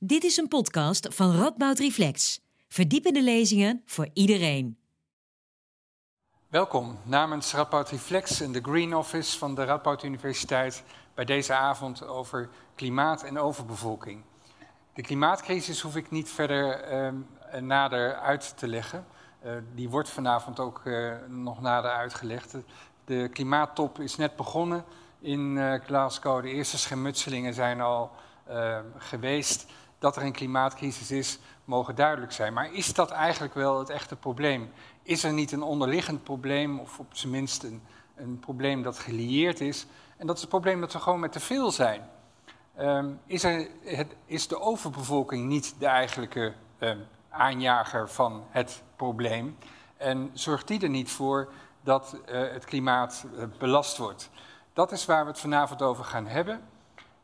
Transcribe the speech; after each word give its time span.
Dit 0.00 0.24
is 0.24 0.36
een 0.36 0.48
podcast 0.48 1.14
van 1.14 1.36
Radboud 1.36 1.78
Reflex. 1.78 2.40
Verdiepende 2.68 3.22
lezingen 3.22 3.82
voor 3.86 4.08
iedereen. 4.12 4.78
Welkom 6.48 6.98
namens 7.04 7.52
Radboud 7.52 7.88
Reflex 7.88 8.40
en 8.40 8.52
de 8.52 8.60
Green 8.60 8.96
Office 8.96 9.38
van 9.38 9.54
de 9.54 9.64
Radboud 9.64 10.02
Universiteit 10.02 10.82
bij 11.14 11.24
deze 11.24 11.54
avond 11.54 12.06
over 12.06 12.48
klimaat 12.74 13.22
en 13.22 13.38
overbevolking. 13.38 14.22
De 14.94 15.02
klimaatcrisis 15.02 15.80
hoef 15.80 15.96
ik 15.96 16.10
niet 16.10 16.28
verder 16.28 16.80
eh, 16.80 17.60
nader 17.60 18.14
uit 18.14 18.58
te 18.58 18.68
leggen. 18.68 19.06
Uh, 19.44 19.52
die 19.74 19.88
wordt 19.88 20.10
vanavond 20.10 20.60
ook 20.60 20.80
uh, 20.84 21.14
nog 21.28 21.60
nader 21.60 21.90
uitgelegd. 21.90 22.54
De 23.04 23.28
klimaattop 23.32 24.00
is 24.00 24.16
net 24.16 24.36
begonnen 24.36 24.84
in 25.20 25.56
uh, 25.56 25.74
Glasgow. 25.74 26.42
De 26.42 26.50
eerste 26.50 26.78
schermutselingen 26.78 27.54
zijn 27.54 27.80
al 27.80 28.10
geweest. 28.98 29.66
Dat 29.98 30.16
er 30.16 30.22
een 30.22 30.32
klimaatcrisis 30.32 31.10
is, 31.10 31.38
mogen 31.64 31.94
duidelijk 31.94 32.32
zijn. 32.32 32.52
Maar 32.52 32.72
is 32.72 32.94
dat 32.94 33.10
eigenlijk 33.10 33.54
wel 33.54 33.78
het 33.78 33.90
echte 33.90 34.16
probleem? 34.16 34.70
Is 35.02 35.24
er 35.24 35.32
niet 35.32 35.52
een 35.52 35.62
onderliggend 35.62 36.22
probleem, 36.22 36.78
of 36.78 36.98
op 36.98 37.06
zijn 37.12 37.32
minst 37.32 37.62
een, 38.16 38.38
probleem 38.40 38.82
dat 38.82 38.98
gelieerd 38.98 39.60
is? 39.60 39.86
En 40.16 40.26
dat 40.26 40.34
is 40.34 40.40
het 40.40 40.50
probleem 40.50 40.80
dat 40.80 40.92
we 40.92 40.98
gewoon 40.98 41.20
met 41.20 41.32
te 41.32 41.40
veel 41.40 41.70
zijn. 41.70 42.08
Um, 42.78 43.20
is, 43.26 43.44
er, 43.44 43.68
het, 43.84 44.14
is 44.26 44.48
de 44.48 44.60
overbevolking 44.60 45.48
niet 45.48 45.74
de 45.78 45.86
eigenlijke 45.86 46.52
um, 46.78 47.06
aanjager 47.30 48.08
van 48.08 48.44
het 48.50 48.82
probleem? 48.96 49.56
En 49.96 50.30
zorgt 50.32 50.68
die 50.68 50.82
er 50.82 50.88
niet 50.88 51.10
voor 51.10 51.52
dat 51.80 52.16
uh, 52.28 52.52
het 52.52 52.64
klimaat 52.64 53.24
uh, 53.34 53.44
belast 53.58 53.96
wordt? 53.96 54.30
Dat 54.72 54.92
is 54.92 55.06
waar 55.06 55.24
we 55.24 55.30
het 55.30 55.40
vanavond 55.40 55.82
over 55.82 56.04
gaan 56.04 56.26
hebben. 56.26 56.60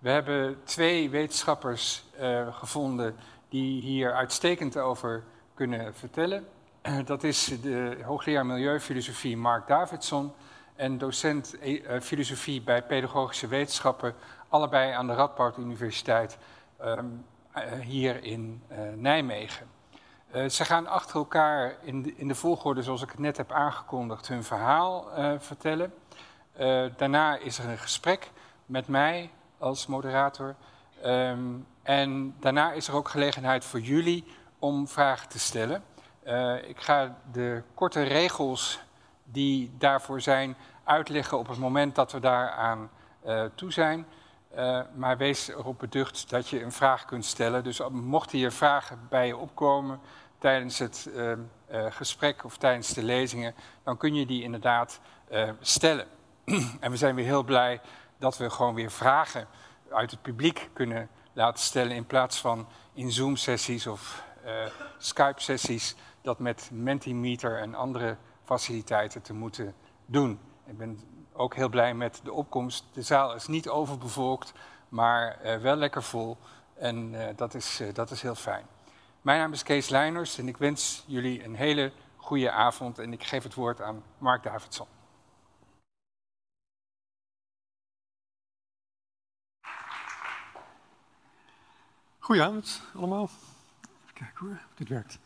We 0.05 0.11
hebben 0.11 0.65
twee 0.65 1.11
wetenschappers 1.11 2.05
uh, 2.21 2.55
gevonden 2.55 3.17
die 3.49 3.81
hier 3.81 4.13
uitstekend 4.13 4.77
over 4.77 5.25
kunnen 5.55 5.95
vertellen. 5.95 6.47
Dat 7.05 7.23
is 7.23 7.61
de 7.63 7.99
hoogleraar 8.03 8.47
Milieufilosofie 8.47 9.37
Mark 9.37 9.67
Davidson 9.67 10.33
en 10.77 10.99
docent 10.99 11.57
uh, 11.63 12.01
filosofie 12.01 12.63
bij 12.63 12.83
pedagogische 12.83 13.47
wetenschappen, 13.47 14.15
allebei 14.49 14.93
aan 14.93 15.07
de 15.07 15.15
Radboud 15.15 15.59
Universiteit 15.59 16.39
uh, 16.81 16.99
hier 17.81 18.25
in 18.25 18.63
Nijmegen. 18.95 19.67
ze 20.49 20.65
gaan 20.65 20.87
achter 20.87 21.17
elkaar 21.17 21.77
in 21.83 22.19
in 22.19 22.29
de, 22.29 22.35
volgorde 22.35 22.83
zoals 22.83 23.03
ik 23.03 23.11
het 23.11 23.19
net 23.19 23.37
heb 23.37 23.53
aangekondigd 23.53 24.29
hun 24.29 24.45
verhaal 24.45 25.09
vertellen. 25.39 25.95
daarna 26.97 27.37
is 27.37 27.59
er 27.59 27.69
een 27.69 27.79
gesprek 27.79 28.31
met 28.67 28.89
mij 28.89 29.31
als 29.59 29.87
moderator. 29.87 30.55
Um, 31.07 31.67
en 31.83 32.35
daarna 32.41 32.73
is 32.73 32.89
er 32.89 32.95
ook 32.95 33.09
gelegenheid 33.09 33.65
voor 33.65 33.81
jullie 33.81 34.25
om 34.59 34.89
vragen 34.89 35.29
te 35.29 35.39
stellen. 35.39 35.83
Uh, 36.27 36.69
ik 36.69 36.81
ga 36.81 37.17
de 37.33 37.63
korte 37.75 38.03
regels 38.03 38.81
die 39.25 39.73
daarvoor 39.79 40.21
zijn 40.21 40.57
uitleggen 40.85 41.39
op 41.39 41.49
het 41.49 41.59
moment 41.59 41.95
dat 41.95 42.13
we 42.13 42.21
daaraan 42.21 42.91
uh, 43.27 43.45
toe 43.55 43.73
zijn. 43.73 44.07
Uh, 44.57 44.81
maar 44.95 45.17
wees 45.17 45.49
erop 45.49 45.79
beducht 45.79 46.31
dat 46.31 46.49
je 46.49 46.63
een 46.63 46.73
vraag 46.73 47.05
kunt 47.05 47.25
stellen. 47.25 47.65
Dus 47.65 47.81
mochten 47.91 48.39
hier 48.39 48.53
vragen 48.53 48.99
bij 49.09 49.27
je 49.27 49.37
opkomen 49.37 50.01
tijdens 50.39 50.79
het 50.79 51.11
gesprek 51.89 52.45
of 52.45 52.57
tijdens 52.57 52.89
de 52.89 53.03
lezingen, 53.03 53.55
dan 53.83 53.97
kun 53.97 54.15
je 54.15 54.27
die 54.27 54.43
inderdaad 54.43 55.01
stellen. 55.61 56.07
en 56.81 56.91
we 56.91 56.97
zijn 56.97 57.15
weer 57.15 57.25
heel 57.25 57.43
blij 57.43 57.81
dat 58.25 58.37
we 58.37 58.51
gewoon 58.51 58.75
weer 58.75 58.91
vragen 58.91 59.47
uit 59.91 60.11
het 60.11 60.23
publiek 60.23 60.71
kunnen 60.73 61.09
laten 61.33 61.65
stellen 61.65 61.97
in 61.97 62.07
plaats 62.07 62.41
van 62.41 62.67
in 62.93 63.13
Zoom-sessies 63.13 63.87
of 63.87 64.25
uh, 64.45 64.51
Skype-sessies 64.99 65.95
dat 66.23 66.39
met 66.39 66.71
Mentimeter 66.73 67.59
en 67.59 67.75
andere 67.75 68.17
faciliteiten 68.45 69.23
te 69.23 69.33
moeten 69.33 69.75
doen. 70.07 70.41
Ik 70.67 70.77
ben 70.77 71.01
ook 71.33 71.55
heel 71.55 71.69
blij 71.69 71.95
met 71.95 72.21
de 72.23 72.33
opkomst. 72.33 72.85
De 72.93 73.03
zaal 73.03 73.35
is 73.35 73.47
niet 73.47 73.69
overbevolkt, 73.69 74.53
maar 74.89 75.39
uh, 75.45 75.57
wel 75.57 75.77
lekker 75.77 76.03
vol 76.03 76.37
en 76.75 77.13
uh, 77.13 77.27
dat, 77.37 77.55
is, 77.55 77.83
dat 77.93 78.11
is 78.11 78.23
heel 78.23 78.35
fijn. 78.35 78.67
Mijn 79.23 79.39
naam 79.39 79.53
is 79.53 79.63
Kees 79.63 79.89
Leiners 79.89 80.39
en 80.39 80.49
ik 80.49 80.57
wens 80.57 81.05
jullie 81.07 81.45
een 81.45 81.55
hele 81.55 81.93
goede 82.17 82.51
avond 82.51 82.99
en 82.99 83.13
ik 83.13 83.25
geef 83.25 83.43
het 83.43 83.55
woord 83.55 83.81
aan 83.81 84.03
Mark 84.19 84.43
Davidson. 84.43 84.94
Goedenavond 92.25 92.81
allemaal. 92.97 93.31
Even 94.03 94.15
kijken 94.15 94.47
hoor, 94.47 94.61
dit 94.75 94.89
werkt. 94.89 95.19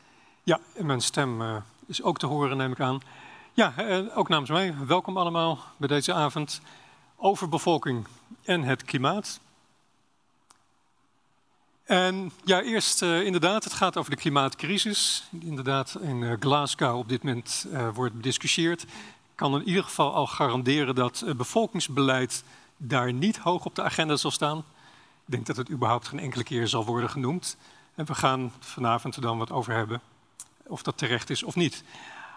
Ja, 0.42 0.60
en 0.74 0.86
mijn 0.86 1.00
stem 1.00 1.40
uh, 1.40 1.56
is 1.86 2.02
ook 2.02 2.18
te 2.18 2.26
horen, 2.26 2.56
neem 2.56 2.72
ik 2.72 2.80
aan. 2.80 3.00
Ja, 3.52 3.74
uh, 3.78 4.16
ook 4.18 4.28
namens 4.28 4.50
mij, 4.50 4.74
welkom 4.86 5.16
allemaal 5.16 5.58
bij 5.76 5.88
deze 5.88 6.12
avond 6.12 6.60
over 7.16 7.48
bevolking 7.48 8.06
en 8.42 8.62
het 8.62 8.84
klimaat. 8.84 9.40
En 11.84 12.32
ja, 12.44 12.62
eerst 12.62 13.02
uh, 13.02 13.22
inderdaad, 13.22 13.64
het 13.64 13.72
gaat 13.72 13.96
over 13.96 14.10
de 14.10 14.16
klimaatcrisis. 14.16 15.28
Inderdaad, 15.40 15.96
in 16.00 16.36
Glasgow 16.40 16.98
op 16.98 17.08
dit 17.08 17.22
moment 17.22 17.66
wordt 17.94 18.14
bediscussieerd. 18.14 18.82
Ik 18.82 18.88
kan 19.34 19.54
in 19.54 19.68
ieder 19.68 19.84
geval 19.84 20.14
al 20.14 20.26
garanderen 20.26 20.94
dat 20.94 21.24
bevolkingsbeleid 21.36 22.44
daar 22.76 23.12
niet 23.12 23.38
hoog 23.38 23.64
op 23.64 23.74
de 23.74 23.82
agenda 23.82 24.16
zal 24.16 24.30
staan. 24.30 24.64
Denk 25.28 25.46
dat 25.46 25.56
het 25.56 25.70
überhaupt 25.70 26.08
geen 26.08 26.18
enkele 26.18 26.44
keer 26.44 26.68
zal 26.68 26.84
worden 26.84 27.10
genoemd. 27.10 27.56
En 27.94 28.06
we 28.06 28.14
gaan 28.14 28.52
vanavond 28.58 29.16
er 29.16 29.22
dan 29.22 29.38
wat 29.38 29.50
over 29.50 29.72
hebben, 29.74 30.00
of 30.66 30.82
dat 30.82 30.98
terecht 30.98 31.30
is 31.30 31.42
of 31.42 31.54
niet. 31.54 31.84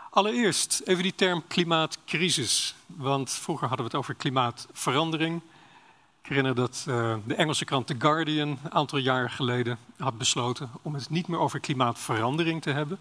Allereerst 0.09 0.81
even 0.85 1.03
die 1.03 1.15
term 1.15 1.43
klimaatcrisis. 1.47 2.75
Want 2.85 3.31
vroeger 3.31 3.67
hadden 3.67 3.85
we 3.85 3.91
het 3.91 4.01
over 4.01 4.15
klimaatverandering. 4.15 5.41
Ik 6.21 6.27
herinner 6.27 6.55
dat 6.55 6.85
uh, 6.87 7.15
de 7.25 7.35
Engelse 7.35 7.65
krant 7.65 7.87
The 7.87 7.95
Guardian 7.99 8.59
een 8.63 8.71
aantal 8.71 8.99
jaar 8.99 9.29
geleden 9.29 9.77
had 9.97 10.17
besloten 10.17 10.69
om 10.81 10.93
het 10.93 11.09
niet 11.09 11.27
meer 11.27 11.39
over 11.39 11.59
klimaatverandering 11.59 12.61
te 12.61 12.71
hebben. 12.71 12.99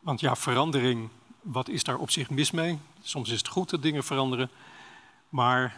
Want 0.00 0.20
ja, 0.20 0.36
verandering, 0.36 1.08
wat 1.42 1.68
is 1.68 1.84
daar 1.84 1.98
op 1.98 2.10
zich 2.10 2.30
mis 2.30 2.50
mee? 2.50 2.78
Soms 3.02 3.30
is 3.30 3.38
het 3.38 3.48
goed 3.48 3.70
dat 3.70 3.82
dingen 3.82 4.04
veranderen. 4.04 4.50
Maar 5.28 5.76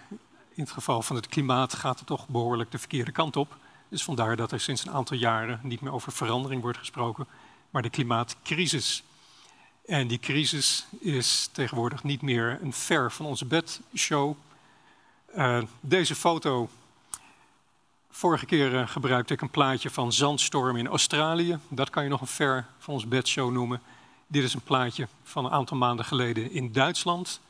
in 0.56 0.62
het 0.62 0.72
geval 0.72 1.02
van 1.02 1.16
het 1.16 1.26
klimaat 1.26 1.74
gaat 1.74 1.98
het 1.98 2.06
toch 2.06 2.28
behoorlijk 2.28 2.70
de 2.70 2.78
verkeerde 2.78 3.12
kant 3.12 3.36
op. 3.36 3.56
Dus 3.88 4.04
vandaar 4.04 4.36
dat 4.36 4.52
er 4.52 4.60
sinds 4.60 4.86
een 4.86 4.92
aantal 4.92 5.16
jaren 5.16 5.60
niet 5.62 5.80
meer 5.80 5.92
over 5.92 6.12
verandering 6.12 6.62
wordt 6.62 6.78
gesproken, 6.78 7.26
maar 7.70 7.82
de 7.82 7.90
klimaatcrisis. 7.90 9.02
En 9.86 10.06
die 10.06 10.18
crisis 10.18 10.86
is 10.98 11.48
tegenwoordig 11.52 12.02
niet 12.02 12.22
meer 12.22 12.58
een 12.62 12.72
ver 12.72 13.12
van 13.12 13.26
onze 13.26 13.44
bed 13.44 13.80
show. 13.94 14.36
Uh, 15.36 15.62
deze 15.80 16.14
foto. 16.14 16.68
Vorige 18.10 18.46
keer 18.46 18.72
uh, 18.72 18.88
gebruikte 18.88 19.32
ik 19.32 19.40
een 19.40 19.50
plaatje 19.50 19.90
van 19.90 20.12
zandstorm 20.12 20.76
in 20.76 20.86
Australië. 20.86 21.58
Dat 21.68 21.90
kan 21.90 22.02
je 22.02 22.08
nog 22.08 22.20
een 22.20 22.26
ver 22.26 22.66
van 22.78 22.94
ons 22.94 23.08
bed 23.08 23.28
show 23.28 23.52
noemen. 23.52 23.82
Dit 24.26 24.44
is 24.44 24.54
een 24.54 24.60
plaatje 24.60 25.08
van 25.22 25.44
een 25.44 25.50
aantal 25.50 25.76
maanden 25.76 26.04
geleden 26.04 26.50
in 26.50 26.72
Duitsland. 26.72 27.40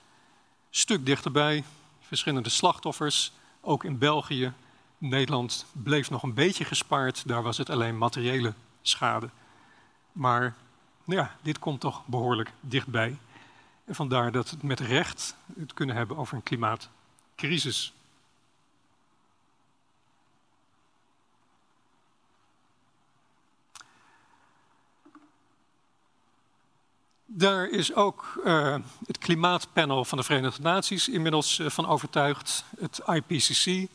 Stuk 0.70 1.06
dichterbij, 1.06 1.64
verschillende 2.06 2.48
slachtoffers, 2.48 3.32
ook 3.60 3.84
in 3.84 3.98
België. 3.98 4.52
Nederland 4.98 5.66
bleef 5.72 6.10
nog 6.10 6.22
een 6.22 6.34
beetje 6.34 6.64
gespaard, 6.64 7.28
daar 7.28 7.42
was 7.42 7.58
het 7.58 7.70
alleen 7.70 7.98
materiële 7.98 8.52
schade. 8.82 9.28
Maar 10.12 10.54
ja, 11.04 11.36
dit 11.42 11.58
komt 11.58 11.80
toch 11.80 12.06
behoorlijk 12.06 12.52
dichtbij. 12.60 13.18
En 13.84 13.94
vandaar 13.94 14.32
dat 14.32 14.50
we 14.50 14.56
met 14.66 14.80
recht 14.80 15.36
het 15.58 15.74
kunnen 15.74 15.96
hebben 15.96 16.16
over 16.16 16.36
een 16.36 16.42
klimaatcrisis. 16.42 17.92
Daar 27.28 27.68
is 27.68 27.94
ook 27.94 28.40
uh, 28.44 28.76
het 29.06 29.18
klimaatpanel 29.18 30.04
van 30.04 30.18
de 30.18 30.24
Verenigde 30.24 30.62
Naties 30.62 31.08
inmiddels 31.08 31.58
uh, 31.58 31.68
van 31.68 31.86
overtuigd, 31.86 32.64
het 32.78 33.00
IPCC. 33.06 33.88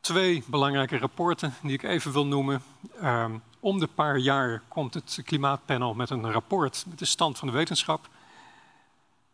Twee 0.00 0.42
belangrijke 0.46 0.98
rapporten 0.98 1.54
die 1.62 1.72
ik 1.72 1.82
even 1.82 2.12
wil 2.12 2.26
noemen. 2.26 2.62
Uh, 3.02 3.24
om 3.60 3.78
de 3.78 3.86
paar 3.86 4.16
jaar 4.18 4.62
komt 4.68 4.94
het 4.94 5.20
klimaatpanel 5.24 5.94
met 5.94 6.10
een 6.10 6.32
rapport 6.32 6.84
met 6.88 6.98
de 6.98 7.04
stand 7.04 7.38
van 7.38 7.48
de 7.48 7.54
wetenschap. 7.54 8.08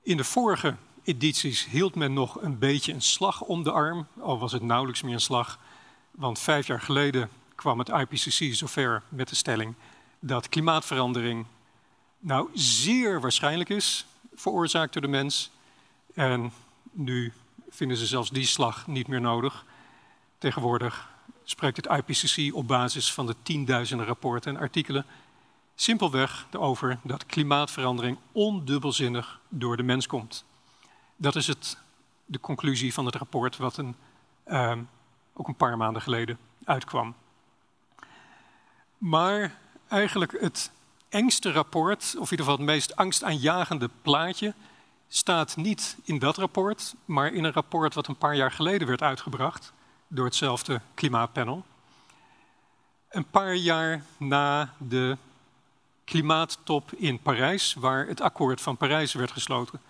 In 0.03 0.17
de 0.17 0.25
vorige 0.25 0.75
edities 1.03 1.65
hield 1.65 1.95
men 1.95 2.13
nog 2.13 2.43
een 2.43 2.59
beetje 2.59 2.93
een 2.93 3.03
slag 3.03 3.41
om 3.41 3.63
de 3.63 3.71
arm, 3.71 4.07
al 4.21 4.39
was 4.39 4.53
het 4.53 4.63
nauwelijks 4.63 5.03
meer 5.03 5.15
een 5.15 5.21
slag. 5.21 5.59
Want 6.11 6.39
vijf 6.39 6.67
jaar 6.67 6.81
geleden 6.81 7.31
kwam 7.55 7.79
het 7.79 7.89
IPCC 7.89 8.55
zover 8.55 9.03
met 9.09 9.29
de 9.29 9.35
stelling 9.35 9.75
dat 10.19 10.49
klimaatverandering 10.49 11.47
nou 12.19 12.49
zeer 12.55 13.21
waarschijnlijk 13.21 13.69
is 13.69 14.07
veroorzaakt 14.35 14.93
door 14.93 15.03
de 15.03 15.09
mens. 15.09 15.51
En 16.15 16.53
nu 16.93 17.33
vinden 17.69 17.97
ze 17.97 18.07
zelfs 18.07 18.31
die 18.31 18.47
slag 18.47 18.87
niet 18.87 19.09
meer 19.09 19.21
nodig. 19.21 19.65
Tegenwoordig 20.39 21.11
spreekt 21.45 21.77
het 21.77 21.87
IPCC 21.87 22.55
op 22.55 22.67
basis 22.67 23.13
van 23.13 23.27
de 23.27 23.35
tienduizenden 23.43 24.07
rapporten 24.07 24.55
en 24.55 24.61
artikelen 24.61 25.07
simpelweg 25.75 26.47
over 26.53 26.99
dat 27.03 27.27
klimaatverandering 27.27 28.19
ondubbelzinnig 28.33 29.41
door 29.49 29.77
de 29.77 29.83
mens 29.83 30.07
komt. 30.07 30.45
Dat 31.17 31.37
is 31.37 31.47
het, 31.47 31.79
de 32.25 32.41
conclusie 32.41 32.95
van 32.95 33.07
het 33.07 33.15
rapport 33.15 33.57
wat 33.57 33.77
een, 33.77 33.95
uh, 34.47 34.77
ook 35.33 35.49
een 35.49 35.55
paar 35.55 35.77
maanden 35.77 36.03
geleden 36.03 36.39
uitkwam. 36.65 37.15
Maar 38.99 39.59
eigenlijk 39.89 40.41
het 40.41 40.71
engste 41.09 41.53
rapport, 41.53 42.03
of 42.03 42.13
in 42.13 42.21
ieder 42.31 42.37
geval 42.37 42.57
het 42.57 42.67
meest 42.67 42.97
angstaanjagende 42.97 43.91
plaatje, 44.03 44.55
staat 45.09 45.57
niet 45.57 45.97
in 46.05 46.19
dat 46.19 46.37
rapport, 46.37 46.95
maar 47.05 47.33
in 47.33 47.45
een 47.45 47.53
rapport 47.53 47.95
wat 47.95 48.07
een 48.07 48.17
paar 48.17 48.37
jaar 48.37 48.53
geleden 48.53 48.89
werd 48.89 49.03
uitgebracht 49.03 49.73
door 50.09 50.25
hetzelfde 50.25 50.81
klimaatpanel. 50.95 51.65
Een 53.09 53.31
paar 53.31 53.55
jaar 53.55 54.05
na 54.17 54.75
de 54.79 55.17
klimaattop 56.05 56.93
in 56.93 57.19
Parijs, 57.19 57.75
waar 57.75 58.07
het 58.07 58.21
akkoord 58.21 58.61
van 58.61 58.77
Parijs 58.77 59.13
werd 59.13 59.31
gesloten. 59.31 59.81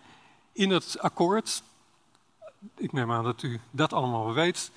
In 0.53 0.71
het 0.71 0.97
akkoord, 0.99 1.62
ik 2.77 2.93
neem 2.93 3.12
aan 3.12 3.25
dat 3.25 3.43
u 3.43 3.61
dat 3.71 3.93
allemaal 3.93 4.33
weet, 4.33 4.71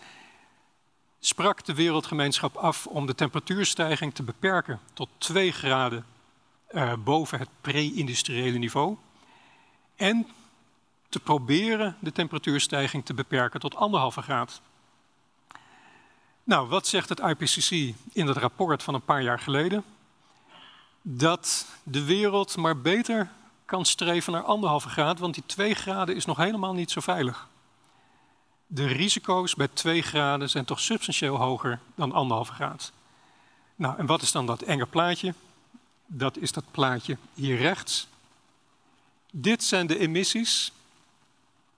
sprak 1.20 1.66
de 1.66 1.74
wereldgemeenschap 1.74 2.56
af 2.56 2.88
om 2.88 3.06
de 3.06 3.16
temperatuurstijging 3.16 4.14
te 4.14 4.24
beperken 4.24 4.80
tot 4.94 5.10
2 5.18 5.52
graden 5.52 6.06
uh, 6.72 6.94
boven 7.04 7.40
het 7.40 7.50
pre-industriële 7.62 8.58
niveau. 8.58 8.98
En 9.96 10.28
te 11.10 11.20
proberen 11.20 11.98
de 12.00 12.12
temperatuurstijging 12.12 13.06
te 13.06 13.14
beperken 13.14 13.60
tot 13.60 13.76
anderhalve 13.76 14.22
graad. 14.22 14.62
Nou, 16.44 16.68
wat 16.68 16.88
zegt 16.88 17.10
het 17.10 17.20
IPCC 17.20 17.96
in 18.14 18.28
het 18.28 18.38
rapport 18.38 18.84
van 18.84 18.94
een 18.94 19.06
paar 19.06 19.22
jaar 19.22 19.40
geleden? 19.40 19.84
Dat 21.02 21.66
de 21.84 22.04
wereld 22.04 22.58
maar 22.58 22.82
beter 22.82 23.32
kan 23.66 23.86
streven 23.86 24.34
naar 24.34 24.44
anderhalve 24.44 24.90
graad, 24.90 25.20
want 25.20 25.34
die 25.34 25.44
2 25.46 25.74
graden 25.74 26.16
is 26.16 26.26
nog 26.26 26.38
helemaal 26.38 26.74
niet 26.74 26.92
zo 26.92 27.02
veilig. 27.02 27.48
De 28.68 28.88
risico's 28.88 29.56
bij 29.56 29.68
2 29.68 30.02
graden 30.02 30.50
zijn 30.50 30.66
toch 30.66 30.80
substantieel 30.80 31.36
hoger 31.36 31.80
dan 31.96 32.12
anderhalve 32.12 32.54
graad. 32.54 32.92
Nou, 33.76 33.98
en 33.98 34.06
wat 34.06 34.22
is 34.22 34.32
dan 34.32 34.46
dat 34.46 34.62
enge 34.62 34.86
plaatje? 34.86 35.34
Dat 36.12 36.38
is 36.38 36.52
dat 36.52 36.72
plaatje 36.72 37.18
hier 37.34 37.58
rechts. 37.58 38.08
Dit 39.32 39.64
zijn 39.64 39.88
de 39.88 39.98
emissies 39.98 40.72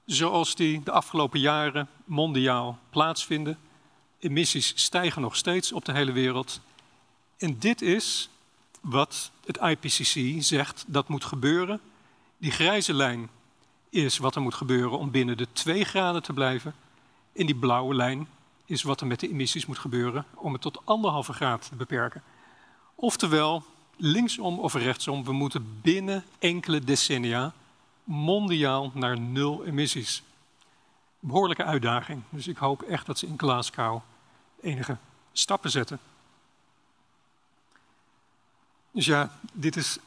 zoals 0.05 0.55
die 0.55 0.83
de 0.83 0.91
afgelopen 0.91 1.39
jaren 1.39 1.87
mondiaal 2.05 2.79
plaatsvinden. 2.89 3.59
Emissies 4.19 4.73
stijgen 4.75 5.21
nog 5.21 5.35
steeds 5.35 5.71
op 5.71 5.85
de 5.85 5.93
hele 5.93 6.11
wereld. 6.11 6.59
En 7.37 7.59
dit 7.59 7.81
is 7.81 8.29
wat 8.81 9.31
het 9.45 9.57
IPCC 9.57 10.43
zegt 10.43 10.83
dat 10.87 11.07
moet 11.07 11.25
gebeuren. 11.25 11.81
Die 12.37 12.51
grijze 12.51 12.93
lijn 12.93 13.29
is 13.89 14.17
wat 14.17 14.35
er 14.35 14.41
moet 14.41 14.53
gebeuren 14.53 14.99
om 14.99 15.11
binnen 15.11 15.37
de 15.37 15.47
2 15.51 15.83
graden 15.83 16.23
te 16.23 16.33
blijven. 16.33 16.75
En 17.33 17.45
die 17.45 17.55
blauwe 17.55 17.95
lijn 17.95 18.27
is 18.65 18.83
wat 18.83 19.01
er 19.01 19.07
met 19.07 19.19
de 19.19 19.29
emissies 19.29 19.65
moet 19.65 19.79
gebeuren 19.79 20.25
om 20.35 20.53
het 20.53 20.61
tot 20.61 20.81
anderhalve 20.85 21.33
graad 21.33 21.67
te 21.69 21.75
beperken. 21.75 22.23
Oftewel, 22.95 23.63
linksom 24.03 24.59
of 24.59 24.73
rechtsom, 24.73 25.23
we 25.23 25.31
moeten 25.31 25.81
binnen 25.81 26.23
enkele 26.39 26.79
decennia 26.79 27.53
mondiaal 28.03 28.91
naar 28.93 29.19
nul 29.19 29.65
emissies. 29.65 30.23
Behoorlijke 31.19 31.63
uitdaging. 31.63 32.23
Dus 32.29 32.47
ik 32.47 32.57
hoop 32.57 32.81
echt 32.81 33.05
dat 33.05 33.19
ze 33.19 33.27
in 33.27 33.39
Glasgow 33.39 34.01
enige 34.61 34.97
stappen 35.31 35.71
zetten. 35.71 35.99
Dus 38.91 39.05
ja, 39.05 39.37
dit 39.53 39.75
is 39.75 39.97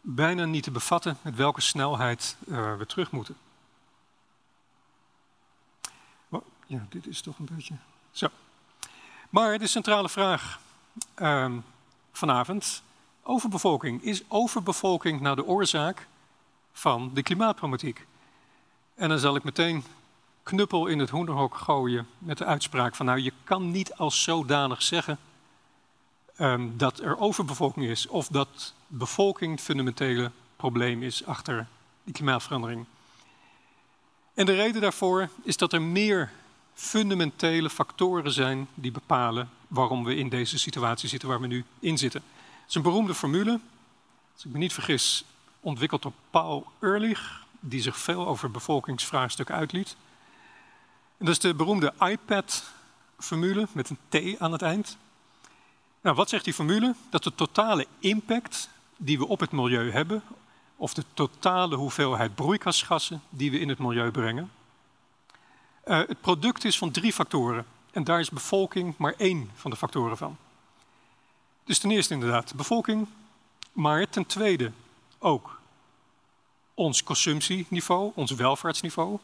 bijna 0.00 0.44
niet 0.44 0.62
te 0.62 0.70
bevatten 0.70 1.18
met 1.22 1.34
welke 1.34 1.60
snelheid 1.60 2.36
uh, 2.46 2.76
we 2.76 2.86
terug 2.86 3.10
moeten. 3.10 3.36
Ja, 6.66 6.86
dit 6.88 7.06
is 7.06 7.20
toch 7.20 7.38
een 7.38 7.48
beetje. 7.54 7.74
Zo. 8.10 8.28
Maar 9.30 9.58
de 9.58 9.66
centrale 9.66 10.08
vraag 10.08 10.60
uh, 11.18 11.52
vanavond: 12.12 12.82
overbevolking. 13.24 14.02
Is 14.02 14.22
overbevolking 14.28 15.20
nou 15.20 15.36
de 15.36 15.46
oorzaak 15.46 16.06
van 16.72 17.10
de 17.14 17.22
klimaatproblematiek. 17.22 18.06
En 18.94 19.08
dan 19.08 19.18
zal 19.18 19.36
ik 19.36 19.44
meteen 19.44 19.84
knuppel 20.42 20.86
in 20.86 20.98
het 20.98 21.10
hoenderhok 21.10 21.54
gooien 21.54 22.06
met 22.18 22.38
de 22.38 22.44
uitspraak 22.44 22.94
van 22.94 23.06
nou 23.06 23.18
je 23.18 23.32
kan 23.44 23.70
niet 23.70 23.94
als 23.94 24.22
zodanig 24.22 24.82
zeggen 24.82 25.18
um, 26.38 26.76
dat 26.76 27.00
er 27.00 27.18
overbevolking 27.18 27.86
is 27.86 28.06
of 28.06 28.26
dat 28.26 28.74
bevolking 28.86 29.52
het 29.52 29.60
fundamentele 29.60 30.30
probleem 30.56 31.02
is 31.02 31.26
achter 31.26 31.66
die 32.04 32.14
klimaatverandering. 32.14 32.84
En 34.34 34.46
de 34.46 34.54
reden 34.54 34.80
daarvoor 34.80 35.28
is 35.42 35.56
dat 35.56 35.72
er 35.72 35.82
meer 35.82 36.30
fundamentele 36.74 37.70
factoren 37.70 38.32
zijn 38.32 38.68
die 38.74 38.90
bepalen 38.90 39.50
waarom 39.68 40.04
we 40.04 40.16
in 40.16 40.28
deze 40.28 40.58
situatie 40.58 41.08
zitten 41.08 41.28
waar 41.28 41.40
we 41.40 41.46
nu 41.46 41.64
in 41.78 41.98
zitten. 41.98 42.22
Is 42.74 42.80
een 42.80 42.90
beroemde 42.90 43.14
formule. 43.14 43.60
Als 44.34 44.44
ik 44.44 44.52
me 44.52 44.58
niet 44.58 44.72
vergis, 44.72 45.24
ontwikkeld 45.60 46.02
door 46.02 46.12
Paul 46.30 46.66
Ehrlich, 46.80 47.44
die 47.60 47.82
zich 47.82 47.98
veel 47.98 48.26
over 48.26 48.50
bevolkingsvraagstukken 48.50 49.54
uitliet. 49.54 49.96
En 51.18 51.24
dat 51.26 51.28
is 51.28 51.38
de 51.38 51.54
beroemde 51.54 51.92
iPad-formule 51.98 53.66
met 53.72 53.90
een 53.90 53.98
T 54.08 54.40
aan 54.40 54.52
het 54.52 54.62
eind. 54.62 54.96
Nou, 56.00 56.16
wat 56.16 56.28
zegt 56.28 56.44
die 56.44 56.54
formule? 56.54 56.94
Dat 57.10 57.22
de 57.22 57.34
totale 57.34 57.86
impact 57.98 58.68
die 58.96 59.18
we 59.18 59.26
op 59.26 59.40
het 59.40 59.52
milieu 59.52 59.90
hebben, 59.90 60.22
of 60.76 60.94
de 60.94 61.04
totale 61.12 61.76
hoeveelheid 61.76 62.34
broeikasgassen 62.34 63.22
die 63.28 63.50
we 63.50 63.58
in 63.58 63.68
het 63.68 63.78
milieu 63.78 64.10
brengen, 64.10 64.50
uh, 65.86 65.96
het 65.96 66.20
product 66.20 66.64
is 66.64 66.78
van 66.78 66.90
drie 66.90 67.12
factoren. 67.12 67.66
En 67.92 68.04
daar 68.04 68.20
is 68.20 68.30
bevolking 68.30 68.94
maar 68.96 69.14
één 69.16 69.50
van 69.54 69.70
de 69.70 69.76
factoren 69.76 70.16
van. 70.16 70.36
Dus 71.64 71.78
ten 71.78 71.90
eerste 71.90 72.14
inderdaad 72.14 72.54
bevolking, 72.54 73.06
maar 73.72 74.08
ten 74.08 74.26
tweede 74.26 74.72
ook 75.18 75.60
ons 76.74 77.02
consumptieniveau, 77.02 78.12
ons 78.14 78.30
welvaartsniveau. 78.30 79.18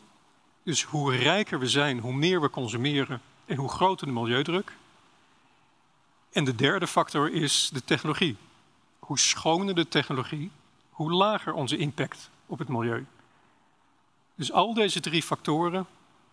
Dus 0.62 0.82
hoe 0.82 1.16
rijker 1.16 1.58
we 1.58 1.69
zijn, 1.69 1.98
hoe 1.98 2.12
meer 2.12 2.40
we 2.40 2.50
consumeren 2.50 3.20
en 3.46 3.56
hoe 3.56 3.69
groter 3.69 4.06
de 4.06 4.12
milieudruk. 4.12 4.72
En 6.32 6.44
de 6.44 6.54
derde 6.54 6.87
factor 6.87 7.31
is 7.31 7.70
de 7.72 7.84
technologie. 7.84 8.37
Hoe 8.98 9.19
schoner 9.19 9.75
de 9.75 9.88
technologie, 9.88 10.50
hoe 10.90 11.12
lager 11.12 11.52
onze 11.52 11.76
impact 11.76 12.30
op 12.47 12.59
het 12.59 12.68
milieu. 12.68 13.06
Dus 14.35 14.52
al 14.52 14.75
deze 14.75 15.00
drie 15.00 15.23
factoren 15.23 15.87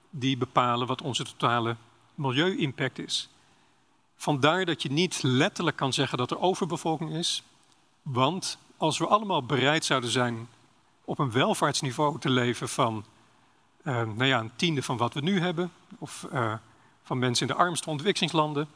die 0.10 0.38
bepalen 0.38 0.88
wat 0.88 1.02
onze 1.02 1.24
totale 1.24 1.76
milieu-impact 2.16 3.00
is. 3.00 3.30
Vandaar 4.18 4.66
dat 4.66 4.82
je 4.82 4.92
niet 4.92 5.24
letterlijk 5.24 5.78
kan 5.78 5.94
zeggen 5.94 6.18
dat 6.18 6.32
er 6.32 6.40
overbevolking 6.40 7.14
is, 7.14 7.44
want 8.02 8.58
als 8.78 8.98
we 8.98 9.08
allemaal 9.08 9.44
bereid 9.44 9.86
zouden 9.86 10.10
zijn 10.10 10.48
op 11.06 11.20
een 11.20 11.32
welvaartsniveau 11.32 12.20
te 12.20 12.30
leven 12.30 12.70
van 12.70 13.06
uh, 13.84 13.94
nou 13.94 14.26
ja, 14.26 14.40
een 14.40 14.52
tiende 14.56 14.84
van 14.84 14.98
wat 14.98 15.14
we 15.14 15.22
nu 15.22 15.40
hebben, 15.40 15.72
of 15.98 16.28
uh, 16.34 16.54
van 17.04 17.20
mensen 17.20 17.48
in 17.48 17.54
de 17.54 17.60
armste 17.60 17.90
ontwikkelingslanden, 17.90 18.68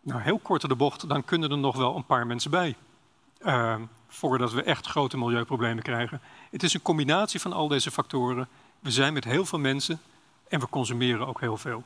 nou 0.00 0.20
heel 0.20 0.38
kort 0.38 0.68
de 0.68 0.74
bocht, 0.74 1.08
dan 1.08 1.24
kunnen 1.24 1.50
er 1.50 1.58
nog 1.58 1.76
wel 1.76 1.96
een 1.96 2.06
paar 2.06 2.26
mensen 2.26 2.50
bij. 2.50 2.76
Uh, 3.40 3.76
voordat 4.08 4.52
we 4.52 4.62
echt 4.62 4.86
grote 4.86 5.16
milieuproblemen 5.16 5.82
krijgen. 5.82 6.20
Het 6.50 6.62
is 6.62 6.74
een 6.74 6.82
combinatie 6.82 7.40
van 7.40 7.52
al 7.52 7.68
deze 7.68 7.90
factoren. 7.90 8.48
We 8.80 8.90
zijn 8.90 9.12
met 9.12 9.24
heel 9.24 9.44
veel 9.44 9.58
mensen 9.58 10.00
en 10.48 10.60
we 10.60 10.68
consumeren 10.68 11.26
ook 11.26 11.40
heel 11.40 11.56
veel. 11.56 11.84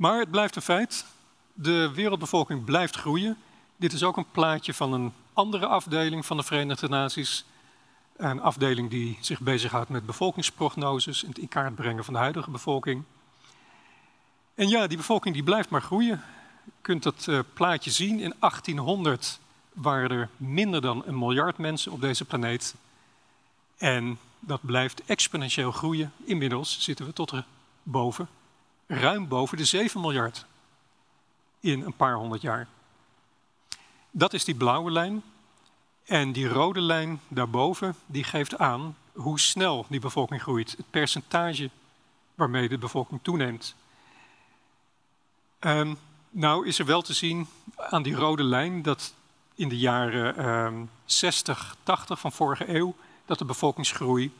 Maar 0.00 0.18
het 0.18 0.30
blijft 0.30 0.56
een 0.56 0.62
feit 0.62 1.04
de 1.52 1.90
wereldbevolking 1.94 2.64
blijft 2.64 2.96
groeien. 2.96 3.36
Dit 3.76 3.92
is 3.92 4.02
ook 4.02 4.16
een 4.16 4.30
plaatje 4.30 4.74
van 4.74 4.92
een 4.92 5.12
andere 5.32 5.66
afdeling 5.66 6.26
van 6.26 6.36
de 6.36 6.42
Verenigde 6.42 6.88
Naties. 6.88 7.44
Een 8.16 8.40
afdeling 8.40 8.90
die 8.90 9.18
zich 9.20 9.40
bezighoudt 9.40 9.88
met 9.88 10.06
bevolkingsprognoses 10.06 11.22
en 11.22 11.28
het 11.28 11.38
in 11.38 11.48
kaart 11.48 11.74
brengen 11.74 12.04
van 12.04 12.14
de 12.14 12.20
huidige 12.20 12.50
bevolking. 12.50 13.02
En 14.54 14.68
ja, 14.68 14.86
die 14.86 14.96
bevolking 14.96 15.34
die 15.34 15.44
blijft 15.44 15.70
maar 15.70 15.82
groeien. 15.82 16.24
Je 16.64 16.72
kunt 16.80 17.02
dat 17.02 17.26
uh, 17.28 17.38
plaatje 17.54 17.90
zien. 17.90 18.20
In 18.20 18.34
1800 18.38 19.40
waren 19.72 20.10
er 20.10 20.28
minder 20.36 20.80
dan 20.80 21.02
een 21.06 21.18
miljard 21.18 21.58
mensen 21.58 21.92
op 21.92 22.00
deze 22.00 22.24
planeet. 22.24 22.74
En 23.76 24.18
dat 24.38 24.60
blijft 24.62 25.04
exponentieel 25.04 25.72
groeien. 25.72 26.12
Inmiddels 26.24 26.80
zitten 26.80 27.06
we 27.06 27.12
tot 27.12 27.30
er 27.30 27.44
boven, 27.82 28.28
ruim 28.90 29.28
boven 29.28 29.56
de 29.56 29.64
7 29.64 30.00
miljard 30.00 30.44
in 31.60 31.82
een 31.82 31.96
paar 31.96 32.14
honderd 32.14 32.42
jaar. 32.42 32.68
Dat 34.10 34.32
is 34.32 34.44
die 34.44 34.54
blauwe 34.54 34.90
lijn. 34.90 35.22
En 36.04 36.32
die 36.32 36.48
rode 36.48 36.80
lijn 36.80 37.20
daarboven, 37.28 37.94
die 38.06 38.24
geeft 38.24 38.58
aan 38.58 38.96
hoe 39.12 39.40
snel 39.40 39.86
die 39.88 40.00
bevolking 40.00 40.42
groeit. 40.42 40.70
Het 40.76 40.90
percentage 40.90 41.70
waarmee 42.34 42.68
de 42.68 42.78
bevolking 42.78 43.20
toeneemt. 43.22 43.74
Um, 45.60 45.98
nou 46.30 46.66
is 46.66 46.78
er 46.78 46.86
wel 46.86 47.02
te 47.02 47.12
zien 47.12 47.48
aan 47.76 48.02
die 48.02 48.14
rode 48.14 48.42
lijn 48.42 48.82
dat 48.82 49.14
in 49.54 49.68
de 49.68 49.78
jaren 49.78 50.48
um, 50.48 50.90
60, 51.04 51.76
80 51.82 52.20
van 52.20 52.32
vorige 52.32 52.74
eeuw 52.74 52.94
dat 53.24 53.38
de 53.38 53.44
bevolkingsgroei 53.44 54.32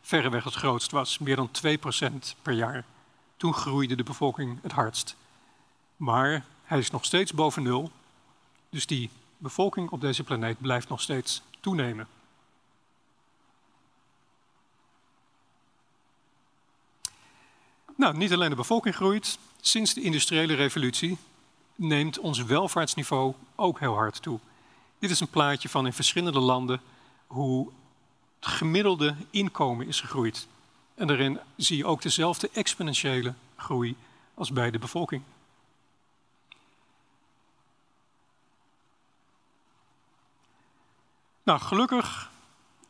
verreweg 0.00 0.44
het 0.44 0.54
grootst 0.54 0.90
was, 0.90 1.18
meer 1.18 1.36
dan 1.36 1.50
2% 2.36 2.42
per 2.42 2.52
jaar. 2.52 2.84
Toen 3.44 3.54
groeide 3.54 3.96
de 3.96 4.02
bevolking 4.02 4.58
het 4.62 4.72
hardst. 4.72 5.16
Maar 5.96 6.44
hij 6.64 6.78
is 6.78 6.90
nog 6.90 7.04
steeds 7.04 7.32
boven 7.32 7.62
nul, 7.62 7.90
dus 8.70 8.86
die 8.86 9.10
bevolking 9.38 9.90
op 9.90 10.00
deze 10.00 10.24
planeet 10.24 10.60
blijft 10.60 10.88
nog 10.88 11.00
steeds 11.00 11.42
toenemen. 11.60 12.08
Nou, 17.96 18.16
niet 18.16 18.32
alleen 18.32 18.50
de 18.50 18.56
bevolking 18.56 18.94
groeit, 18.94 19.38
sinds 19.60 19.94
de 19.94 20.00
industriële 20.00 20.54
revolutie 20.54 21.18
neemt 21.74 22.18
ons 22.18 22.42
welvaartsniveau 22.42 23.34
ook 23.54 23.78
heel 23.78 23.94
hard 23.94 24.22
toe. 24.22 24.38
Dit 24.98 25.10
is 25.10 25.20
een 25.20 25.30
plaatje 25.30 25.68
van 25.68 25.86
in 25.86 25.92
verschillende 25.92 26.40
landen 26.40 26.80
hoe 27.26 27.70
het 28.40 28.48
gemiddelde 28.48 29.14
inkomen 29.30 29.86
is 29.86 30.00
gegroeid. 30.00 30.46
En 30.94 31.06
daarin 31.06 31.40
zie 31.56 31.76
je 31.76 31.86
ook 31.86 32.02
dezelfde 32.02 32.50
exponentiële 32.52 33.34
groei 33.56 33.96
als 34.34 34.52
bij 34.52 34.70
de 34.70 34.78
bevolking. 34.78 35.22
Nou, 41.42 41.60
gelukkig, 41.60 42.30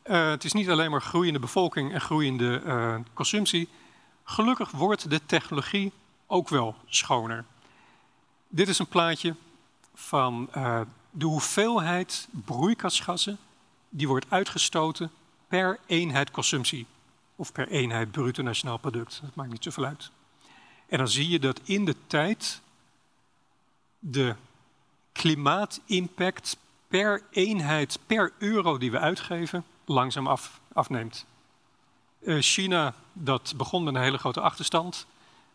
uh, 0.05 0.29
het 0.29 0.43
is 0.43 0.53
niet 0.53 0.69
alleen 0.69 0.91
maar 0.91 1.01
groeiende 1.01 1.39
bevolking 1.39 1.93
en 1.93 2.01
groeiende 2.01 2.61
uh, 2.65 2.95
consumptie. 3.13 3.69
Gelukkig 4.23 4.71
wordt 4.71 5.09
de 5.09 5.25
technologie 5.25 5.91
ook 6.27 6.49
wel 6.49 6.75
schoner. 6.85 7.45
Dit 8.47 8.67
is 8.67 8.79
een 8.79 8.87
plaatje 8.87 9.35
van 9.93 10.49
uh, 10.57 10.81
de 11.11 11.25
hoeveelheid 11.25 12.27
broeikasgassen 12.31 13.37
die 13.89 14.07
wordt 14.07 14.25
uitgestoten 14.29 15.11
per 15.47 15.79
eenheid 15.85 16.31
consumptie. 16.31 16.85
Of 17.35 17.51
per 17.51 17.67
eenheid 17.67 18.11
bruto 18.11 18.43
nationaal 18.43 18.77
product. 18.77 19.19
Dat 19.21 19.35
maakt 19.35 19.51
niet 19.51 19.63
zoveel 19.63 19.85
uit. 19.85 20.11
En 20.87 20.97
dan 20.97 21.07
zie 21.07 21.29
je 21.29 21.39
dat 21.39 21.61
in 21.63 21.85
de 21.85 21.95
tijd 22.07 22.61
de 23.99 24.35
klimaatimpact 25.11 26.57
per 26.87 27.23
eenheid, 27.29 27.99
per 28.05 28.33
euro 28.37 28.77
die 28.77 28.91
we 28.91 28.99
uitgeven, 28.99 29.65
langzaam 29.85 30.27
af, 30.27 30.59
afneemt. 30.73 31.25
Uh, 32.19 32.41
China, 32.41 32.93
dat 33.13 33.53
begon 33.57 33.83
met 33.83 33.95
een 33.95 34.01
hele 34.01 34.17
grote 34.17 34.41
achterstand, 34.41 35.05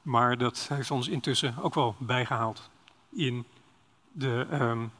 maar 0.02 0.38
dat 0.38 0.66
heeft 0.68 0.90
ons 0.90 1.08
intussen 1.08 1.54
ook 1.58 1.74
wel 1.74 1.94
bijgehaald 1.98 2.70
in 3.08 3.44
de 4.12 4.46
um, 4.50 4.92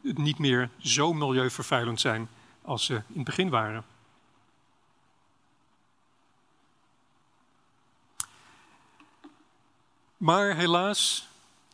niet 0.00 0.38
meer 0.38 0.70
zo 0.78 1.12
milieuvervuilend 1.12 2.00
zijn 2.00 2.28
als 2.62 2.84
ze 2.84 2.94
in 2.94 3.02
het 3.14 3.24
begin 3.24 3.48
waren. 3.48 3.84
Maar 10.18 10.54
helaas, 10.54 11.28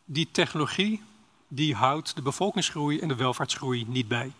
die 0.04 0.28
technologie 0.30 1.02
die 1.48 1.74
houdt 1.74 2.14
de 2.14 2.22
bevolkingsgroei 2.22 3.00
en 3.00 3.08
de 3.08 3.14
welvaartsgroei 3.14 3.84
niet 3.88 4.08
bij. 4.08 4.32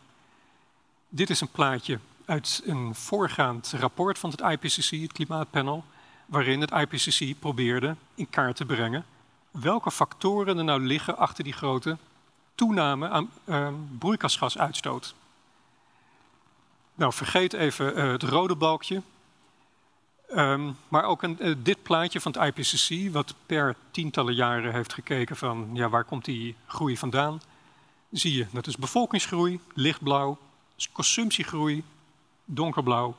Dit 1.09 1.31
is 1.31 1.41
een 1.41 1.51
plaatje 1.51 1.99
uit 2.25 2.63
een 2.65 2.95
voorgaand 2.95 3.73
rapport 3.77 4.19
van 4.19 4.31
het 4.31 4.41
IPCC, 4.41 4.91
het 4.91 5.13
Klimaatpanel, 5.13 5.85
waarin 6.27 6.61
het 6.61 6.71
IPCC 6.71 7.39
probeerde 7.39 7.97
in 8.15 8.31
kaart 8.31 8.57
te 8.57 8.65
brengen 8.65 9.05
welke 9.51 9.91
factoren 9.91 10.59
er 10.59 10.65
nou 10.65 10.81
liggen 10.81 11.17
achter 11.17 11.45
die 11.45 11.53
grote 11.53 11.97
toename 12.55 13.09
aan 13.09 13.31
uh, 13.45 13.69
broeikasgasuitstoot. 13.99 15.15
Nou, 16.95 17.13
vergeet 17.13 17.53
even 17.53 17.99
uh, 17.99 18.13
het 18.13 18.23
rode 18.23 18.55
balkje. 18.55 19.03
Um, 20.37 20.77
maar 20.89 21.05
ook 21.05 21.23
een, 21.23 21.37
uh, 21.41 21.55
dit 21.59 21.83
plaatje 21.83 22.21
van 22.21 22.33
het 22.33 22.59
IPCC, 22.59 23.13
wat 23.13 23.35
per 23.47 23.77
tientallen 23.91 24.35
jaren 24.35 24.73
heeft 24.73 24.93
gekeken 24.93 25.37
van 25.37 25.71
ja, 25.73 25.89
waar 25.89 26.05
komt 26.05 26.25
die 26.25 26.57
groei 26.67 26.97
vandaan, 26.97 27.41
zie 28.11 28.33
je 28.37 28.47
dat 28.53 28.67
is 28.67 28.77
bevolkingsgroei, 28.77 29.61
lichtblauw, 29.75 30.39
consumptiegroei, 30.93 31.85
donkerblauw. 32.45 33.17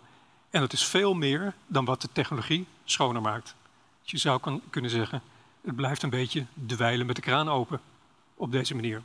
En 0.50 0.62
dat 0.62 0.74
is 0.74 0.86
veel 0.86 1.14
meer 1.14 1.54
dan 1.68 1.86
wat 1.86 2.02
de 2.02 2.10
technologie 2.12 2.68
schoner 2.86 3.22
maakt. 3.22 3.56
Je 4.02 4.18
zou 4.18 4.60
kunnen 4.70 4.92
zeggen, 4.92 5.22
het 5.62 5.76
blijft 5.76 6.04
een 6.04 6.10
beetje 6.10 6.46
dweilen 6.66 7.06
met 7.06 7.16
de 7.16 7.22
kraan 7.22 7.50
open 7.50 7.82
op 8.36 8.52
deze 8.52 8.76
manier. 8.76 9.02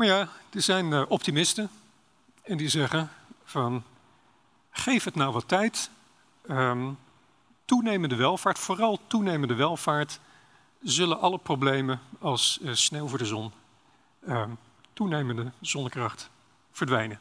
Maar 0.00 0.08
ja, 0.08 0.28
er 0.50 0.62
zijn 0.62 0.86
uh, 0.86 1.02
optimisten 1.08 1.70
en 2.42 2.56
die 2.56 2.68
zeggen 2.68 3.10
van 3.44 3.82
geef 4.70 5.04
het 5.04 5.14
nou 5.14 5.32
wat 5.32 5.48
tijd. 5.48 5.90
Um, 6.50 6.98
toenemende 7.64 8.16
welvaart, 8.16 8.58
vooral 8.58 9.00
toenemende 9.06 9.54
welvaart, 9.54 10.20
zullen 10.82 11.20
alle 11.20 11.38
problemen 11.38 12.00
als 12.18 12.58
uh, 12.62 12.74
sneeuw 12.74 13.08
voor 13.08 13.18
de 13.18 13.26
zon, 13.26 13.52
um, 14.28 14.58
toenemende 14.92 15.52
zonnekracht, 15.60 16.30
verdwijnen. 16.72 17.20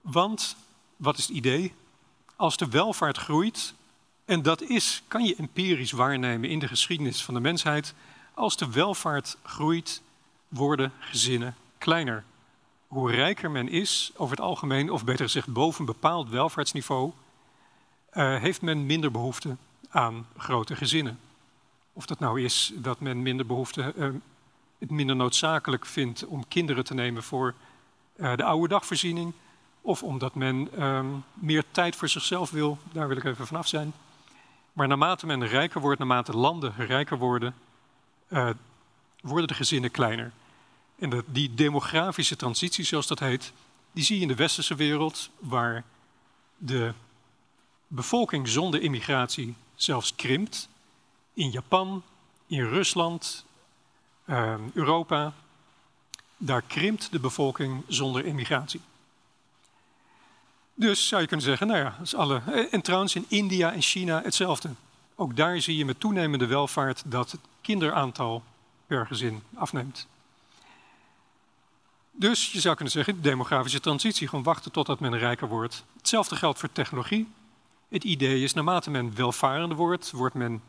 Want, 0.00 0.56
wat 0.96 1.18
is 1.18 1.26
het 1.26 1.36
idee? 1.36 1.74
Als 2.36 2.56
de 2.56 2.68
welvaart 2.68 3.18
groeit, 3.18 3.74
en 4.24 4.42
dat 4.42 4.62
is, 4.62 5.02
kan 5.08 5.24
je 5.24 5.36
empirisch 5.36 5.92
waarnemen 5.92 6.50
in 6.50 6.58
de 6.58 6.68
geschiedenis 6.68 7.24
van 7.24 7.34
de 7.34 7.40
mensheid, 7.40 7.94
als 8.34 8.56
de 8.56 8.70
welvaart 8.70 9.36
groeit, 9.42 10.02
worden 10.54 10.92
gezinnen 10.98 11.54
kleiner. 11.78 12.24
Hoe 12.86 13.10
rijker 13.10 13.50
men 13.50 13.68
is 13.68 14.12
over 14.16 14.36
het 14.36 14.44
algemeen, 14.44 14.90
of 14.90 15.04
beter 15.04 15.24
gezegd 15.24 15.52
boven 15.52 15.80
een 15.80 15.86
bepaald 15.86 16.28
welvaartsniveau, 16.28 17.12
uh, 18.12 18.36
heeft 18.36 18.62
men 18.62 18.86
minder 18.86 19.10
behoefte 19.10 19.56
aan 19.88 20.26
grote 20.36 20.76
gezinnen. 20.76 21.18
Of 21.92 22.06
dat 22.06 22.18
nou 22.18 22.42
is 22.42 22.72
dat 22.74 23.00
men 23.00 23.22
minder 23.22 23.46
behoefte, 23.46 23.92
uh, 23.96 24.08
het 24.78 24.90
minder 24.90 25.16
noodzakelijk 25.16 25.86
vindt 25.86 26.26
om 26.26 26.48
kinderen 26.48 26.84
te 26.84 26.94
nemen 26.94 27.22
voor 27.22 27.54
uh, 28.16 28.36
de 28.36 28.44
oude 28.44 28.68
dagvoorziening, 28.68 29.32
of 29.80 30.02
omdat 30.02 30.34
men 30.34 30.82
um, 30.82 31.24
meer 31.34 31.64
tijd 31.70 31.96
voor 31.96 32.08
zichzelf 32.08 32.50
wil, 32.50 32.78
daar 32.92 33.08
wil 33.08 33.16
ik 33.16 33.24
even 33.24 33.46
vanaf 33.46 33.66
zijn. 33.66 33.92
Maar 34.72 34.88
naarmate 34.88 35.26
men 35.26 35.46
rijker 35.46 35.80
wordt, 35.80 35.98
naarmate 35.98 36.36
landen 36.36 36.74
rijker 36.76 37.18
worden, 37.18 37.54
worden 39.20 39.48
de 39.48 39.54
gezinnen 39.54 39.90
kleiner. 39.90 40.32
En 40.98 41.10
de, 41.10 41.24
die 41.26 41.54
demografische 41.54 42.36
transitie, 42.36 42.84
zoals 42.84 43.06
dat 43.06 43.18
heet, 43.18 43.52
die 43.92 44.04
zie 44.04 44.16
je 44.16 44.22
in 44.22 44.28
de 44.28 44.34
westerse 44.34 44.74
wereld, 44.74 45.30
waar 45.38 45.84
de 46.56 46.92
bevolking 47.86 48.48
zonder 48.48 48.80
immigratie 48.80 49.54
zelfs 49.74 50.14
krimpt. 50.14 50.68
In 51.32 51.50
Japan, 51.50 52.02
in 52.46 52.64
Rusland, 52.64 53.44
uh, 54.26 54.54
Europa, 54.72 55.32
daar 56.36 56.62
krimpt 56.62 57.12
de 57.12 57.18
bevolking 57.18 57.82
zonder 57.88 58.24
immigratie. 58.24 58.80
Dus 60.74 61.08
zou 61.08 61.20
je 61.20 61.28
kunnen 61.28 61.46
zeggen, 61.46 61.66
nou 61.66 61.78
ja, 61.78 61.98
is 62.02 62.14
alle. 62.14 62.40
En 62.70 62.80
trouwens 62.80 63.14
in 63.14 63.24
India 63.28 63.72
en 63.72 63.82
China 63.82 64.22
hetzelfde. 64.22 64.70
Ook 65.14 65.36
daar 65.36 65.60
zie 65.60 65.76
je 65.76 65.84
met 65.84 66.00
toenemende 66.00 66.46
welvaart 66.46 67.02
dat 67.06 67.30
het 67.30 67.40
kinderaantal 67.60 68.42
per 68.86 69.06
gezin 69.06 69.42
afneemt. 69.54 70.06
Dus 72.16 72.52
je 72.52 72.60
zou 72.60 72.74
kunnen 72.74 72.92
zeggen, 72.92 73.22
demografische 73.22 73.80
transitie, 73.80 74.28
gewoon 74.28 74.44
wachten 74.44 74.72
totdat 74.72 75.00
men 75.00 75.18
rijker 75.18 75.48
wordt. 75.48 75.84
Hetzelfde 75.96 76.36
geldt 76.36 76.58
voor 76.58 76.72
technologie. 76.72 77.28
Het 77.88 78.04
idee 78.04 78.42
is, 78.42 78.52
naarmate 78.52 78.90
men 78.90 79.14
welvarender 79.14 79.76
wordt, 79.76 80.10
wordt 80.10 80.34
men, 80.34 80.62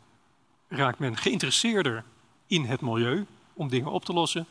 raakt 0.68 0.98
men 0.98 1.16
geïnteresseerder 1.16 2.04
in 2.46 2.64
het 2.64 2.80
milieu 2.80 3.26
om 3.52 3.68
dingen 3.68 3.90
op 3.90 4.04
te 4.04 4.12
lossen. 4.12 4.46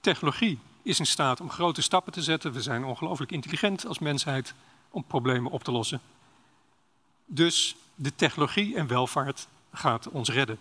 Technologie 0.00 0.58
is 0.82 0.98
in 0.98 1.06
staat 1.06 1.40
om 1.40 1.50
grote 1.50 1.82
stappen 1.82 2.12
te 2.12 2.22
zetten. 2.22 2.52
We 2.52 2.62
zijn 2.62 2.84
ongelooflijk 2.84 3.32
intelligent 3.32 3.86
als 3.86 3.98
mensheid 3.98 4.54
om 4.90 5.04
problemen 5.04 5.52
op 5.52 5.64
te 5.64 5.70
lossen. 5.70 6.00
Dus 7.26 7.76
de 7.94 8.14
technologie 8.14 8.76
en 8.76 8.86
welvaart 8.86 9.46
gaat 9.72 10.08
ons 10.08 10.28
redden. 10.28 10.58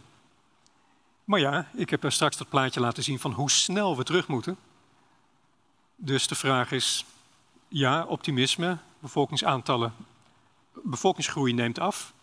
Maar 1.23 1.39
ja, 1.39 1.69
ik 1.73 1.89
heb 1.89 2.05
straks 2.07 2.37
dat 2.37 2.49
plaatje 2.49 2.79
laten 2.79 3.03
zien 3.03 3.19
van 3.19 3.31
hoe 3.31 3.51
snel 3.51 3.97
we 3.97 4.03
terug 4.03 4.27
moeten. 4.27 4.57
Dus 6.01 6.27
de 6.27 6.35
vraag 6.35 6.71
is, 6.71 7.05
ja, 7.67 8.03
optimisme, 8.03 8.77
bevolkingsaantallen, 8.99 9.93
bevolkingsgroei 10.73 11.53
neemt 11.53 11.79
af, 11.79 12.13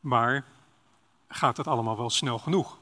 maar 0.00 0.44
gaat 1.28 1.56
het 1.56 1.66
allemaal 1.66 1.96
wel 1.96 2.10
snel 2.10 2.38
genoeg? 2.38 2.78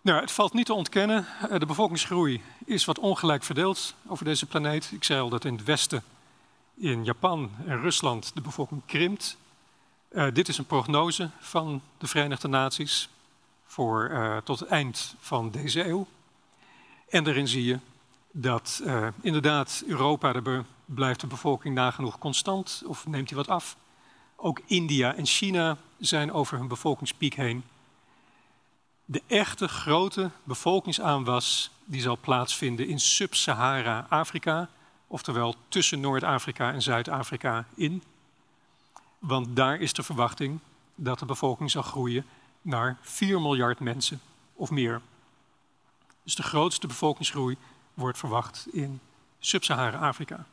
Nou, 0.00 0.20
het 0.20 0.32
valt 0.32 0.52
niet 0.52 0.66
te 0.66 0.74
ontkennen, 0.74 1.26
eh, 1.50 1.58
de 1.58 1.66
bevolkingsgroei 1.66 2.42
is 2.64 2.84
wat 2.84 2.98
ongelijk 2.98 3.42
verdeeld 3.42 3.94
over 4.06 4.24
deze 4.24 4.46
planeet. 4.46 4.90
Ik 4.92 5.04
zei 5.04 5.20
al 5.20 5.28
dat 5.28 5.44
in 5.44 5.54
het 5.54 5.64
westen, 5.64 6.02
in 6.74 7.04
Japan 7.04 7.50
en 7.66 7.80
Rusland, 7.80 8.34
de 8.34 8.40
bevolking 8.40 8.82
krimpt. 8.86 9.36
Uh, 10.12 10.26
dit 10.32 10.48
is 10.48 10.58
een 10.58 10.66
prognose 10.66 11.30
van 11.38 11.82
de 11.98 12.06
Verenigde 12.06 12.48
Naties 12.48 13.08
voor 13.70 14.10
uh, 14.10 14.36
tot 14.36 14.60
het 14.60 14.68
eind 14.68 15.14
van 15.18 15.50
deze 15.50 15.86
eeuw. 15.86 16.06
En 17.08 17.24
daarin 17.24 17.48
zie 17.48 17.64
je 17.64 17.78
dat 18.30 18.80
uh, 18.84 19.06
inderdaad 19.20 19.82
Europa, 19.86 20.32
de 20.32 20.62
blijft 20.84 21.20
de 21.20 21.26
bevolking 21.26 21.74
nagenoeg 21.74 22.18
constant 22.18 22.82
of 22.86 23.06
neemt 23.06 23.28
hij 23.28 23.38
wat 23.38 23.48
af. 23.48 23.76
Ook 24.36 24.60
India 24.66 25.14
en 25.14 25.26
China 25.26 25.76
zijn 25.98 26.32
over 26.32 26.58
hun 26.58 26.68
bevolkingspiek 26.68 27.34
heen. 27.34 27.64
De 29.04 29.22
echte 29.26 29.68
grote 29.68 30.30
bevolkingsaanwas 30.44 31.70
die 31.84 32.00
zal 32.00 32.18
plaatsvinden 32.20 32.88
in 32.88 33.00
Sub-Sahara-Afrika, 33.00 34.68
oftewel 35.06 35.54
tussen 35.68 36.00
Noord-Afrika 36.00 36.72
en 36.72 36.82
Zuid-Afrika 36.82 37.66
in. 37.74 38.02
Want 39.18 39.56
daar 39.56 39.80
is 39.80 39.92
de 39.92 40.02
verwachting 40.02 40.58
dat 40.94 41.18
de 41.18 41.26
bevolking 41.26 41.70
zal 41.70 41.82
groeien 41.82 42.26
naar 42.62 42.98
4 43.00 43.40
miljard 43.40 43.80
mensen 43.80 44.20
of 44.54 44.70
meer. 44.70 45.00
Dus 46.22 46.34
de 46.34 46.42
grootste 46.42 46.86
bevolkingsgroei 46.86 47.56
wordt 47.94 48.18
verwacht 48.18 48.66
in 48.72 49.00
Sub-Sahara-Afrika. 49.38 50.46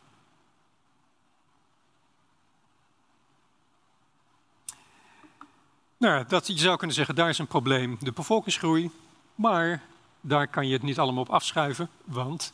Nou, 5.97 6.25
dat, 6.27 6.47
je 6.47 6.57
zou 6.57 6.77
kunnen 6.77 6.95
zeggen, 6.95 7.15
daar 7.15 7.29
is 7.29 7.37
een 7.37 7.47
probleem, 7.47 7.97
de 7.99 8.11
bevolkingsgroei. 8.11 8.91
Maar 9.35 9.81
daar 10.21 10.47
kan 10.47 10.67
je 10.67 10.73
het 10.73 10.81
niet 10.83 10.99
allemaal 10.99 11.23
op 11.23 11.29
afschuiven, 11.29 11.89
want 12.03 12.53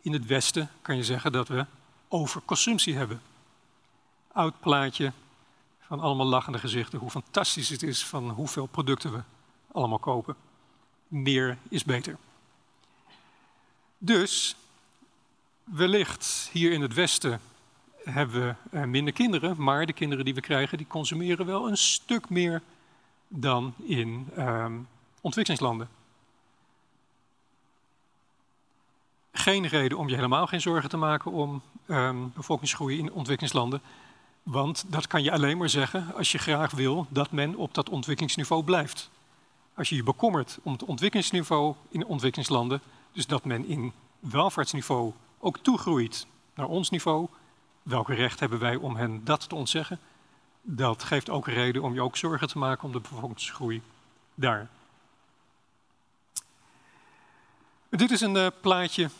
in 0.00 0.12
het 0.12 0.26
Westen 0.26 0.70
kan 0.82 0.96
je 0.96 1.04
zeggen 1.04 1.32
dat 1.32 1.48
we 1.48 1.66
overconsumptie 2.08 2.96
hebben. 2.96 3.22
Oud 4.32 4.60
plaatje 4.60 5.12
van 5.86 6.00
allemaal 6.00 6.26
lachende 6.26 6.58
gezichten, 6.58 6.98
hoe 6.98 7.10
fantastisch 7.10 7.68
het 7.68 7.82
is 7.82 8.06
van 8.06 8.30
hoeveel 8.30 8.66
producten 8.66 9.12
we 9.12 9.20
allemaal 9.72 9.98
kopen. 9.98 10.34
Meer 11.08 11.58
is 11.68 11.84
beter. 11.84 12.16
Dus 13.98 14.56
wellicht 15.64 16.48
hier 16.52 16.72
in 16.72 16.80
het 16.80 16.94
Westen 16.94 17.40
hebben 18.04 18.46
we 18.46 18.78
eh, 18.78 18.84
minder 18.84 19.12
kinderen, 19.12 19.62
maar 19.62 19.86
de 19.86 19.92
kinderen 19.92 20.24
die 20.24 20.34
we 20.34 20.40
krijgen, 20.40 20.78
die 20.78 20.86
consumeren 20.86 21.46
wel 21.46 21.68
een 21.68 21.76
stuk 21.76 22.28
meer 22.28 22.62
dan 23.28 23.74
in 23.86 24.28
um, 24.38 24.88
ontwikkelingslanden. 25.20 25.88
Geen 29.32 29.66
reden 29.66 29.98
om 29.98 30.08
je 30.08 30.14
helemaal 30.14 30.46
geen 30.46 30.60
zorgen 30.60 30.90
te 30.90 30.96
maken 30.96 31.32
om 31.32 31.62
um, 31.86 32.32
bevolkingsgroei 32.34 32.98
in 32.98 33.12
ontwikkelingslanden. 33.12 33.80
Want 34.44 34.84
dat 34.86 35.06
kan 35.06 35.22
je 35.22 35.32
alleen 35.32 35.58
maar 35.58 35.68
zeggen 35.68 36.14
als 36.14 36.32
je 36.32 36.38
graag 36.38 36.70
wil 36.70 37.06
dat 37.08 37.30
men 37.30 37.56
op 37.56 37.74
dat 37.74 37.88
ontwikkelingsniveau 37.88 38.64
blijft. 38.64 39.10
Als 39.74 39.88
je 39.88 39.96
je 39.96 40.02
bekommert 40.02 40.58
om 40.62 40.72
het 40.72 40.84
ontwikkelingsniveau 40.84 41.74
in 41.88 42.06
ontwikkelingslanden, 42.06 42.80
dus 43.12 43.26
dat 43.26 43.44
men 43.44 43.66
in 43.66 43.92
welvaartsniveau 44.18 45.12
ook 45.38 45.58
toegroeit 45.58 46.26
naar 46.54 46.66
ons 46.66 46.90
niveau, 46.90 47.28
welk 47.82 48.08
recht 48.08 48.40
hebben 48.40 48.58
wij 48.58 48.76
om 48.76 48.96
hen 48.96 49.24
dat 49.24 49.48
te 49.48 49.54
ontzeggen? 49.54 49.98
dat 50.66 51.02
geeft 51.02 51.30
ook 51.30 51.46
reden 51.46 51.82
om 51.82 51.94
je 51.94 52.02
ook 52.02 52.16
zorgen 52.16 52.48
te 52.48 52.58
maken 52.58 52.84
om 52.84 52.92
de 52.92 53.00
bevolkingsgroei 53.00 53.82
daar. 54.34 54.68
Dit 57.88 58.10
is 58.10 58.20
een 58.20 58.34
uh, 58.34 58.46
plaatje, 58.60 59.10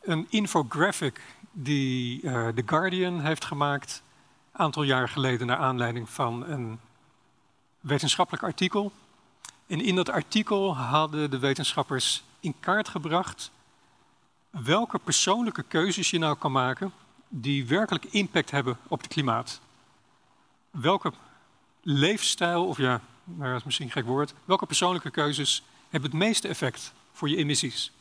een 0.00 0.26
infographic 0.30 1.20
die 1.52 2.22
uh, 2.22 2.48
The 2.48 2.62
Guardian 2.66 3.20
heeft 3.20 3.44
gemaakt 3.44 4.02
aantal 4.52 4.82
jaar 4.82 5.08
geleden 5.08 5.46
naar 5.46 5.56
aanleiding 5.56 6.10
van 6.10 6.46
een 6.46 6.80
wetenschappelijk 7.80 8.44
artikel. 8.44 8.92
En 9.66 9.80
in 9.80 9.94
dat 9.94 10.08
artikel 10.08 10.76
hadden 10.76 11.30
de 11.30 11.38
wetenschappers 11.38 12.22
in 12.40 12.54
kaart 12.60 12.88
gebracht 12.88 13.50
welke 14.50 14.98
persoonlijke 14.98 15.62
keuzes 15.62 16.10
je 16.10 16.18
nou 16.18 16.36
kan 16.36 16.52
maken 16.52 16.92
die 17.28 17.66
werkelijk 17.66 18.04
impact 18.04 18.50
hebben 18.50 18.78
op 18.88 18.98
het 18.98 19.08
klimaat 19.08 19.60
welke 20.70 21.12
leefstijl, 21.82 22.66
of 22.66 22.76
ja, 22.76 23.00
dat 23.24 23.56
is 23.56 23.64
misschien 23.64 23.86
een 23.86 23.92
gek 23.92 24.06
woord, 24.06 24.34
welke 24.44 24.66
persoonlijke 24.66 25.10
keuzes 25.10 25.62
hebben 25.88 26.10
het 26.10 26.18
meeste 26.18 26.48
effect 26.48 26.92
voor 27.12 27.28
je 27.28 27.36
emissies? 27.36 27.92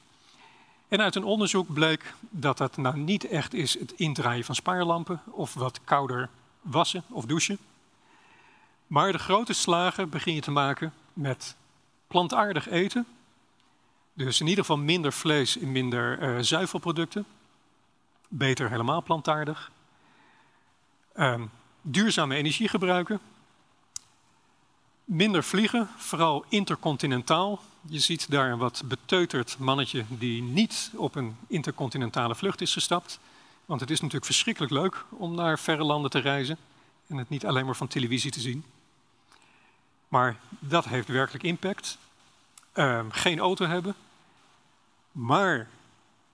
En 0.88 1.02
uit 1.02 1.16
een 1.16 1.24
onderzoek 1.24 1.74
bleek 1.74 2.14
dat 2.30 2.58
dat 2.58 2.78
nou 2.78 2.98
niet 2.98 3.24
echt 3.24 3.54
is 3.54 3.80
het 3.80 3.92
indraaien 3.92 4.46
van 4.46 4.56
spaarlampen 4.56 5.22
of 5.26 5.54
wat 5.54 5.80
kouder 5.84 6.30
wassen 6.70 7.04
of 7.10 7.26
douchen. 7.26 7.58
Maar 8.88 9.12
de 9.12 9.20
grote 9.20 9.54
slagen 9.54 10.10
begin 10.10 10.34
je 10.34 10.42
te 10.42 10.52
maken 10.52 10.94
met 11.14 11.56
plantaardig 12.08 12.70
eten. 12.70 13.06
Dus 14.14 14.40
in 14.40 14.48
ieder 14.48 14.66
geval 14.66 14.78
minder 14.84 15.14
vlees 15.14 15.58
en 15.58 15.72
minder 15.72 16.22
uh, 16.22 16.38
zuivelproducten. 16.42 17.26
Beter 18.28 18.70
helemaal 18.70 19.04
plantaardig. 19.04 19.72
Um, 21.16 21.52
duurzame 21.82 22.36
energie 22.36 22.68
gebruiken. 22.68 23.20
Minder 25.06 25.44
vliegen, 25.44 25.90
vooral 25.98 26.46
intercontinentaal. 26.50 27.62
Je 27.82 28.00
ziet 28.00 28.32
daar 28.32 28.52
een 28.52 28.58
wat 28.58 28.82
beteuterd 28.86 29.58
mannetje 29.60 30.06
die 30.08 30.42
niet 30.42 30.92
op 30.96 31.16
een 31.16 31.38
intercontinentale 31.48 32.36
vlucht 32.36 32.62
is 32.62 32.74
gestapt. 32.74 33.20
Want 33.70 33.82
het 33.82 33.90
is 33.90 33.98
natuurlijk 34.00 34.26
verschrikkelijk 34.26 34.72
leuk 34.72 35.06
om 35.10 35.36
naar 35.36 35.60
verre 35.60 35.84
landen 35.84 36.12
te 36.12 36.20
reizen 36.20 36.58
en 37.08 37.18
het 37.18 37.30
niet 37.30 37.46
alleen 37.46 37.66
maar 37.66 37.76
van 37.76 37.88
televisie 37.88 38.32
te 38.32 38.40
zien. 38.40 38.64
Maar 40.08 40.38
dat 40.60 40.86
heeft 40.86 41.08
werkelijk 41.08 41.44
impact. 41.44 41.98
Uh, 42.74 43.06
geen 43.10 43.40
auto 43.40 43.66
hebben. 43.66 43.96
Maar 45.12 45.70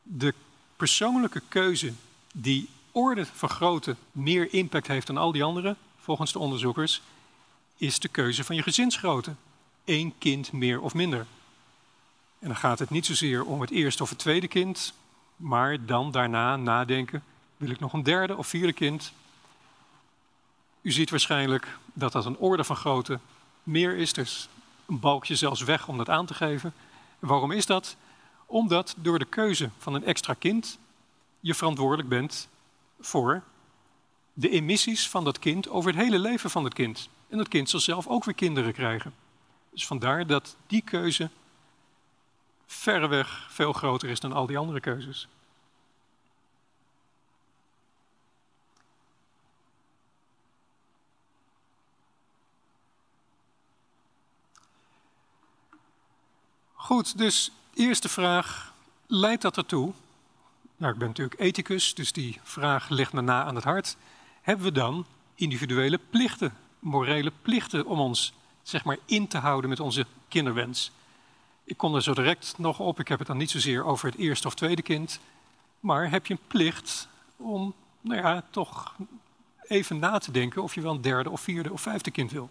de 0.04 0.34
persoonlijke 0.76 1.41
keuze 1.48 1.93
die 2.34 2.69
orde 2.91 3.26
van 3.26 3.50
grootte 3.50 3.95
meer 4.12 4.54
impact 4.54 4.88
heeft 4.88 5.08
dan 5.08 5.17
al 5.17 5.32
die 5.32 5.43
anderen, 5.43 5.78
volgens 6.00 6.32
de 6.32 6.39
onderzoekers, 6.39 7.02
is 7.78 8.00
de 8.00 8.08
keuze 8.08 8.43
van 8.43 8.56
je 8.56 8.63
gezinsgrootte. 8.63 9.34
Eén 9.86 10.13
kind 10.17 10.52
meer 10.52 10.82
of 10.82 10.93
minder. 10.93 11.26
En 12.39 12.48
dan 12.48 12.58
gaat 12.58 12.80
het 12.80 12.89
niet 12.89 13.06
zozeer 13.06 13.43
om 13.45 13.62
het 13.62 13.71
eerste 13.71 14.04
of 14.04 14.10
het 14.10 14.19
tweede 14.19 14.48
kind, 14.48 14.93
maar 15.36 15.86
dan 15.86 16.12
daarna 16.12 16.56
nadenken, 16.56 17.24
wil 17.58 17.69
ik 17.69 17.80
nog 17.80 17.93
een 17.93 18.04
derde 18.04 18.38
of 18.38 18.48
vierde 18.48 18.74
kind? 18.74 19.13
U 20.82 20.91
ziet 20.91 21.10
waarschijnlijk 21.10 21.78
dat 21.93 22.12
dat 22.12 22.26
een 22.26 22.38
orde 22.38 22.63
van 22.63 22.76
grootte 22.76 23.19
meer 23.63 23.98
is, 23.98 24.13
dus 24.13 24.50
een 24.86 25.00
balkje 25.00 25.36
zelfs 25.36 25.62
weg 25.62 25.88
om 25.88 25.98
dat 25.98 26.10
aan 26.10 26.26
te 26.26 26.34
geven. 26.34 26.74
En 27.19 27.28
waarom 27.28 27.52
is 27.52 27.65
dat? 27.65 27.95
Omdat 28.45 28.95
door 28.98 29.19
de 29.19 29.26
keuze 29.26 29.69
van 29.78 29.93
een 29.93 30.06
extra 30.06 30.34
kind 30.34 30.78
je 31.39 31.54
verantwoordelijk 31.54 32.10
bent 32.10 32.48
voor 33.00 33.43
de 34.34 34.50
emissies 34.50 35.10
van 35.10 35.24
dat 35.24 35.39
kind 35.39 35.69
over 35.69 35.91
het 35.91 36.00
hele 36.00 36.19
leven 36.19 36.50
van 36.50 36.63
het 36.63 36.74
kind. 36.74 37.10
En 37.30 37.38
dat 37.38 37.48
kind 37.48 37.69
zal 37.69 37.80
zelf 37.80 38.08
ook 38.08 38.24
weer 38.24 38.36
kinderen 38.36 38.74
krijgen. 38.74 39.13
Dus 39.69 39.88
vandaar 39.88 40.28
dat 40.28 40.56
die 40.67 40.82
keuze 40.82 41.30
verreweg 42.65 43.47
veel 43.49 43.73
groter 43.73 44.10
is 44.10 44.19
dan 44.19 44.34
al 44.34 44.45
die 44.45 44.58
andere 44.58 44.80
keuzes. 44.80 45.28
Goed, 56.73 57.17
dus 57.17 57.51
eerste 57.73 58.10
vraag. 58.10 58.73
Leidt 59.08 59.41
dat 59.41 59.58
ertoe 59.58 59.93
nou, 60.78 60.93
ik 60.93 60.99
ben 60.99 61.08
natuurlijk 61.08 61.39
ethicus, 61.39 61.93
dus 61.93 62.12
die 62.12 62.39
vraag 62.43 62.89
ligt 62.89 63.13
me 63.13 63.21
na 63.21 63.43
aan 63.43 63.56
het 63.56 63.63
hart. 63.63 63.97
Hebben 64.41 64.65
we 64.65 64.71
dan 64.71 65.06
individuele 65.36 65.99
plichten, 66.10 66.54
morele 66.80 67.32
plichten 67.41 67.86
om 67.86 67.99
ons 67.99 68.34
zeg 68.63 68.84
maar, 68.84 68.97
in 69.06 69.28
te 69.28 69.38
houden 69.38 69.69
met 69.69 69.80
onze 69.80 70.06
kinderwens? 70.28 70.91
Ik 71.65 71.78
kom 71.78 71.95
er 71.95 72.04
zo 72.04 72.13
direct 72.13 72.54
nog 72.58 72.80
op, 72.80 72.99
ik 72.99 73.08
heb 73.08 73.19
het 73.19 73.28
dan 73.28 73.38
niet 73.38 73.51
zozeer 73.51 73.86
over 73.86 74.10
het 74.10 74.17
eerste 74.19 74.47
of 74.47 74.54
tweede 74.54 74.82
kind. 74.82 75.19
Maar 75.80 76.10
heb 76.10 76.25
je 76.25 76.34
een 76.34 76.47
plicht 76.47 77.08
om, 77.38 77.73
nou 78.01 78.21
ja, 78.21 78.43
toch 78.49 78.95
even 79.67 79.99
na 79.99 80.17
te 80.17 80.32
denken 80.32 80.63
of 80.63 80.75
je 80.75 80.82
wel 80.82 80.93
een 80.93 81.01
derde 81.01 81.30
of 81.30 81.41
vierde 81.41 81.71
of 81.71 81.82
vijfde 81.82 82.12
kind 82.12 82.32
wil? 82.32 82.49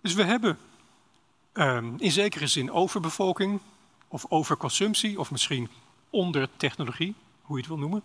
Dus 0.00 0.14
we 0.14 0.22
hebben 0.22 0.58
um, 1.52 1.94
in 1.98 2.12
zekere 2.12 2.46
zin 2.46 2.72
overbevolking 2.72 3.60
of 4.08 4.26
overconsumptie, 4.28 5.18
of 5.18 5.30
misschien 5.30 5.68
onder 6.10 6.48
technologie, 6.56 7.14
hoe 7.42 7.56
je 7.56 7.62
het 7.62 7.70
wil 7.70 7.78
noemen. 7.78 8.02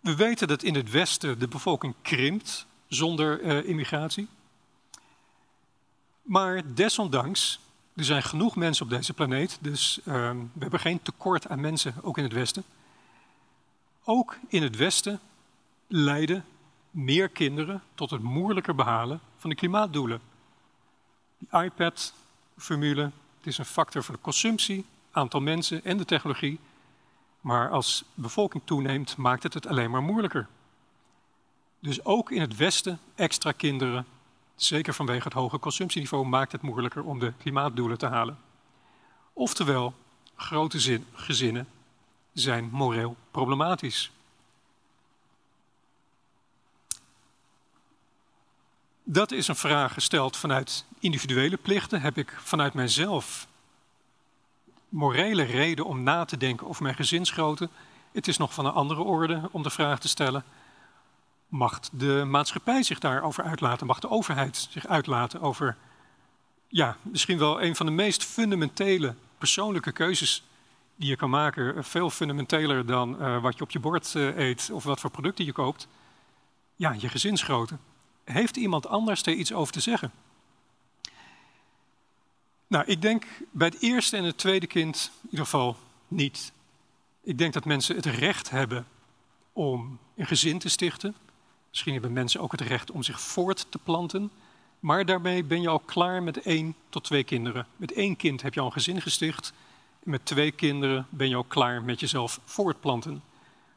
We 0.00 0.16
weten 0.16 0.48
dat 0.48 0.62
in 0.62 0.74
het 0.74 0.90
Westen 0.90 1.38
de 1.38 1.48
bevolking 1.48 1.94
krimpt 2.02 2.66
zonder 2.88 3.40
uh, 3.40 3.68
immigratie. 3.68 4.28
Maar 6.22 6.74
desondanks 6.74 7.60
Er 7.94 8.04
zijn 8.04 8.22
genoeg 8.22 8.56
mensen 8.56 8.84
op 8.84 8.90
deze 8.90 9.14
planeet, 9.14 9.58
dus 9.60 10.00
ehm, 10.04 10.36
we 10.36 10.60
hebben 10.60 10.80
geen 10.80 11.02
tekort 11.02 11.48
aan 11.48 11.60
mensen, 11.60 11.94
ook 12.02 12.18
in 12.18 12.24
het 12.24 12.32
Westen. 12.32 12.64
Ook 14.04 14.36
in 14.48 14.62
het 14.62 14.76
Westen 14.76 15.20
leiden 15.86 16.44
meer 16.90 17.28
kinderen 17.28 17.82
tot 17.94 18.10
het 18.10 18.22
moeilijker 18.22 18.74
behalen 18.74 19.20
van 19.36 19.50
de 19.50 19.56
klimaatdoelen. 19.56 20.20
Die 21.38 21.60
iPad-formule, 21.62 23.02
het 23.38 23.46
is 23.46 23.58
een 23.58 23.64
factor 23.64 24.04
voor 24.04 24.14
de 24.14 24.20
consumptie, 24.20 24.84
aantal 25.10 25.40
mensen 25.40 25.84
en 25.84 25.96
de 25.96 26.04
technologie. 26.04 26.58
Maar 27.40 27.70
als 27.70 28.04
de 28.14 28.20
bevolking 28.20 28.62
toeneemt, 28.66 29.16
maakt 29.16 29.42
het 29.42 29.54
het 29.54 29.66
alleen 29.66 29.90
maar 29.90 30.02
moeilijker. 30.02 30.48
Dus 31.78 32.04
ook 32.04 32.30
in 32.30 32.40
het 32.40 32.56
Westen 32.56 32.98
extra 33.14 33.52
kinderen, 33.52 34.06
zeker 34.56 34.94
vanwege 34.94 35.24
het 35.24 35.32
hoge 35.32 35.58
consumptieniveau, 35.58 36.26
maakt 36.26 36.52
het 36.52 36.62
moeilijker 36.62 37.02
om 37.02 37.18
de 37.18 37.32
klimaatdoelen 37.38 37.98
te 37.98 38.06
halen. 38.06 38.38
Oftewel, 39.32 39.94
grote 40.34 40.80
zin, 40.80 41.06
gezinnen 41.12 41.68
zijn 42.32 42.68
moreel 42.72 43.16
problematisch. 43.30 44.10
Dat 49.04 49.32
is 49.32 49.48
een 49.48 49.56
vraag 49.56 49.92
gesteld 49.92 50.36
vanuit 50.36 50.84
individuele 50.98 51.56
plichten. 51.56 52.00
Heb 52.00 52.18
ik 52.18 52.38
vanuit 52.42 52.74
mijzelf 52.74 53.46
morele 54.88 55.42
reden 55.42 55.84
om 55.84 56.02
na 56.02 56.24
te 56.24 56.36
denken 56.36 56.66
over 56.66 56.82
mijn 56.82 56.94
gezinsgrootte? 56.94 57.68
Het 58.12 58.28
is 58.28 58.36
nog 58.36 58.54
van 58.54 58.66
een 58.66 58.72
andere 58.72 59.02
orde 59.02 59.48
om 59.50 59.62
de 59.62 59.70
vraag 59.70 60.00
te 60.00 60.08
stellen: 60.08 60.44
mag 61.52 61.80
de 61.80 62.24
maatschappij 62.26 62.82
zich 62.82 62.98
daarover 62.98 63.44
uitlaten? 63.44 63.86
Mag 63.86 63.98
de 63.98 64.10
overheid 64.10 64.68
zich 64.70 64.86
uitlaten 64.86 65.40
over, 65.40 65.76
ja, 66.68 66.96
misschien 67.02 67.38
wel 67.38 67.62
een 67.62 67.76
van 67.76 67.86
de 67.86 67.92
meest 67.92 68.24
fundamentele 68.24 69.14
persoonlijke 69.38 69.92
keuzes 69.92 70.44
die 70.96 71.08
je 71.08 71.16
kan 71.16 71.30
maken? 71.30 71.84
Veel 71.84 72.10
fundamenteler 72.10 72.86
dan 72.86 73.22
uh, 73.22 73.42
wat 73.42 73.58
je 73.58 73.64
op 73.64 73.70
je 73.70 73.78
bord 73.78 74.14
uh, 74.14 74.36
eet 74.36 74.70
of 74.72 74.84
wat 74.84 75.00
voor 75.00 75.10
producten 75.10 75.44
je 75.44 75.52
koopt. 75.52 75.88
Ja, 76.76 76.92
je 76.98 77.08
gezinsgrootte. 77.08 77.76
Heeft 78.24 78.56
iemand 78.56 78.86
anders 78.86 79.22
er 79.22 79.32
iets 79.32 79.52
over 79.52 79.72
te 79.72 79.80
zeggen? 79.80 80.12
Nou, 82.66 82.84
ik 82.86 83.02
denk 83.02 83.26
bij 83.50 83.66
het 83.66 83.80
eerste 83.80 84.16
en 84.16 84.24
het 84.24 84.38
tweede 84.38 84.66
kind 84.66 85.10
in 85.22 85.28
ieder 85.30 85.44
geval 85.44 85.76
niet. 86.08 86.52
Ik 87.22 87.38
denk 87.38 87.52
dat 87.52 87.64
mensen 87.64 87.96
het 87.96 88.06
recht 88.06 88.50
hebben 88.50 88.86
om 89.52 89.98
een 90.16 90.26
gezin 90.26 90.58
te 90.58 90.68
stichten. 90.68 91.14
Misschien 91.72 91.92
hebben 91.92 92.12
mensen 92.12 92.40
ook 92.40 92.52
het 92.52 92.60
recht 92.60 92.90
om 92.90 93.02
zich 93.02 93.20
voort 93.20 93.66
te 93.68 93.78
planten. 93.78 94.30
Maar 94.80 95.04
daarmee 95.04 95.44
ben 95.44 95.60
je 95.60 95.68
al 95.68 95.78
klaar 95.78 96.22
met 96.22 96.42
één 96.42 96.74
tot 96.88 97.04
twee 97.04 97.24
kinderen. 97.24 97.66
Met 97.76 97.92
één 97.92 98.16
kind 98.16 98.42
heb 98.42 98.54
je 98.54 98.60
al 98.60 98.66
een 98.66 98.72
gezin 98.72 99.02
gesticht. 99.02 99.52
Met 100.02 100.26
twee 100.26 100.50
kinderen 100.50 101.06
ben 101.10 101.28
je 101.28 101.36
al 101.36 101.44
klaar 101.44 101.82
met 101.82 102.00
jezelf 102.00 102.40
voortplanten. 102.44 103.22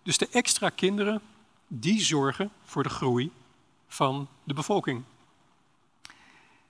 Dus 0.03 0.17
de 0.17 0.27
extra 0.31 0.69
kinderen, 0.69 1.21
die 1.67 2.01
zorgen 2.01 2.51
voor 2.63 2.83
de 2.83 2.89
groei 2.89 3.31
van 3.87 4.27
de 4.43 4.53
bevolking. 4.53 5.03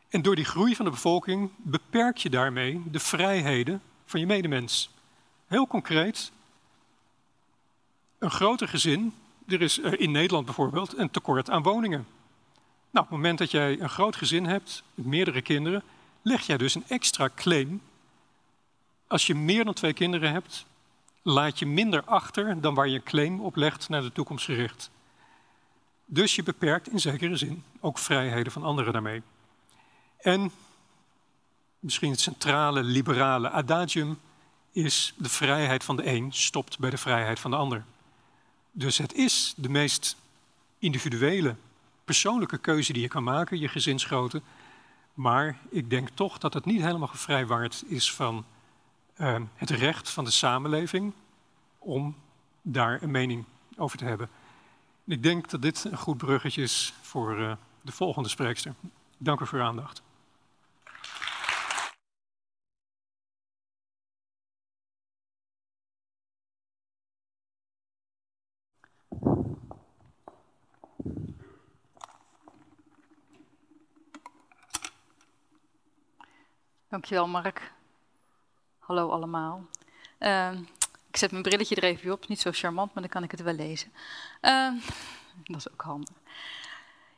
En 0.09 0.21
door 0.21 0.35
die 0.35 0.45
groei 0.45 0.75
van 0.75 0.85
de 0.85 0.91
bevolking 0.91 1.49
beperk 1.57 2.17
je 2.17 2.29
daarmee 2.29 2.81
de 2.91 2.99
vrijheden 2.99 3.81
van 4.05 4.19
je 4.19 4.25
medemens. 4.25 4.89
Heel 5.47 5.67
concreet, 5.67 6.31
een 8.19 8.31
groter 8.31 8.67
gezin, 8.67 9.13
er 9.47 9.61
is 9.61 9.77
in 9.77 10.11
Nederland 10.11 10.45
bijvoorbeeld 10.45 10.97
een 10.97 11.11
tekort 11.11 11.49
aan 11.49 11.63
woningen. 11.63 12.07
Nou, 12.89 13.05
op 13.05 13.11
het 13.11 13.21
moment 13.21 13.37
dat 13.37 13.51
jij 13.51 13.79
een 13.79 13.89
groot 13.89 14.15
gezin 14.15 14.45
hebt, 14.45 14.83
met 14.93 15.05
meerdere 15.05 15.41
kinderen, 15.41 15.83
leg 16.21 16.45
jij 16.45 16.57
dus 16.57 16.75
een 16.75 16.87
extra 16.87 17.29
claim. 17.35 17.81
Als 19.07 19.27
je 19.27 19.35
meer 19.35 19.65
dan 19.65 19.73
twee 19.73 19.93
kinderen 19.93 20.31
hebt, 20.31 20.65
laat 21.21 21.59
je 21.59 21.65
minder 21.65 22.03
achter 22.03 22.61
dan 22.61 22.73
waar 22.73 22.87
je 22.87 22.95
een 22.95 23.03
claim 23.03 23.39
op 23.39 23.55
legt 23.55 23.89
naar 23.89 24.01
de 24.01 24.11
toekomst 24.11 24.45
gericht. 24.45 24.89
Dus 26.05 26.35
je 26.35 26.43
beperkt 26.43 26.89
in 26.89 26.99
zekere 26.99 27.35
zin 27.35 27.63
ook 27.79 27.97
vrijheden 27.97 28.51
van 28.51 28.63
anderen 28.63 28.93
daarmee. 28.93 29.21
En 30.17 30.51
misschien 31.79 32.11
het 32.11 32.19
centrale 32.19 32.83
liberale 32.83 33.49
adagium 33.49 34.19
is 34.71 35.13
de 35.17 35.29
vrijheid 35.29 35.83
van 35.83 35.95
de 35.95 36.07
een 36.07 36.33
stopt 36.33 36.79
bij 36.79 36.89
de 36.89 36.97
vrijheid 36.97 37.39
van 37.39 37.51
de 37.51 37.57
ander. 37.57 37.83
Dus 38.77 38.97
het 38.97 39.13
is 39.13 39.53
de 39.57 39.69
meest 39.69 40.15
individuele, 40.79 41.55
persoonlijke 42.05 42.57
keuze 42.57 42.93
die 42.93 43.01
je 43.01 43.07
kan 43.07 43.23
maken, 43.23 43.59
je 43.59 43.67
gezinsgrootte. 43.67 44.41
Maar 45.13 45.57
ik 45.69 45.89
denk 45.89 46.09
toch 46.09 46.37
dat 46.37 46.53
het 46.53 46.65
niet 46.65 46.81
helemaal 46.81 47.07
gevrijwaard 47.07 47.83
is 47.87 48.13
van 48.13 48.45
uh, 49.17 49.41
het 49.55 49.69
recht 49.69 50.09
van 50.09 50.23
de 50.23 50.31
samenleving 50.31 51.13
om 51.79 52.15
daar 52.61 53.01
een 53.01 53.11
mening 53.11 53.43
over 53.77 53.97
te 53.97 54.05
hebben. 54.05 54.29
Ik 55.05 55.23
denk 55.23 55.49
dat 55.49 55.61
dit 55.61 55.83
een 55.83 55.97
goed 55.97 56.17
bruggetje 56.17 56.61
is 56.61 56.93
voor 57.01 57.39
uh, 57.39 57.53
de 57.81 57.91
volgende 57.91 58.29
spreekster. 58.29 58.73
Dank 59.17 59.39
u 59.39 59.47
voor 59.47 59.59
uw 59.59 59.65
aandacht. 59.65 60.01
Dankjewel, 76.89 77.27
Mark. 77.27 77.71
Hallo 78.79 79.09
allemaal. 79.09 79.65
Uh, 80.19 80.51
ik 81.09 81.17
zet 81.17 81.31
mijn 81.31 81.43
brilletje 81.43 81.75
er 81.75 81.83
even 81.83 82.11
op. 82.11 82.27
Niet 82.27 82.39
zo 82.39 82.51
charmant, 82.53 82.93
maar 82.93 83.03
dan 83.03 83.11
kan 83.11 83.23
ik 83.23 83.31
het 83.31 83.41
wel 83.41 83.53
lezen. 83.53 83.91
Uh, 84.41 84.73
dat 85.43 85.55
is 85.55 85.71
ook 85.71 85.81
handig. 85.81 86.15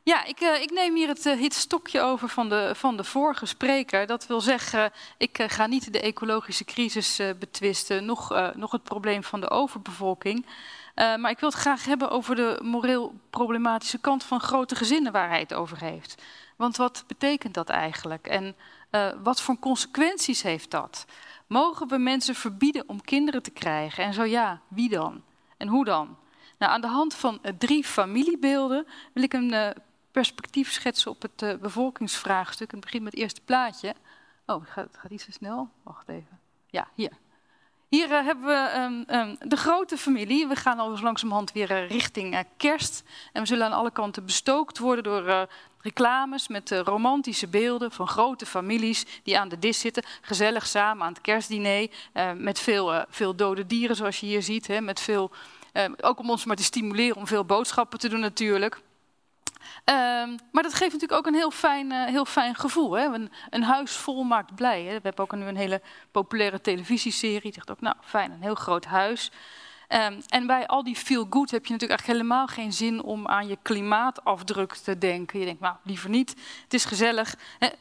Ja, 0.07 0.23
ik, 0.23 0.41
uh, 0.41 0.61
ik, 0.61 0.71
neem 0.71 0.95
hier 0.95 1.07
het, 1.07 1.25
uh, 1.25 1.41
het, 1.41 1.53
stokje 1.53 2.01
over 2.01 2.29
van 2.29 2.49
de, 2.49 2.71
van 2.75 2.97
de 2.97 3.03
vorige 3.03 3.45
spreker. 3.45 4.05
Dat 4.05 4.27
wil 4.27 4.41
zeggen, 4.41 4.91
ik 5.17 5.39
uh, 5.39 5.49
ga 5.49 5.65
niet 5.65 5.93
de 5.93 6.01
ecologische 6.01 6.65
crisis 6.65 7.21
betwisten, 7.39 8.05
nog, 8.05 8.53
nog 8.55 8.71
het 8.71 8.83
probleem 8.83 9.23
van 9.23 9.39
de 9.39 9.49
overbevolking. 9.49 10.45
maar 10.95 11.29
ik 11.29 11.39
wil 11.39 11.49
het 11.49 11.57
graag 11.57 11.85
hebben 11.85 12.09
over 12.09 12.35
de 12.35 12.59
moreel 12.63 13.13
problematische 13.29 13.99
kant 13.99 14.23
van 14.23 14.39
grote 14.39 14.75
gezinnen 14.75 15.11
waar 15.11 15.29
hij 15.29 15.39
het 15.39 15.53
over 15.53 15.79
heeft. 15.79 16.23
Want 16.55 16.77
wat 16.77 17.03
betekent 17.07 17.53
dat 17.53 17.69
eigenlijk? 17.69 18.27
En 18.27 18.55
wat 19.23 19.41
voor 19.41 19.59
consequenties 19.59 20.41
heeft 20.41 20.71
dat? 20.71 21.05
Mogen 21.47 21.87
we 21.87 21.97
mensen 21.97 22.35
verbieden 22.35 22.83
om 22.87 23.01
kinderen 23.01 23.43
te 23.43 23.51
krijgen? 23.51 24.03
En 24.03 24.13
zo 24.13 24.23
ja, 24.23 24.61
wie 24.67 24.89
dan? 24.89 25.23
En 25.57 25.67
hoe 25.67 25.85
dan? 25.85 26.17
Nou, 26.57 26.71
aan 26.71 26.81
de 26.81 26.87
hand 26.87 27.13
van 27.13 27.39
drie 27.57 27.83
familiebeelden 27.83 28.87
wil 29.13 29.23
ik 29.23 29.33
een 29.33 29.75
perspectief 30.17 30.71
schetsen 30.71 31.11
op 31.11 31.21
het 31.21 31.41
uh, 31.41 31.53
bevolkingsvraagstuk. 31.55 32.71
Het 32.71 32.79
begint 32.79 33.03
met 33.03 33.11
het 33.11 33.21
eerste 33.21 33.41
plaatje. 33.41 33.95
Oh, 34.45 34.59
het 34.61 34.69
gaat, 34.69 34.97
gaat 34.97 35.11
iets 35.11 35.25
te 35.25 35.31
snel. 35.31 35.69
Wacht 35.83 36.09
even. 36.09 36.39
Ja, 36.67 36.87
hier. 36.95 37.11
Hier 37.87 38.09
uh, 38.11 38.25
hebben 38.25 38.45
we 38.45 38.73
um, 38.77 39.15
um, 39.15 39.37
de 39.49 39.55
grote 39.55 39.97
familie. 39.97 40.47
We 40.47 40.55
gaan 40.55 40.79
al 40.79 40.99
langzamerhand 41.01 41.51
weer 41.51 41.71
uh, 41.71 41.89
richting 41.89 42.45
kerst. 42.57 43.03
En 43.33 43.41
we 43.41 43.47
zullen 43.47 43.65
aan 43.65 43.73
alle 43.73 43.91
kanten 43.91 44.25
bestookt 44.25 44.77
worden 44.77 45.03
door 45.03 45.47
reclames 45.81 46.47
met 46.47 46.71
romantische 46.71 47.47
beelden 47.47 47.91
van 47.91 48.07
grote 48.07 48.45
families 48.45 49.05
die 49.23 49.39
aan 49.39 49.49
de 49.49 49.59
dis 49.59 49.79
zitten. 49.79 50.03
Gezellig 50.21 50.67
samen 50.67 51.05
aan 51.05 51.13
het 51.13 51.21
kerstdiner. 51.21 51.89
met 52.35 52.59
veel, 52.59 53.05
veel 53.09 53.35
dode 53.35 53.65
dieren 53.65 53.95
zoals 53.95 54.19
je 54.19 54.25
hier 54.25 54.43
ziet. 54.43 54.67
Hè, 54.67 54.81
met 54.81 54.99
veel, 54.99 55.31
ook 56.01 56.19
om 56.19 56.29
ons 56.29 56.45
maar 56.45 56.55
te 56.55 56.63
stimuleren 56.63 57.15
om 57.15 57.27
veel 57.27 57.45
boodschappen 57.45 57.99
te 57.99 58.09
doen 58.09 58.19
natuurlijk. 58.19 58.85
Um, 59.85 60.35
maar 60.51 60.63
dat 60.63 60.73
geeft 60.73 60.91
natuurlijk 60.93 61.19
ook 61.19 61.27
een 61.27 61.39
heel 61.39 61.51
fijn, 61.51 61.91
uh, 61.91 62.05
heel 62.05 62.25
fijn 62.25 62.55
gevoel. 62.55 62.91
Hè? 62.91 63.05
Een, 63.05 63.31
een, 63.49 63.63
huis 63.63 63.91
vol 63.91 64.23
maakt 64.23 64.55
blij. 64.55 64.83
Hè? 64.83 64.93
We 64.93 64.99
hebben 65.03 65.23
ook 65.23 65.35
nu 65.35 65.45
een 65.45 65.55
hele 65.55 65.81
populaire 66.11 66.61
televisieserie. 66.61 67.53
Zegt 67.53 67.71
ook, 67.71 67.81
nou 67.81 67.95
fijn, 68.01 68.31
een 68.31 68.41
heel 68.41 68.55
groot 68.55 68.85
huis. 68.85 69.31
Um, 69.89 70.21
en 70.27 70.47
bij 70.47 70.67
al 70.67 70.83
die 70.83 70.95
feel 70.95 71.27
good 71.29 71.51
heb 71.51 71.65
je 71.65 71.71
natuurlijk 71.71 71.99
echt 71.99 72.09
helemaal 72.09 72.47
geen 72.47 72.73
zin 72.73 73.03
om 73.03 73.27
aan 73.27 73.47
je 73.47 73.57
klimaatafdruk 73.61 74.73
te 74.73 74.97
denken. 74.97 75.39
Je 75.39 75.45
denkt, 75.45 75.61
nou 75.61 75.75
liever 75.83 76.09
niet, 76.09 76.29
het 76.63 76.73
is 76.73 76.85
gezellig. 76.85 77.35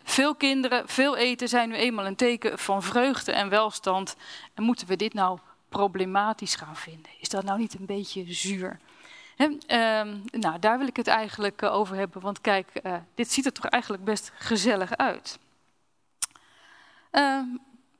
Veel 0.05 0.35
kinderen, 0.35 0.89
veel 0.89 1.17
eten 1.17 1.49
zijn 1.49 1.69
nu 1.69 1.75
eenmaal 1.75 2.07
een 2.07 2.17
teken 2.17 2.59
van 2.59 2.83
vreugde 2.83 3.33
en 3.33 3.49
welstand. 3.49 4.17
En 4.55 4.63
moeten 4.63 4.87
we 4.87 4.97
dit 4.97 5.15
nou 5.15 5.39
problematisch 5.69 6.55
gaan 6.55 6.77
vinden? 6.77 7.11
Is 7.21 7.29
dat 7.29 7.45
nou 7.45 7.59
niet 7.59 7.75
een 7.79 7.87
beetje 7.87 8.33
zuur? 8.33 8.81
Um, 9.37 10.23
nou, 10.31 10.59
daar 10.59 10.79
wil 10.79 10.87
ik 10.87 10.97
het 10.97 11.07
eigenlijk 11.07 11.63
uh, 11.63 11.75
over 11.75 11.97
hebben, 11.97 12.23
want 12.23 12.41
kijk, 12.41 12.69
uh, 12.83 12.95
dit 13.15 13.33
ziet 13.33 13.47
er 13.47 13.53
toch 13.53 13.65
eigenlijk 13.65 14.05
best 14.05 14.33
gezellig 14.39 14.97
uit. 14.97 15.39
Uh, 17.13 17.41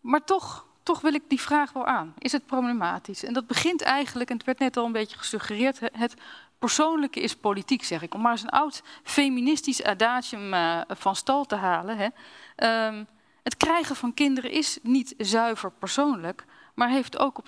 maar 0.01 0.25
toch, 0.25 0.67
toch 0.83 1.01
wil 1.01 1.15
ik 1.15 1.23
die 1.29 1.41
vraag 1.41 1.73
wel 1.73 1.87
aan. 1.87 2.15
Is 2.19 2.33
het 2.33 2.47
problematisch? 2.47 3.25
En 3.25 3.33
dat 3.33 3.47
begint 3.47 3.83
eigenlijk, 3.83 4.31
en 4.31 4.37
het 4.37 4.47
werd 4.47 4.59
net 4.59 4.77
al 4.77 4.85
een 4.85 4.93
beetje 4.93 5.19
gesuggereerd, 5.19 5.81
het 5.93 6.15
persoonlijke 6.59 7.21
is 7.21 7.37
politiek, 7.37 7.85
zeg 7.85 8.03
ik. 8.03 8.15
Om 8.15 8.21
maar 8.21 8.33
eens 8.33 8.43
een 8.43 8.49
oud 8.49 8.83
feministisch 9.03 9.83
adagium 9.83 10.55
uh, 10.55 10.81
van 10.89 11.17
stal 11.17 11.45
te 11.45 11.55
halen. 11.55 12.13
Um, 12.57 13.07
het 13.43 13.57
krijgen 13.57 13.97
van 13.97 14.15
kinderen 14.15 14.51
is 14.51 14.79
niet 14.83 15.15
zuiver 15.19 15.71
persoonlijk, 15.71 16.45
maar 16.77 16.89
heeft 16.89 17.19
ook 17.19 17.43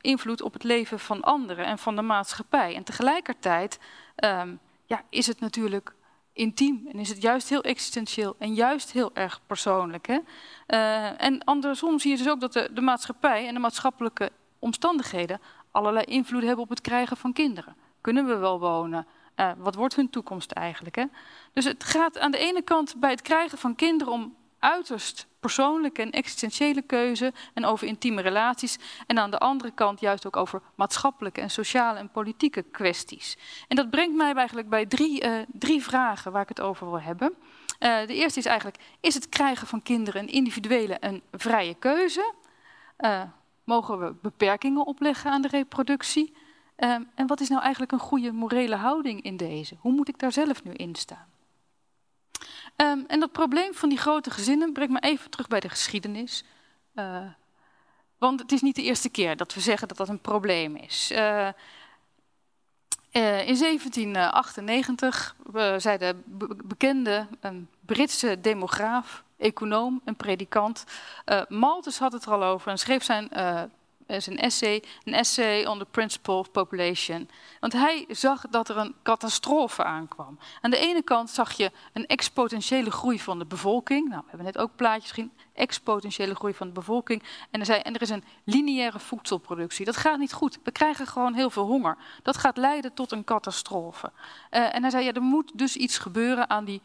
invloed 0.00 0.42
op 0.42 0.52
het 0.52 0.62
leven 0.62 0.98
van 0.98 1.22
anderen 1.22 1.64
en 1.64 1.78
van 1.78 1.96
de 1.96 2.02
maatschappij. 2.02 2.74
En 2.74 2.84
tegelijkertijd 2.84 3.78
um, 4.24 4.60
ja, 4.84 5.02
is 5.08 5.26
het 5.26 5.40
natuurlijk 5.40 5.94
intiem 6.32 6.86
en 6.92 6.98
is 6.98 7.08
het 7.08 7.22
juist 7.22 7.48
heel 7.48 7.62
existentieel 7.62 8.36
en 8.38 8.54
juist 8.54 8.92
heel 8.92 9.10
erg 9.14 9.40
persoonlijk. 9.46 10.06
Hè? 10.06 10.18
Uh, 10.66 11.22
en 11.22 11.44
andersom 11.44 11.98
zie 11.98 12.10
je 12.10 12.16
dus 12.16 12.28
ook 12.28 12.40
dat 12.40 12.52
de, 12.52 12.70
de 12.72 12.80
maatschappij 12.80 13.46
en 13.46 13.54
de 13.54 13.60
maatschappelijke 13.60 14.30
omstandigheden 14.58 15.40
allerlei 15.70 16.04
invloed 16.04 16.42
hebben 16.42 16.64
op 16.64 16.70
het 16.70 16.80
krijgen 16.80 17.16
van 17.16 17.32
kinderen. 17.32 17.76
Kunnen 18.00 18.26
we 18.26 18.36
wel 18.36 18.60
wonen? 18.60 19.06
Uh, 19.36 19.50
wat 19.56 19.74
wordt 19.74 19.96
hun 19.96 20.10
toekomst 20.10 20.50
eigenlijk? 20.50 20.96
Hè? 20.96 21.04
Dus 21.52 21.64
het 21.64 21.84
gaat 21.84 22.18
aan 22.18 22.30
de 22.30 22.38
ene 22.38 22.62
kant 22.62 22.94
bij 22.96 23.10
het 23.10 23.22
krijgen 23.22 23.58
van 23.58 23.74
kinderen 23.74 24.12
om 24.12 24.36
uiterst 24.66 25.26
persoonlijke 25.40 26.02
en 26.02 26.10
existentiële 26.10 26.82
keuze 26.82 27.32
en 27.54 27.64
over 27.64 27.86
intieme 27.86 28.22
relaties. 28.22 28.78
En 29.06 29.18
aan 29.18 29.30
de 29.30 29.38
andere 29.38 29.70
kant 29.70 30.00
juist 30.00 30.26
ook 30.26 30.36
over 30.36 30.62
maatschappelijke 30.74 31.40
en 31.40 31.50
sociale 31.50 31.98
en 31.98 32.10
politieke 32.10 32.62
kwesties. 32.62 33.36
En 33.68 33.76
dat 33.76 33.90
brengt 33.90 34.16
mij 34.16 34.34
eigenlijk 34.34 34.68
bij 34.68 34.86
drie, 34.86 35.24
uh, 35.24 35.38
drie 35.52 35.82
vragen 35.82 36.32
waar 36.32 36.42
ik 36.42 36.48
het 36.48 36.60
over 36.60 36.86
wil 36.86 37.00
hebben. 37.00 37.34
Uh, 37.80 38.06
de 38.06 38.14
eerste 38.14 38.38
is 38.38 38.46
eigenlijk, 38.46 38.78
is 39.00 39.14
het 39.14 39.28
krijgen 39.28 39.66
van 39.66 39.82
kinderen 39.82 40.22
een 40.22 40.28
individuele 40.28 40.94
en 40.94 41.22
vrije 41.32 41.74
keuze? 41.74 42.34
Uh, 42.98 43.22
mogen 43.64 43.98
we 43.98 44.14
beperkingen 44.22 44.86
opleggen 44.86 45.30
aan 45.30 45.42
de 45.42 45.48
reproductie? 45.48 46.34
Um, 46.76 47.08
en 47.14 47.26
wat 47.26 47.40
is 47.40 47.48
nou 47.48 47.62
eigenlijk 47.62 47.92
een 47.92 47.98
goede 47.98 48.32
morele 48.32 48.76
houding 48.76 49.22
in 49.22 49.36
deze? 49.36 49.76
Hoe 49.78 49.92
moet 49.92 50.08
ik 50.08 50.18
daar 50.18 50.32
zelf 50.32 50.64
nu 50.64 50.72
in 50.72 50.94
staan? 50.94 51.35
Um, 52.76 53.04
en 53.06 53.20
dat 53.20 53.32
probleem 53.32 53.74
van 53.74 53.88
die 53.88 53.98
grote 53.98 54.30
gezinnen 54.30 54.72
brengt 54.72 54.92
me 54.92 55.00
even 55.00 55.30
terug 55.30 55.48
bij 55.48 55.60
de 55.60 55.68
geschiedenis. 55.68 56.44
Uh, 56.94 57.20
want 58.18 58.40
het 58.40 58.52
is 58.52 58.60
niet 58.60 58.74
de 58.74 58.82
eerste 58.82 59.08
keer 59.08 59.36
dat 59.36 59.54
we 59.54 59.60
zeggen 59.60 59.88
dat 59.88 59.96
dat 59.96 60.08
een 60.08 60.20
probleem 60.20 60.76
is. 60.76 61.12
Uh, 61.12 61.48
uh, 63.12 63.48
in 63.48 63.58
1798 63.58 65.36
zei 65.76 65.98
de 65.98 66.16
bekende 66.64 67.26
Britse 67.80 68.40
demograaf, 68.40 69.24
econoom 69.36 70.00
en 70.04 70.16
predikant 70.16 70.84
Malthus 71.48 71.98
had 71.98 72.12
het 72.12 72.24
er 72.24 72.32
al 72.32 72.44
over 72.44 72.70
en 72.70 72.78
schreef 72.78 73.04
zijn 73.04 73.28
is 74.06 74.26
een 74.26 74.38
essay, 74.38 74.82
een 75.04 75.14
essay 75.14 75.66
on 75.66 75.78
the 75.78 75.84
principle 75.84 76.34
of 76.34 76.50
population. 76.50 77.28
Want 77.60 77.72
hij 77.72 78.04
zag 78.08 78.44
dat 78.50 78.68
er 78.68 78.76
een 78.76 78.94
catastrofe 79.02 79.84
aankwam. 79.84 80.38
Aan 80.60 80.70
de 80.70 80.78
ene 80.78 81.02
kant 81.02 81.30
zag 81.30 81.52
je 81.52 81.70
een 81.92 82.06
exponentiële 82.06 82.90
groei 82.90 83.20
van 83.20 83.38
de 83.38 83.46
bevolking. 83.46 84.08
Nou, 84.08 84.20
we 84.20 84.28
hebben 84.28 84.46
net 84.46 84.58
ook 84.58 84.76
plaatjes 84.76 85.10
gezien. 85.10 85.32
Exponentiële 85.52 86.34
groei 86.34 86.54
van 86.54 86.66
de 86.66 86.72
bevolking. 86.72 87.22
En, 87.50 87.60
er 87.60 87.66
zei, 87.66 87.80
en 87.80 87.94
er 87.94 88.02
is 88.02 88.10
een 88.10 88.24
lineaire 88.44 88.98
voedselproductie. 88.98 89.84
Dat 89.84 89.96
gaat 89.96 90.18
niet 90.18 90.32
goed. 90.32 90.58
We 90.62 90.70
krijgen 90.70 91.06
gewoon 91.06 91.34
heel 91.34 91.50
veel 91.50 91.66
honger. 91.66 91.96
Dat 92.22 92.36
gaat 92.36 92.56
leiden 92.56 92.94
tot 92.94 93.12
een 93.12 93.24
catastrofe. 93.24 94.12
Uh, 94.50 94.74
en 94.74 94.82
hij 94.82 94.90
zei, 94.90 95.04
ja, 95.04 95.12
er 95.12 95.22
moet 95.22 95.52
dus 95.54 95.76
iets 95.76 95.98
gebeuren 95.98 96.50
aan 96.50 96.64
die 96.64 96.82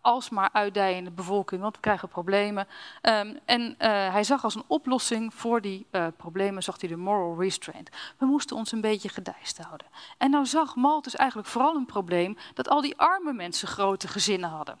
alsmaar 0.00 0.48
uitdijende 0.52 1.10
bevolking, 1.10 1.60
want 1.60 1.74
we 1.74 1.80
krijgen 1.80 2.08
problemen. 2.08 2.66
Um, 3.02 3.38
en 3.44 3.60
uh, 3.62 3.76
hij 3.88 4.24
zag 4.24 4.44
als 4.44 4.54
een 4.54 4.64
oplossing 4.66 5.34
voor 5.34 5.60
die 5.60 5.86
uh, 5.92 6.06
problemen, 6.16 6.62
zag 6.62 6.80
hij 6.80 6.88
de 6.88 6.96
moral 6.96 7.40
restraint. 7.40 7.90
We 8.18 8.26
moesten 8.26 8.56
ons 8.56 8.72
een 8.72 8.80
beetje 8.80 9.08
gedijst 9.08 9.58
houden. 9.58 9.86
En 10.18 10.30
nou 10.30 10.46
zag 10.46 10.76
Malthus 10.76 11.16
eigenlijk 11.16 11.48
vooral 11.48 11.74
een 11.74 11.86
probleem 11.86 12.36
dat 12.54 12.68
al 12.68 12.80
die 12.80 12.98
arme 12.98 13.32
mensen 13.32 13.68
grote 13.68 14.08
gezinnen 14.08 14.50
hadden. 14.50 14.78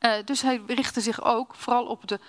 Uh, 0.00 0.12
dus 0.24 0.42
hij 0.42 0.62
richtte 0.66 1.00
zich 1.00 1.24
ook 1.24 1.54
vooral 1.54 1.86
op 1.86 2.08
de, 2.08 2.20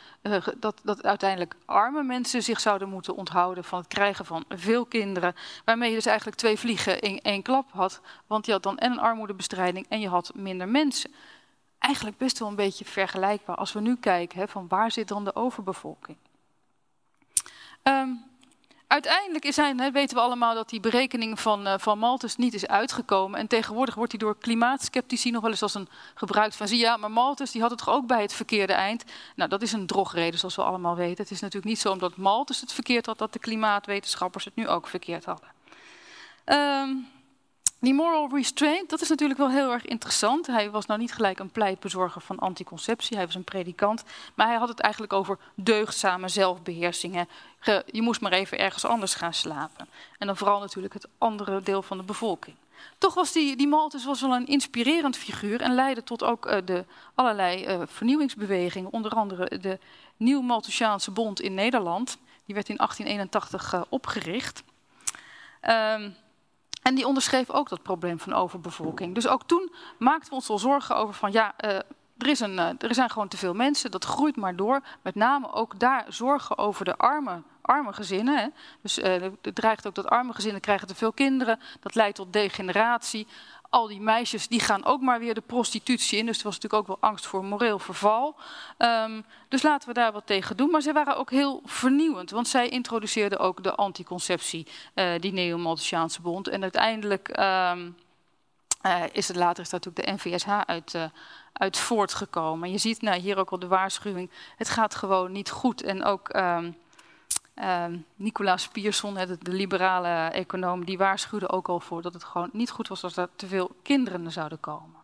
dat, 0.57 0.81
dat 0.83 1.03
uiteindelijk 1.03 1.55
arme 1.65 2.03
mensen 2.03 2.43
zich 2.43 2.59
zouden 2.59 2.89
moeten 2.89 3.15
onthouden 3.15 3.63
van 3.63 3.79
het 3.79 3.87
krijgen 3.87 4.25
van 4.25 4.45
veel 4.49 4.85
kinderen. 4.85 5.35
Waarmee 5.65 5.89
je 5.89 5.95
dus 5.95 6.05
eigenlijk 6.05 6.37
twee 6.37 6.57
vliegen 6.57 6.99
in 6.99 7.19
één 7.21 7.41
klap 7.41 7.71
had. 7.71 8.01
Want 8.27 8.45
je 8.45 8.51
had 8.51 8.63
dan 8.63 8.77
en 8.77 8.91
een 8.91 8.99
armoedebestrijding 8.99 9.85
en 9.89 9.99
je 9.99 10.09
had 10.09 10.31
minder 10.35 10.67
mensen 10.67 11.11
eigenlijk 11.79 12.17
best 12.17 12.39
wel 12.39 12.47
een 12.47 12.55
beetje 12.55 12.85
vergelijkbaar 12.85 13.55
als 13.55 13.73
we 13.73 13.79
nu 13.79 13.95
kijken 13.95 14.39
hè, 14.39 14.47
van 14.47 14.67
waar 14.67 14.91
zit 14.91 15.07
dan 15.07 15.23
de 15.23 15.35
overbevolking. 15.35 16.17
Um, 17.83 18.23
uiteindelijk 18.87 19.53
zijn, 19.53 19.79
hè, 19.79 19.91
weten 19.91 20.15
we 20.15 20.23
allemaal 20.23 20.53
dat 20.53 20.69
die 20.69 20.79
berekening 20.79 21.39
van, 21.39 21.67
uh, 21.67 21.73
van 21.77 21.99
Malthus 21.99 22.35
niet 22.35 22.53
is 22.53 22.67
uitgekomen. 22.67 23.39
En 23.39 23.47
tegenwoordig 23.47 23.95
wordt 23.95 24.11
die 24.11 24.19
door 24.19 24.37
klimaatskeptici 24.37 25.31
nog 25.31 25.41
wel 25.41 25.51
eens 25.51 25.61
als 25.61 25.73
een 25.73 25.89
gebruikt 26.15 26.55
van... 26.55 26.67
zie 26.67 26.77
ja, 26.77 26.97
maar 26.97 27.11
Malthus 27.11 27.51
die 27.51 27.61
had 27.61 27.69
het 27.69 27.79
toch 27.79 27.89
ook 27.89 28.07
bij 28.07 28.21
het 28.21 28.33
verkeerde 28.33 28.73
eind. 28.73 29.03
Nou, 29.35 29.49
dat 29.49 29.61
is 29.61 29.71
een 29.71 29.85
drogreden 29.87 30.39
zoals 30.39 30.55
we 30.55 30.63
allemaal 30.63 30.95
weten. 30.95 31.23
Het 31.23 31.31
is 31.31 31.39
natuurlijk 31.39 31.71
niet 31.71 31.79
zo 31.79 31.91
omdat 31.91 32.17
Malthus 32.17 32.61
het 32.61 32.73
verkeerd 32.73 33.05
had... 33.05 33.17
dat 33.17 33.33
de 33.33 33.39
klimaatwetenschappers 33.39 34.45
het 34.45 34.55
nu 34.55 34.67
ook 34.67 34.87
verkeerd 34.87 35.25
hadden. 35.25 35.49
Um, 36.45 37.07
die 37.79 37.93
moral 37.93 38.29
restraint, 38.33 38.89
dat 38.89 39.01
is 39.01 39.09
natuurlijk 39.09 39.39
wel 39.39 39.49
heel 39.49 39.71
erg 39.71 39.85
interessant. 39.85 40.47
Hij 40.47 40.71
was 40.71 40.85
nou 40.85 40.99
niet 40.99 41.13
gelijk 41.13 41.39
een 41.39 41.49
pleitbezorger 41.49 42.21
van 42.21 42.39
anticonceptie, 42.39 43.17
hij 43.17 43.25
was 43.25 43.35
een 43.35 43.43
predikant. 43.43 44.03
Maar 44.35 44.47
hij 44.47 44.57
had 44.57 44.67
het 44.67 44.79
eigenlijk 44.79 45.13
over 45.13 45.37
deugdzame 45.55 46.27
zelfbeheersingen. 46.27 47.27
Je 47.85 48.01
moest 48.01 48.21
maar 48.21 48.31
even 48.31 48.59
ergens 48.59 48.85
anders 48.85 49.13
gaan 49.13 49.33
slapen. 49.33 49.87
En 50.17 50.27
dan 50.27 50.37
vooral 50.37 50.59
natuurlijk 50.59 50.93
het 50.93 51.07
andere 51.17 51.61
deel 51.61 51.81
van 51.81 51.97
de 51.97 52.03
bevolking. 52.03 52.55
Toch 52.97 53.13
was 53.13 53.31
die, 53.31 53.55
die 53.55 53.67
Malthus 53.67 54.05
was 54.05 54.21
wel 54.21 54.35
een 54.35 54.47
inspirerend 54.47 55.17
figuur 55.17 55.61
en 55.61 55.75
leidde 55.75 56.03
tot 56.03 56.23
ook 56.23 56.45
uh, 56.45 56.57
de 56.65 56.85
allerlei 57.15 57.67
uh, 57.67 57.81
vernieuwingsbewegingen. 57.85 58.91
Onder 58.91 59.11
andere 59.11 59.59
de 59.59 59.79
Nieuw 60.17 60.41
Malthusiaanse 60.41 61.11
Bond 61.11 61.41
in 61.41 61.53
Nederland. 61.53 62.17
Die 62.45 62.55
werd 62.55 62.69
in 62.69 62.75
1881 62.75 63.73
uh, 63.73 63.81
opgericht. 63.89 64.63
Um, 65.61 66.15
en 66.81 66.95
die 66.95 67.07
onderschreef 67.07 67.49
ook 67.49 67.69
dat 67.69 67.83
probleem 67.83 68.19
van 68.19 68.33
overbevolking. 68.33 69.15
Dus 69.15 69.27
ook 69.27 69.43
toen 69.43 69.71
maakten 69.97 70.29
we 70.29 70.35
ons 70.35 70.49
al 70.49 70.59
zorgen 70.59 70.95
over 70.95 71.13
van 71.13 71.31
ja, 71.31 71.53
uh, 71.65 71.69
er, 72.17 72.27
is 72.27 72.39
een, 72.39 72.53
uh, 72.53 72.69
er 72.79 72.93
zijn 72.93 73.09
gewoon 73.09 73.27
te 73.27 73.37
veel 73.37 73.53
mensen, 73.53 73.91
dat 73.91 74.05
groeit 74.05 74.35
maar 74.35 74.55
door. 74.55 74.81
Met 75.01 75.15
name 75.15 75.51
ook 75.51 75.79
daar 75.79 76.05
zorgen 76.07 76.57
over 76.57 76.85
de 76.85 76.97
arme, 76.97 77.41
arme 77.61 77.93
gezinnen. 77.93 78.37
Hè. 78.37 78.47
Dus 78.81 78.99
uh, 78.99 79.25
dreigt 79.53 79.87
ook 79.87 79.95
dat 79.95 80.07
arme 80.07 80.33
gezinnen 80.33 80.61
krijgen 80.61 80.87
te 80.87 80.95
veel 80.95 81.13
kinderen. 81.13 81.59
Dat 81.79 81.95
leidt 81.95 82.15
tot 82.15 82.33
degeneratie 82.33 83.27
al 83.69 83.87
die 83.87 84.01
meisjes 84.01 84.47
die 84.47 84.59
gaan 84.59 84.85
ook 84.85 85.01
maar 85.01 85.19
weer 85.19 85.33
de 85.33 85.41
prostitutie 85.41 86.19
in. 86.19 86.25
Dus 86.25 86.37
er 86.37 86.43
was 86.43 86.59
natuurlijk 86.59 86.81
ook 86.81 86.87
wel 86.87 87.09
angst 87.09 87.25
voor 87.25 87.45
moreel 87.45 87.79
verval. 87.79 88.35
Um, 88.77 89.25
dus 89.47 89.61
laten 89.61 89.87
we 89.87 89.93
daar 89.93 90.11
wat 90.11 90.27
tegen 90.27 90.57
doen. 90.57 90.69
Maar 90.69 90.81
zij 90.81 90.93
waren 90.93 91.17
ook 91.17 91.31
heel 91.31 91.61
vernieuwend. 91.65 92.31
Want 92.31 92.47
zij 92.47 92.69
introduceerden 92.69 93.39
ook 93.39 93.63
de 93.63 93.75
anticonceptie, 93.75 94.67
uh, 94.95 95.11
die 95.19 95.33
Neo-Malthusiaanse 95.33 96.21
bond. 96.21 96.47
En 96.47 96.61
uiteindelijk 96.61 97.39
um, 97.39 97.95
uh, 98.85 99.03
is 99.11 99.27
het 99.27 99.37
later 99.37 99.63
is 99.63 99.69
natuurlijk 99.69 100.05
de 100.05 100.11
NVSH 100.13 100.47
uit, 100.65 100.93
uh, 100.93 101.03
uit 101.53 101.77
voortgekomen. 101.77 102.71
je 102.71 102.77
ziet 102.77 103.01
nou, 103.01 103.19
hier 103.19 103.37
ook 103.37 103.49
al 103.49 103.59
de 103.59 103.67
waarschuwing. 103.67 104.29
Het 104.57 104.69
gaat 104.69 104.95
gewoon 104.95 105.31
niet 105.31 105.49
goed. 105.49 105.81
En 105.83 106.03
ook... 106.03 106.35
Um, 106.35 106.77
uh, 107.59 107.85
Nicolaas 108.15 108.67
Pierson, 108.67 109.13
de, 109.13 109.37
de, 109.39 109.51
liberale 109.51 110.29
econoom, 110.29 110.85
die 110.85 110.97
waarschuwde 110.97 111.49
ook 111.49 111.69
al 111.69 111.79
voor 111.79 112.01
dat 112.01 112.13
het 112.13 112.23
gewoon 112.23 112.49
niet 112.53 112.69
goed 112.69 112.87
was 112.87 113.03
als 113.03 113.17
er 113.17 113.29
te 113.35 113.47
veel 113.47 113.75
kinderen 113.83 114.31
zouden 114.31 114.59
komen. 114.59 114.97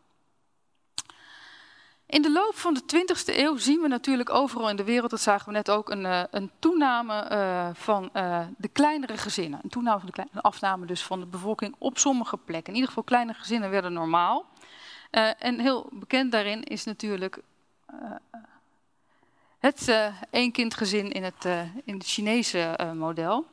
In 2.06 2.22
de 2.22 2.32
loop 2.32 2.56
van 2.56 2.74
de 2.74 2.82
20e 2.82 3.36
eeuw 3.36 3.58
zien 3.58 3.82
we 3.82 3.88
natuurlijk 3.88 4.30
overal 4.30 4.70
in 4.70 4.76
de 4.76 4.84
wereld, 4.84 5.10
dat 5.10 5.22
zagen 5.22 5.48
we 5.48 5.54
net 5.54 5.72
ook, 5.72 5.90
een, 5.90 6.04
uh, 6.04 6.24
een 6.32 6.52
toename 6.60 7.30
uh, 7.32 7.70
van 7.74 8.10
uh, 8.14 8.40
de 8.58 8.68
kleinere 8.68 9.18
gezinnen. 9.18 9.60
Een 9.64 9.70
toename 9.70 10.00
van 10.00 10.10
de 10.14 10.28
een 10.32 10.42
afname 10.42 10.86
dus 10.86 11.04
van 11.04 11.20
de 11.20 11.26
bevolking 11.26 11.76
op 11.78 11.98
sommige 11.98 12.38
plekken. 12.38 12.68
In 12.68 12.74
ieder 12.74 12.88
geval, 12.90 13.04
kleine 13.04 13.34
gezinnen 13.34 13.70
werden 13.70 13.94
normaal. 13.94 14.46
en 15.40 15.60
heel 15.60 15.90
bekend 15.92 16.32
daarin 16.32 16.64
is 16.64 16.84
natuurlijk 16.84 17.42
het 19.66 19.88
uh, 19.88 20.08
eenkindgezin 20.30 21.12
in 21.12 21.24
het, 21.24 21.46
uh, 21.46 21.62
in 21.84 21.94
het 21.94 22.08
Chinese 22.08 22.80
uh, 22.82 22.92
model. 22.92 23.46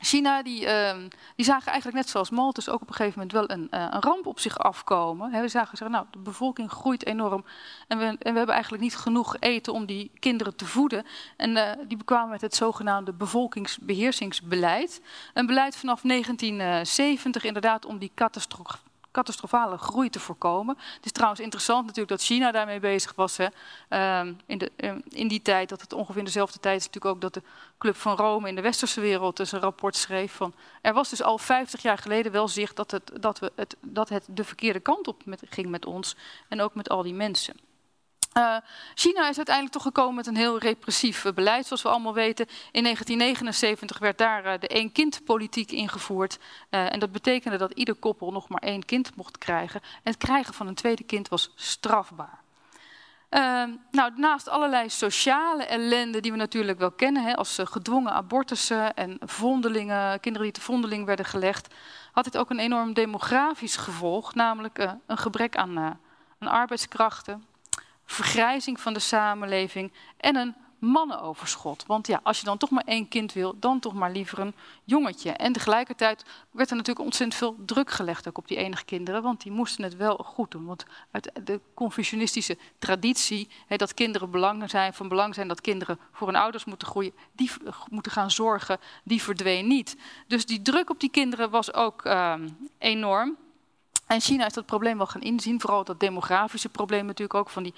China 0.00 0.42
die, 0.42 0.66
ehm, 0.66 1.08
die 1.36 1.44
zagen 1.44 1.66
eigenlijk 1.66 1.96
net 1.96 2.08
zoals 2.08 2.30
Malthus 2.30 2.68
ook 2.68 2.80
op 2.80 2.88
een 2.88 2.94
gegeven 2.94 3.18
moment 3.18 3.32
wel 3.32 3.50
een, 3.56 3.66
een 3.70 4.02
ramp 4.02 4.26
op 4.26 4.40
zich 4.40 4.58
afkomen. 4.58 5.30
We 5.30 5.48
zagen 5.48 5.76
zeggen, 5.76 5.90
nou, 5.96 6.06
de 6.10 6.18
bevolking 6.18 6.70
groeit 6.70 7.06
enorm 7.06 7.44
en 7.88 7.98
we, 7.98 8.04
en 8.04 8.16
we 8.18 8.36
hebben 8.36 8.54
eigenlijk 8.54 8.82
niet 8.82 8.96
genoeg 8.96 9.36
eten 9.38 9.72
om 9.72 9.86
die 9.86 10.10
kinderen 10.18 10.56
te 10.56 10.66
voeden. 10.66 11.04
En 11.36 11.78
die 11.88 11.96
bekwamen 11.96 12.30
met 12.30 12.40
het 12.40 12.54
zogenaamde 12.54 13.12
bevolkingsbeheersingsbeleid. 13.12 15.02
Een 15.34 15.46
beleid 15.46 15.76
vanaf 15.76 16.00
1970 16.00 17.44
inderdaad 17.44 17.86
om 17.86 17.98
die 17.98 18.12
catastrofe 18.14 18.87
catastrofale 19.18 19.78
groei 19.78 20.10
te 20.10 20.20
voorkomen. 20.20 20.76
Het 20.94 21.04
is 21.04 21.12
trouwens 21.12 21.40
interessant 21.40 21.80
natuurlijk 21.86 22.08
dat 22.08 22.22
China 22.22 22.50
daarmee 22.50 22.80
bezig 22.80 23.14
was. 23.14 23.36
Hè. 23.36 23.46
Um, 24.20 24.36
in, 24.46 24.58
de, 24.58 24.70
um, 24.76 25.02
in, 25.08 25.28
die 25.28 25.42
tijd, 25.42 25.68
dat 25.68 25.80
het 25.80 25.92
ongeveer 25.92 26.24
dezelfde 26.24 26.60
tijd 26.60 26.80
is 26.80 26.86
natuurlijk 26.86 27.14
ook 27.14 27.20
dat 27.20 27.34
de 27.34 27.42
Club 27.78 27.96
van 27.96 28.16
Rome 28.16 28.48
in 28.48 28.54
de 28.54 28.60
westerse 28.60 29.00
wereld 29.00 29.36
dus 29.36 29.52
een 29.52 29.60
rapport 29.60 29.96
schreef 29.96 30.32
van... 30.32 30.54
Er 30.82 30.92
was 30.94 31.08
dus 31.08 31.22
al 31.22 31.38
50 31.38 31.82
jaar 31.82 31.98
geleden 31.98 32.32
wel 32.32 32.48
zicht 32.48 32.76
dat 32.76 32.90
het, 32.90 33.10
dat 33.20 33.38
we 33.38 33.52
het, 33.54 33.76
dat 33.80 34.08
het 34.08 34.26
de 34.28 34.44
verkeerde 34.44 34.80
kant 34.80 35.08
op 35.08 35.22
ging 35.50 35.68
met 35.68 35.86
ons 35.86 36.16
en 36.48 36.60
ook 36.60 36.74
met 36.74 36.88
al 36.88 37.02
die 37.02 37.14
mensen. 37.14 37.67
Uh, 38.38 38.56
China 38.94 39.28
is 39.28 39.36
uiteindelijk 39.36 39.74
toch 39.74 39.82
gekomen 39.82 40.14
met 40.14 40.26
een 40.26 40.36
heel 40.36 40.58
repressief 40.58 41.24
uh, 41.24 41.32
beleid, 41.32 41.66
zoals 41.66 41.82
we 41.82 41.88
allemaal 41.88 42.14
weten. 42.14 42.46
In 42.72 42.82
1979 42.82 43.98
werd 43.98 44.18
daar 44.18 44.46
uh, 44.46 44.52
de 44.60 44.68
één-kind-politiek 44.68 45.70
ingevoerd. 45.70 46.38
en 46.70 46.98
dat 46.98 47.12
betekende 47.12 47.56
dat 47.56 47.72
ieder 47.72 47.94
koppel 47.94 48.32
nog 48.32 48.48
maar 48.48 48.62
één 48.62 48.84
kind 48.84 49.16
mocht 49.16 49.38
krijgen. 49.38 49.80
En 49.82 50.12
het 50.12 50.16
krijgen 50.16 50.54
van 50.54 50.66
een 50.66 50.74
tweede 50.74 51.02
kind 51.02 51.28
was 51.28 51.52
strafbaar. 51.54 52.40
Nou, 53.90 54.12
naast 54.16 54.48
allerlei 54.48 54.88
sociale 54.88 55.64
ellende 55.64 56.20
die 56.20 56.30
we 56.30 56.36
natuurlijk 56.36 56.78
wel 56.78 56.90
kennen, 56.90 57.24
hè, 57.24 57.36
als 57.36 57.58
gedwongen 57.62 58.12
abortussen 58.12 58.94
en 58.94 59.18
vondelingen, 59.20 60.20
kinderen 60.20 60.46
die 60.46 60.56
te 60.56 60.66
vondeling 60.66 61.06
werden 61.06 61.24
gelegd, 61.24 61.74
had 62.12 62.24
dit 62.24 62.36
ook 62.36 62.50
een 62.50 62.58
enorm 62.58 62.92
demografisch 62.92 63.76
gevolg, 63.76 64.34
namelijk 64.34 64.78
een 65.06 65.18
gebrek 65.18 65.56
aan, 65.56 65.78
aan 66.38 66.48
arbeidskrachten 66.48 67.47
vergrijzing 68.12 68.80
van 68.80 68.92
de 68.92 69.00
samenleving 69.00 69.92
en 70.16 70.36
een 70.36 70.54
mannenoverschot. 70.78 71.84
Want 71.86 72.06
ja, 72.06 72.20
als 72.22 72.38
je 72.38 72.44
dan 72.44 72.58
toch 72.58 72.70
maar 72.70 72.84
één 72.86 73.08
kind 73.08 73.32
wil, 73.32 73.56
dan 73.58 73.80
toch 73.80 73.94
maar 73.94 74.12
liever 74.12 74.38
een 74.38 74.54
jongetje. 74.84 75.30
En 75.30 75.52
tegelijkertijd 75.52 76.24
werd 76.50 76.70
er 76.70 76.76
natuurlijk 76.76 77.04
ontzettend 77.04 77.38
veel 77.38 77.56
druk 77.64 77.90
gelegd 77.90 78.28
ook 78.28 78.38
op 78.38 78.48
die 78.48 78.56
enige 78.56 78.84
kinderen, 78.84 79.22
want 79.22 79.42
die 79.42 79.52
moesten 79.52 79.84
het 79.84 79.96
wel 79.96 80.16
goed 80.16 80.50
doen. 80.50 80.64
Want 80.64 80.84
uit 81.10 81.30
de 81.44 81.60
confucianistische 81.74 82.58
traditie, 82.78 83.48
dat 83.68 83.94
kinderen 83.94 84.30
belang 84.30 84.70
zijn, 84.70 84.94
van 84.94 85.08
belang 85.08 85.34
zijn 85.34 85.48
dat 85.48 85.60
kinderen 85.60 85.98
voor 86.12 86.26
hun 86.26 86.36
ouders 86.36 86.64
moeten 86.64 86.88
groeien, 86.88 87.12
die 87.32 87.50
moeten 87.90 88.12
gaan 88.12 88.30
zorgen, 88.30 88.78
die 89.04 89.22
verdween 89.22 89.66
niet. 89.66 89.96
Dus 90.26 90.46
die 90.46 90.62
druk 90.62 90.90
op 90.90 91.00
die 91.00 91.10
kinderen 91.10 91.50
was 91.50 91.72
ook 91.74 92.04
uh, 92.04 92.34
enorm. 92.78 93.36
En 94.08 94.20
China 94.20 94.46
is 94.46 94.52
dat 94.52 94.66
probleem 94.66 94.96
wel 94.96 95.06
gaan 95.06 95.20
inzien, 95.20 95.60
vooral 95.60 95.84
dat 95.84 96.00
demografische 96.00 96.68
probleem 96.68 97.06
natuurlijk 97.06 97.38
ook 97.38 97.50
van 97.50 97.62
die 97.62 97.74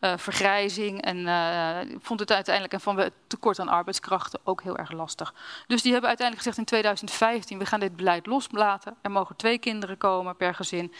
uh, 0.00 0.12
vergrijzing. 0.16 1.02
En 1.02 1.16
uh, 1.16 1.96
vond 2.00 2.20
het 2.20 2.32
uiteindelijk 2.32 2.74
en 2.74 2.80
van 2.80 2.98
het 2.98 3.12
tekort 3.26 3.58
aan 3.58 3.68
arbeidskrachten 3.68 4.40
ook 4.44 4.62
heel 4.62 4.76
erg 4.76 4.92
lastig. 4.92 5.34
Dus 5.66 5.82
die 5.82 5.92
hebben 5.92 6.08
uiteindelijk 6.08 6.46
gezegd 6.46 6.58
in 6.58 6.64
2015, 6.64 7.58
we 7.58 7.66
gaan 7.66 7.80
dit 7.80 7.96
beleid 7.96 8.26
loslaten. 8.26 8.96
Er 9.02 9.10
mogen 9.10 9.36
twee 9.36 9.58
kinderen 9.58 9.98
komen 9.98 10.36
per 10.36 10.54
gezin. 10.54 10.92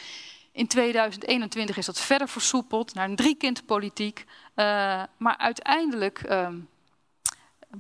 In 0.53 0.67
2021 0.67 1.77
is 1.77 1.87
dat 1.87 2.01
verder 2.01 2.29
versoepeld 2.29 2.95
naar 2.95 3.09
een 3.09 3.17
drie-kindpolitiek. 3.17 4.25
Uh, 4.57 5.03
maar 5.17 5.37
uiteindelijk 5.37 6.19
ehm, 6.19 6.57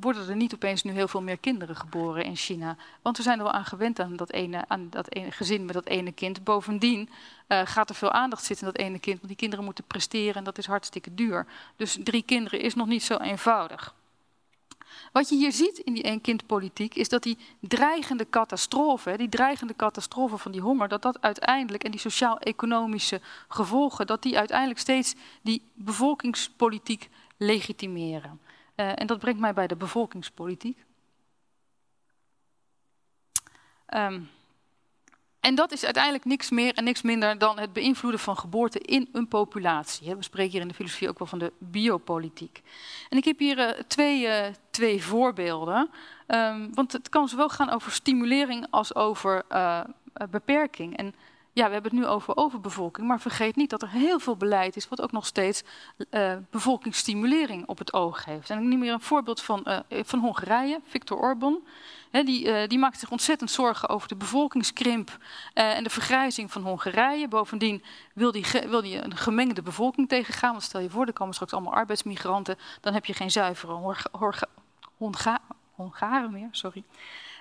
worden 0.01 0.29
er 0.29 0.37
niet 0.37 0.55
opeens 0.55 0.83
nu 0.83 0.93
heel 0.93 1.09
veel 1.09 1.23
meer 1.23 1.39
kinderen 1.39 1.77
geboren 1.77 2.25
in 2.25 2.37
China. 2.37 2.77
Want 3.03 3.17
we 3.17 3.23
zijn 3.23 3.39
er 3.39 3.45
wel 3.45 3.53
aan 3.53 3.65
gewend 3.65 4.01
aan 4.01 4.17
dat 4.17 4.33
ene, 4.33 4.65
aan 4.69 4.91
dat 4.91 5.09
gezin 5.29 5.65
met 5.65 5.75
dat 5.75 5.87
ene 5.87 6.13
kind. 6.13 6.45
Bovendien 6.45 7.09
uh, 7.49 7.61
gaat 7.65 7.89
er 7.89 7.95
veel 7.95 8.13
aandacht 8.13 8.45
zitten 8.45 8.67
in 8.67 8.73
dat 8.73 8.83
ene 8.83 8.99
kind. 8.99 9.17
Want 9.17 9.29
die 9.29 9.37
kinderen 9.37 9.65
moeten 9.65 9.85
presteren 9.85 10.35
en 10.35 10.45
dat 10.45 10.59
is 10.59 10.67
hartstikke 10.67 11.15
duur. 11.15 11.47
Dus 11.77 11.99
drie 12.03 12.23
kinderen 12.23 12.61
is 12.61 12.75
nog 12.75 12.87
niet 12.87 13.03
zo 13.03 13.17
eenvoudig. 13.17 13.95
Wat 15.13 15.29
je 15.29 15.37
hier 15.37 15.53
ziet 15.53 15.79
in 15.79 15.95
die 15.95 16.03
één-kind-politiek 16.03 16.95
is 16.95 17.09
dat 17.09 17.23
die 17.23 17.39
dreigende 17.61 18.27
catastrofe, 18.31 19.17
die 19.17 19.29
dreigende 19.29 19.77
catastrofe 19.77 20.39
van 20.39 20.53
die 20.53 20.61
honger, 20.61 20.89
dat 20.89 21.03
dat 21.03 21.21
uiteindelijk, 21.21 21.85
en 21.85 21.91
die 21.91 22.01
sociaal-economische 22.01 23.21
gevolgen, 23.49 24.07
dat 24.07 24.23
die 24.23 24.39
uiteindelijk 24.39 24.81
steeds 24.81 25.15
die 25.43 25.63
bevolkingspolitiek 25.75 27.09
legitimeren. 27.37 28.41
Uh, 28.77 28.93
en 28.95 29.07
dat 29.07 29.19
brengt 29.19 29.41
mij 29.41 29.53
bij 29.53 29.67
de 29.67 29.77
bevolkingspolitiek. 29.77 30.85
Um, 33.95 34.31
en 35.41 35.55
dat 35.55 35.73
is 35.73 35.85
uiteindelijk 35.85 36.25
niks 36.25 36.51
meer 36.51 36.75
en 36.75 36.85
niks 36.85 37.03
minder 37.03 37.39
dan 37.39 37.59
het 37.59 37.73
beïnvloeden 37.73 38.21
van 38.21 38.37
geboorte 38.37 38.79
in 38.79 39.09
een 39.13 39.29
populatie. 39.29 40.15
We 40.15 40.23
spreken 40.23 40.53
hier 40.53 40.61
in 40.61 40.69
de 40.69 40.75
filosofie 40.75 41.09
ook 41.09 41.19
wel 41.19 41.29
van 41.29 41.39
de 41.39 41.53
biopolitiek. 41.59 42.63
En 43.09 43.19
ik 43.19 43.25
heb 43.25 43.39
hier 43.39 43.59
uh, 43.59 43.71
twee, 43.87 44.27
uh, 44.27 44.47
twee 44.71 45.03
voorbeelden. 45.03 45.91
Um, 46.27 46.75
want 46.75 46.93
het 46.93 47.09
kan 47.09 47.29
zowel 47.29 47.49
gaan 47.49 47.71
over 47.71 47.93
stimulering 47.93 48.67
als 48.71 48.95
over 48.95 49.45
beperking. 50.31 50.97
En 50.97 51.15
ja, 51.55 51.67
we 51.67 51.73
hebben 51.73 51.91
het 51.91 52.01
nu 52.01 52.07
over 52.07 52.37
overbevolking, 52.37 53.07
maar 53.07 53.21
vergeet 53.21 53.57
niet 53.57 53.71
dat 53.71 53.83
er 53.83 53.91
heel 53.91 54.19
veel 54.19 54.37
beleid 54.37 54.77
is 54.77 54.89
wat 54.89 55.01
ook 55.01 55.13
nog 55.13 55.27
steeds 55.27 55.63
uh, 56.11 56.33
bevolkingsstimulering 56.51 57.67
op 57.67 57.79
het 57.79 57.93
oog 57.93 58.25
heeft. 58.25 58.51
En 58.51 58.59
ik 58.59 58.65
neem 58.65 58.83
hier 58.83 58.93
een 58.93 59.01
voorbeeld 59.01 59.43
van, 59.43 59.65
uh, 59.69 59.79
van 60.05 60.19
Hongarije, 60.19 60.81
Viktor 60.85 61.19
Orbán. 61.19 61.63
die, 62.11 62.45
uh, 62.45 62.69
die, 62.69 62.79
maakt 62.79 62.99
zich 62.99 63.11
ontzettend 63.11 63.51
zorgen 63.51 63.89
over 63.89 64.09
de 64.09 64.17
bevolkingskrimp 64.17 65.19
en 65.53 65.85
de 65.85 65.91
vergrijzing 65.91 66.53
van 66.53 66.63
Hongarije. 66.63 67.29
Bovendien 67.29 67.83
wil 68.15 68.33
die, 68.33 68.47
wil 68.67 68.83
die 68.83 69.05
een 69.05 69.17
gemengde 69.17 69.63
bevolking 69.63 70.09
tegengaan. 70.09 70.51
Want 70.51 70.63
stel 70.63 70.81
je 70.81 70.91
voor, 70.91 71.07
er 71.07 71.13
komen 71.13 71.35
straks 71.35 71.53
allemaal 71.53 71.75
arbeidsmigranten. 71.75 72.59
Dan 72.81 72.93
heb 72.95 73.05
je 73.05 73.15
geen 73.15 73.31
zuivere 73.31 73.97
Hongaren 75.75 76.33
meer. 76.33 76.49
Sorry. 76.51 76.85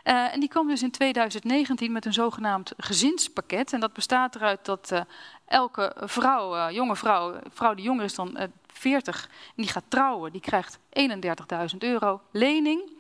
Uh, 0.04 0.34
en 0.34 0.40
die 0.40 0.50
kwam 0.50 0.68
dus 0.68 0.84
in 0.84 0.92
2019 0.92 1.92
met 1.92 2.06
een 2.06 2.14
zogenaamd 2.14 2.74
gezinspakket. 2.78 3.74
En 3.74 3.80
dat 3.80 3.94
bestaat 3.94 4.36
eruit 4.36 4.66
dat 4.66 4.90
uh, 4.94 5.02
elke 5.46 5.96
vrouw, 6.00 6.56
uh, 6.56 6.66
jonge 6.72 6.96
vrouw, 6.96 7.40
vrouw 7.54 7.74
die 7.74 7.86
jonger 7.86 8.04
is 8.04 8.16
dan 8.16 8.38
40 8.68 9.24
en 9.26 9.64
die 9.64 9.68
gaat 9.68 9.84
trouwen, 9.88 10.32
die 10.32 10.42
krijgt 10.42 10.80
31.000 11.00 11.78
euro 11.78 12.22
lening. 12.32 12.92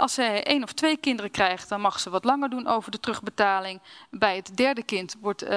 Als 0.00 0.14
zij 0.14 0.44
één 0.44 0.62
of 0.62 0.72
twee 0.72 0.96
kinderen 0.96 1.30
krijgt, 1.30 1.68
dan 1.68 1.80
mag 1.80 2.00
ze 2.00 2.10
wat 2.10 2.24
langer 2.24 2.50
doen 2.50 2.66
over 2.66 2.90
de 2.90 3.00
terugbetaling. 3.00 3.80
Bij 4.10 4.36
het 4.36 4.56
derde 4.56 4.82
kind 4.82 5.16
wordt 5.20 5.42
uh, 5.42 5.50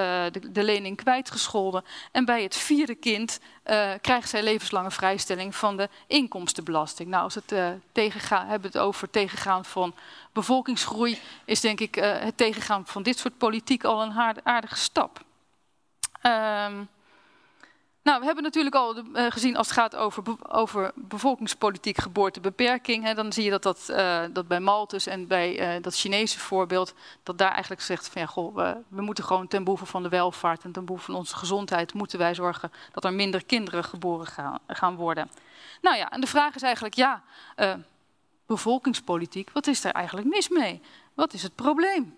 de, 0.51 0.63
lening 0.63 0.97
kwijtgescholden. 0.97 1.83
En 2.11 2.25
bij 2.25 2.43
het 2.43 2.55
vierde 2.55 2.95
kind 2.95 3.39
uh, 3.65 3.91
krijgt 4.01 4.29
zij 4.29 4.43
levenslange 4.43 4.91
vrijstelling 4.91 5.55
van 5.55 5.77
de 5.77 5.89
inkomstenbelasting. 6.07 7.09
Nou, 7.09 7.23
als 7.23 7.35
het 7.35 7.51
uh, 7.51 7.69
tegengaan, 7.91 8.47
hebben 8.47 8.71
het 8.71 8.81
over 8.81 9.09
tegengaan 9.09 9.65
van 9.65 9.95
bevolkingsgroei, 10.31 11.19
is 11.45 11.59
denk 11.59 11.79
ik 11.79 11.95
het 11.95 12.37
tegengaan 12.37 12.85
van 12.85 13.03
dit 13.03 13.17
soort 13.17 13.37
politiek 13.37 13.83
al 13.83 14.01
een 14.01 14.41
aardige 14.43 14.75
stap. 14.75 15.21
Um, 16.23 16.89
nou, 18.03 18.19
we 18.19 18.25
hebben 18.25 18.43
natuurlijk 18.43 18.75
al 18.75 18.97
uh, 18.97 19.25
gezien 19.31 19.57
als 19.57 19.67
het 19.67 19.75
gaat 19.75 19.95
over, 19.95 20.23
over 20.49 20.91
bevolkingspolitiek, 20.95 21.97
geboortebeperking. 21.97 23.03
Hè, 23.03 23.13
dan 23.13 23.33
zie 23.33 23.43
je 23.43 23.49
dat, 23.49 23.63
dat, 23.63 23.87
uh, 23.89 24.23
dat 24.31 24.47
bij 24.47 24.59
Maltus 24.59 25.07
en 25.07 25.27
bij 25.27 25.75
uh, 25.75 25.81
dat 25.81 25.95
Chinese 25.95 26.39
voorbeeld, 26.39 26.93
dat 27.23 27.37
daar 27.37 27.51
eigenlijk 27.51 27.81
gezegd 27.81 28.09
van 28.09 28.21
ja, 28.21 28.27
goh, 28.27 28.55
we, 28.55 28.77
we, 28.87 29.01
moeten 29.01 29.23
gewoon 29.23 29.47
ten 29.47 29.63
behoeve 29.63 29.85
van 29.85 30.03
de 30.03 30.09
welvaart 30.09 30.63
en 30.63 30.71
ten 30.71 30.85
behoeve 30.85 31.05
van 31.05 31.15
onze 31.15 31.35
gezondheid, 31.35 31.93
moeten 31.93 32.19
wij 32.19 32.35
zorgen 32.35 32.71
dat 32.91 33.03
er 33.03 33.13
minder 33.13 33.45
kinderen 33.45 33.83
geboren 33.83 34.27
gaan, 34.27 34.59
gaan 34.67 34.95
worden. 34.95 35.31
Nou 35.81 35.97
ja, 35.97 36.09
en 36.09 36.21
de 36.21 36.27
vraag 36.27 36.55
is 36.55 36.61
eigenlijk, 36.61 36.93
ja, 36.93 37.23
bevolkingspolitiek, 38.45 39.51
wat 39.51 39.67
is 39.67 39.83
er 39.83 39.91
eigenlijk 39.91 40.27
mis 40.27 40.49
mee? 40.49 40.81
Wat 41.13 41.33
is 41.33 41.43
het 41.43 41.55
probleem? 41.55 42.15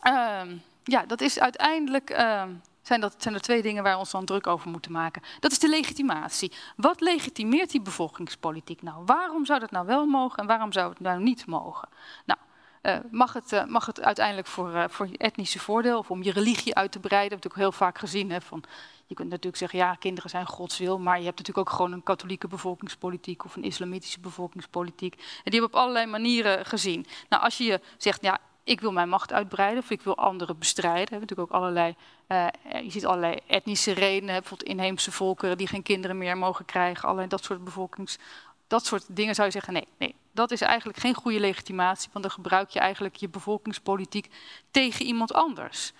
Ehm, 0.00 0.56
ja, 0.84 1.06
dat 1.06 1.20
is 1.20 1.38
uiteindelijk 1.38 2.10
ehm, 2.10 2.50
zijn, 2.86 3.00
dat, 3.00 3.14
zijn 3.18 3.34
er 3.34 3.40
twee 3.40 3.62
dingen 3.62 3.82
waar 3.82 3.92
we 3.92 3.98
ons 3.98 4.10
dan 4.10 4.24
druk 4.24 4.46
over 4.46 4.70
moeten 4.70 4.92
maken. 4.92 5.22
Dat 5.40 5.52
is 5.52 5.58
de 5.58 5.68
legitimatie. 5.68 6.52
Wat 6.76 7.00
legitimeert 7.00 7.70
die 7.70 7.82
bevolkingspolitiek 7.82 8.82
nou? 8.82 9.04
Waarom 9.04 9.46
zou 9.46 9.60
dat 9.60 9.70
nou 9.70 9.86
wel 9.86 10.06
mogen 10.06 10.38
en 10.38 10.46
waarom 10.46 10.72
zou 10.72 10.88
het 10.88 11.00
nou 11.00 11.22
niet 11.22 11.46
mogen? 11.46 11.88
Nou, 12.24 12.38
uh, 12.82 12.98
mag, 13.10 13.32
het, 13.32 13.52
uh, 13.52 13.64
mag 13.64 13.86
het 13.86 14.00
uiteindelijk 14.00 14.46
voor, 14.46 14.70
uh, 14.74 14.84
voor 14.88 15.08
je 15.08 15.18
etnische 15.18 15.58
voordeel 15.58 15.98
of 15.98 16.10
om 16.10 16.22
je 16.22 16.32
religie 16.32 16.74
uit 16.74 16.92
te 16.92 17.00
breiden? 17.00 17.30
Dat 17.30 17.42
heb 17.42 17.52
ik 17.52 17.58
heel 17.58 17.72
vaak 17.72 17.98
gezien. 17.98 18.30
Hè, 18.30 18.40
van, 18.40 18.62
je 19.06 19.14
kunt 19.14 19.28
natuurlijk 19.28 19.56
zeggen, 19.56 19.78
ja, 19.78 19.94
kinderen 19.94 20.30
zijn 20.30 20.46
Gods 20.46 20.78
wil, 20.78 20.98
maar 20.98 21.18
je 21.18 21.24
hebt 21.24 21.38
natuurlijk 21.38 21.68
ook 21.68 21.76
gewoon 21.76 21.92
een 21.92 22.02
katholieke 22.02 22.48
bevolkingspolitiek 22.48 23.44
of 23.44 23.56
een 23.56 23.64
islamitische 23.64 24.20
bevolkingspolitiek. 24.20 25.14
En 25.14 25.50
die 25.50 25.60
hebben 25.60 25.70
op 25.70 25.74
allerlei 25.74 26.06
manieren 26.06 26.66
gezien. 26.66 27.06
Nou, 27.28 27.42
als 27.42 27.56
je 27.58 27.80
zegt, 27.96 28.22
ja, 28.22 28.38
ik 28.66 28.80
wil 28.80 28.92
mijn 28.92 29.08
macht 29.08 29.32
uitbreiden 29.32 29.82
of 29.82 29.90
ik 29.90 30.02
wil 30.02 30.16
anderen 30.16 30.58
bestrijden. 30.58 31.04
We 31.04 31.10
hebben 31.10 31.20
natuurlijk 31.20 31.50
ook 31.50 31.60
allerlei, 31.60 31.94
uh, 32.28 32.46
je 32.82 32.90
ziet 32.90 33.06
allerlei 33.06 33.38
etnische 33.46 33.92
redenen, 33.92 34.34
bijvoorbeeld 34.34 34.68
inheemse 34.68 35.12
volkeren 35.12 35.58
die 35.58 35.66
geen 35.66 35.82
kinderen 35.82 36.18
meer 36.18 36.38
mogen 36.38 36.64
krijgen, 36.64 37.02
allerlei 37.02 37.28
dat 37.28 37.44
soort 37.44 37.64
bevolkings, 37.64 38.18
dat 38.66 38.86
soort 38.86 39.16
dingen 39.16 39.34
zou 39.34 39.46
je 39.46 39.52
zeggen, 39.52 39.72
nee, 39.72 39.88
nee, 39.98 40.14
dat 40.32 40.50
is 40.50 40.60
eigenlijk 40.60 40.98
geen 40.98 41.14
goede 41.14 41.40
legitimatie, 41.40 42.10
want 42.12 42.24
dan 42.24 42.34
gebruik 42.34 42.70
je 42.70 42.78
eigenlijk 42.78 43.16
je 43.16 43.28
bevolkingspolitiek 43.28 44.28
tegen 44.70 45.06
iemand 45.06 45.32
anders. 45.32 45.92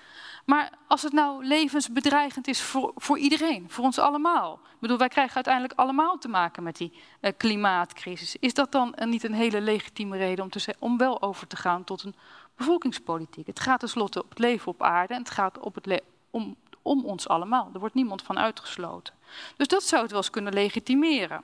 Maar 0.45 0.70
als 0.88 1.03
het 1.03 1.12
nou 1.12 1.47
levensbedreigend 1.47 2.49
is 2.49 2.62
voor, 2.62 2.93
voor 2.97 3.18
iedereen, 3.18 3.70
voor 3.70 3.84
ons 3.84 3.99
allemaal. 3.99 4.53
Ik 4.55 4.80
bedoel, 4.80 4.99
wij 4.99 5.09
krijgen 5.09 5.34
uiteindelijk 5.34 5.78
allemaal 5.78 6.18
te 6.18 6.28
maken 6.28 6.62
met 6.62 6.76
die 6.76 6.93
uh, 7.20 7.30
klimaatcrisis. 7.36 8.36
Is 8.36 8.55
dat 8.55 8.72
dan 8.72 8.95
niet 9.05 9.24
een 9.24 9.34
hele 9.34 9.61
legitieme 9.61 10.16
reden 10.16 10.45
om, 10.45 10.51
te, 10.51 10.74
om 10.78 10.99
wel 10.99 11.22
over 11.22 11.47
te 11.47 11.57
gaan 11.57 11.84
tot 11.84 12.03
een 12.03 12.14
bevolkingspolitiek. 12.57 13.46
Het 13.46 13.61
gaat 13.61 13.80
tenslotte 13.80 14.22
op 14.22 14.28
het 14.28 14.38
leven 14.38 14.68
op 14.68 14.82
aarde 14.82 15.14
en 15.14 15.20
het 15.20 15.30
gaat 15.30 15.59
op 15.59 15.74
het 15.74 16.02
om, 16.30 16.57
om 16.82 17.04
ons 17.04 17.28
allemaal. 17.28 17.70
Er 17.72 17.80
wordt 17.80 17.94
niemand 17.94 18.22
van 18.22 18.38
uitgesloten. 18.38 19.14
Dus 19.57 19.68
dat 19.68 19.82
zou 19.82 20.02
het 20.02 20.11
wel 20.11 20.20
eens 20.20 20.30
kunnen 20.30 20.52
legitimeren. 20.52 21.42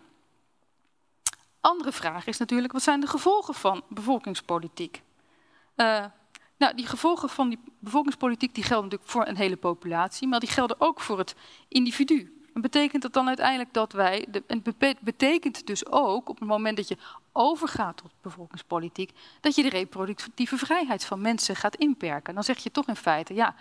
Andere 1.61 1.93
vraag 1.93 2.27
is 2.27 2.39
natuurlijk, 2.39 2.73
wat 2.73 2.83
zijn 2.83 3.01
de 3.01 3.07
gevolgen 3.07 3.55
van 3.55 3.83
bevolkingspolitiek? 3.89 5.03
Uh, 5.77 6.05
nou, 6.57 6.75
die 6.75 6.87
gevolgen 6.87 7.29
van 7.29 7.49
die 7.49 7.59
bevolkingspolitiek 7.79 8.55
die 8.55 8.65
gelden 8.65 8.85
natuurlijk 8.85 9.11
voor 9.11 9.27
een 9.27 9.37
hele 9.37 9.57
populatie, 9.57 10.29
maar 10.29 10.41
die 10.41 10.49
gelden 10.49 10.81
ook 10.81 11.01
voor 11.01 11.19
het 11.19 11.35
individu. 11.69 12.32
Betekent 12.53 13.03
dat 13.03 13.13
dan 13.13 13.29
uiteindelijk 13.29 13.73
dat 13.73 13.93
wij, 13.93 14.27
het 14.47 15.01
betekent 15.01 15.67
dus 15.67 15.87
ook 15.87 16.29
op 16.29 16.39
het 16.39 16.49
moment 16.49 16.77
dat 16.77 16.89
je 16.89 16.97
overgaat 17.33 17.97
tot 17.97 18.11
bevolkingspolitiek, 18.21 19.13
dat 19.41 19.55
je 19.55 19.63
de 19.63 19.69
reproductieve 19.69 20.57
vrijheid 20.57 21.05
van 21.05 21.21
mensen 21.21 21.57
gaat 21.57 21.77
inperken. 21.77 22.35
Dan 22.35 22.45
zeg 22.45 22.59
je 22.59 22.71
toch 22.71 22.87
in 22.87 22.97
feite, 22.97 23.35
ja, 23.35 23.55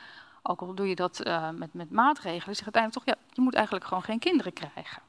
ook 0.44 0.62
al 0.62 0.74
doe 0.74 0.88
je 0.88 0.96
dat 0.96 1.28
uh, 1.28 1.50
met, 1.50 1.74
met 1.74 1.92
maatregelen, 1.92 2.56
zeg 2.56 2.64
uiteindelijk 2.64 3.06
toch, 3.06 3.16
ja, 3.16 3.22
je 3.34 3.42
moet 3.42 3.54
eigenlijk 3.54 3.86
gewoon 3.86 4.04
geen 4.04 4.20
kinderen 4.20 4.54
krijgen. 4.54 5.02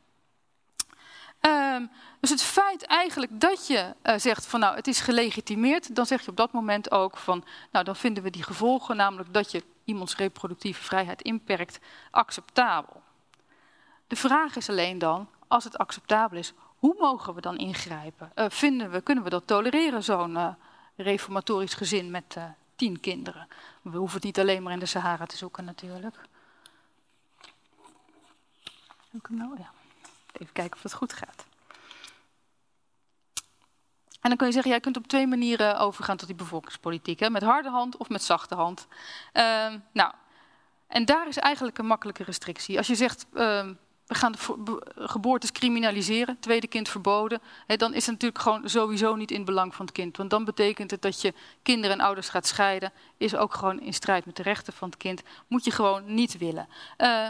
Um, 1.46 1.90
dus 2.20 2.30
het 2.30 2.42
feit 2.42 2.86
eigenlijk 2.86 3.40
dat 3.40 3.66
je 3.66 3.94
uh, 4.02 4.14
zegt 4.16 4.46
van 4.46 4.60
nou 4.60 4.76
het 4.76 4.86
is 4.86 5.00
gelegitimeerd, 5.00 5.94
dan 5.94 6.06
zeg 6.06 6.22
je 6.22 6.30
op 6.30 6.36
dat 6.36 6.52
moment 6.52 6.90
ook 6.90 7.16
van 7.16 7.44
nou 7.72 7.84
dan 7.84 7.96
vinden 7.96 8.22
we 8.22 8.30
die 8.30 8.42
gevolgen, 8.42 8.96
namelijk 8.96 9.32
dat 9.32 9.50
je 9.50 9.64
iemands 9.84 10.16
reproductieve 10.16 10.82
vrijheid 10.82 11.22
inperkt, 11.22 11.78
acceptabel. 12.10 13.02
De 14.12 14.18
vraag 14.18 14.56
is 14.56 14.68
alleen 14.68 14.98
dan, 14.98 15.28
als 15.48 15.64
het 15.64 15.78
acceptabel 15.78 16.38
is, 16.38 16.52
hoe 16.78 16.94
mogen 16.98 17.34
we 17.34 17.40
dan 17.40 17.58
ingrijpen? 17.58 18.32
Uh, 18.34 18.44
vinden 18.48 18.90
we, 18.90 19.00
kunnen 19.00 19.24
we 19.24 19.30
dat 19.30 19.46
tolereren, 19.46 20.04
zo'n 20.04 20.30
uh, 20.30 20.48
reformatorisch 20.96 21.74
gezin 21.74 22.10
met 22.10 22.36
tien 22.76 23.00
kinderen? 23.00 23.48
We 23.82 23.96
hoeven 23.96 24.14
het 24.16 24.24
niet 24.24 24.38
alleen 24.38 24.62
maar 24.62 24.72
in 24.72 24.78
de 24.78 24.86
Sahara 24.86 25.26
te 25.26 25.36
zoeken 25.36 25.64
natuurlijk. 25.64 26.16
Nou. 29.28 29.58
Even 30.32 30.52
kijken 30.52 30.76
of 30.76 30.82
het 30.82 30.94
goed 30.94 31.12
gaat. 31.12 31.46
En 34.20 34.28
dan 34.28 34.36
kun 34.36 34.46
je 34.46 34.52
zeggen, 34.52 34.70
jij 34.70 34.80
kunt 34.80 34.96
op 34.96 35.06
twee 35.06 35.26
manieren 35.26 35.78
overgaan 35.78 36.16
tot 36.16 36.26
die 36.26 36.36
bevolkingspolitiek. 36.36 37.20
Hè? 37.20 37.30
Met 37.30 37.42
harde 37.42 37.70
hand 37.70 37.96
of 37.96 38.08
met 38.08 38.22
zachte 38.22 38.54
hand. 38.54 38.86
Uh, 39.32 39.74
nou, 39.92 40.12
en 40.86 41.04
daar 41.04 41.28
is 41.28 41.36
eigenlijk 41.36 41.78
een 41.78 41.86
makkelijke 41.86 42.24
restrictie. 42.24 42.78
Als 42.78 42.86
je 42.86 42.94
zegt, 42.94 43.26
uh, 43.34 43.68
we 44.12 44.18
gaan 44.18 44.34
geboortes 44.96 45.52
criminaliseren, 45.52 46.36
tweede 46.40 46.66
kind 46.66 46.88
verboden, 46.88 47.40
dan 47.66 47.94
is 47.94 48.06
het 48.06 48.14
natuurlijk 48.14 48.42
gewoon 48.42 48.68
sowieso 48.68 49.16
niet 49.16 49.30
in 49.30 49.36
het 49.36 49.46
belang 49.46 49.74
van 49.74 49.86
het 49.86 49.94
kind. 49.94 50.16
Want 50.16 50.30
dan 50.30 50.44
betekent 50.44 50.90
het 50.90 51.02
dat 51.02 51.20
je 51.20 51.34
kinderen 51.62 51.98
en 51.98 52.04
ouders 52.04 52.28
gaat 52.28 52.46
scheiden, 52.46 52.92
is 53.16 53.34
ook 53.34 53.54
gewoon 53.54 53.80
in 53.80 53.94
strijd 53.94 54.24
met 54.24 54.36
de 54.36 54.42
rechten 54.42 54.72
van 54.72 54.88
het 54.88 54.98
kind. 54.98 55.22
Moet 55.48 55.64
je 55.64 55.70
gewoon 55.70 56.14
niet 56.14 56.38
willen. 56.38 56.68
Uh, 56.98 57.28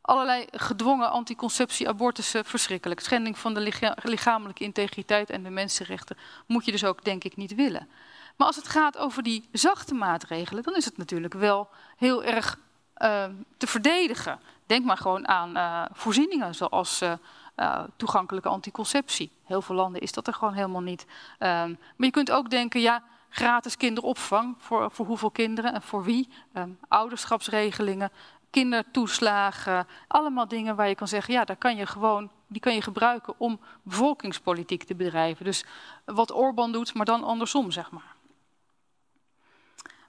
allerlei 0.00 0.46
gedwongen 0.50 1.10
anticonceptie, 1.10 1.88
abortussen, 1.88 2.44
verschrikkelijk. 2.44 3.00
Schending 3.00 3.38
van 3.38 3.54
de 3.54 3.72
lichamelijke 4.02 4.64
integriteit 4.64 5.30
en 5.30 5.42
de 5.42 5.50
mensenrechten 5.50 6.16
moet 6.46 6.64
je 6.64 6.72
dus 6.72 6.84
ook, 6.84 7.04
denk 7.04 7.24
ik, 7.24 7.36
niet 7.36 7.54
willen. 7.54 7.88
Maar 8.36 8.46
als 8.46 8.56
het 8.56 8.68
gaat 8.68 8.98
over 8.98 9.22
die 9.22 9.48
zachte 9.52 9.94
maatregelen, 9.94 10.62
dan 10.62 10.76
is 10.76 10.84
het 10.84 10.96
natuurlijk 10.96 11.34
wel 11.34 11.68
heel 11.96 12.24
erg 12.24 12.58
uh, 12.98 13.24
te 13.56 13.66
verdedigen. 13.66 14.40
Denk 14.66 14.84
maar 14.84 14.96
gewoon 14.96 15.28
aan 15.28 15.56
uh, 15.56 15.82
voorzieningen 15.92 16.54
zoals 16.54 17.02
uh, 17.02 17.84
toegankelijke 17.96 18.48
anticonceptie. 18.48 19.32
Heel 19.44 19.62
veel 19.62 19.74
landen 19.74 20.00
is 20.00 20.12
dat 20.12 20.26
er 20.26 20.34
gewoon 20.34 20.54
helemaal 20.54 20.80
niet. 20.80 21.06
Ehm, 21.38 21.68
maar 21.68 22.06
je 22.06 22.10
kunt 22.10 22.30
ook 22.30 22.50
denken, 22.50 22.80
ja, 22.80 23.02
gratis 23.28 23.76
kinderopvang 23.76 24.54
voor, 24.58 24.90
voor 24.90 25.06
hoeveel 25.06 25.30
kinderen 25.30 25.74
en 25.74 25.82
voor 25.82 26.04
wie. 26.04 26.28
Um, 26.52 26.78
ouderschapsregelingen, 26.88 28.10
kindertoeslagen, 28.50 29.86
allemaal 30.08 30.48
dingen 30.48 30.76
waar 30.76 30.88
je 30.88 30.94
kan 30.94 31.08
zeggen, 31.08 31.34
ja, 31.34 31.44
daar 31.44 31.56
kan 31.56 31.76
je 31.76 31.86
gewoon, 31.86 32.30
die 32.46 32.60
kan 32.60 32.74
je 32.74 32.82
gebruiken 32.82 33.34
om 33.38 33.60
bevolkingspolitiek 33.82 34.84
te 34.84 34.94
bedrijven. 34.94 35.44
Dus 35.44 35.64
wat 36.04 36.34
Orbán 36.34 36.72
doet, 36.72 36.94
maar 36.94 37.06
dan 37.06 37.24
andersom, 37.24 37.70
zeg 37.70 37.90
maar. 37.90 38.15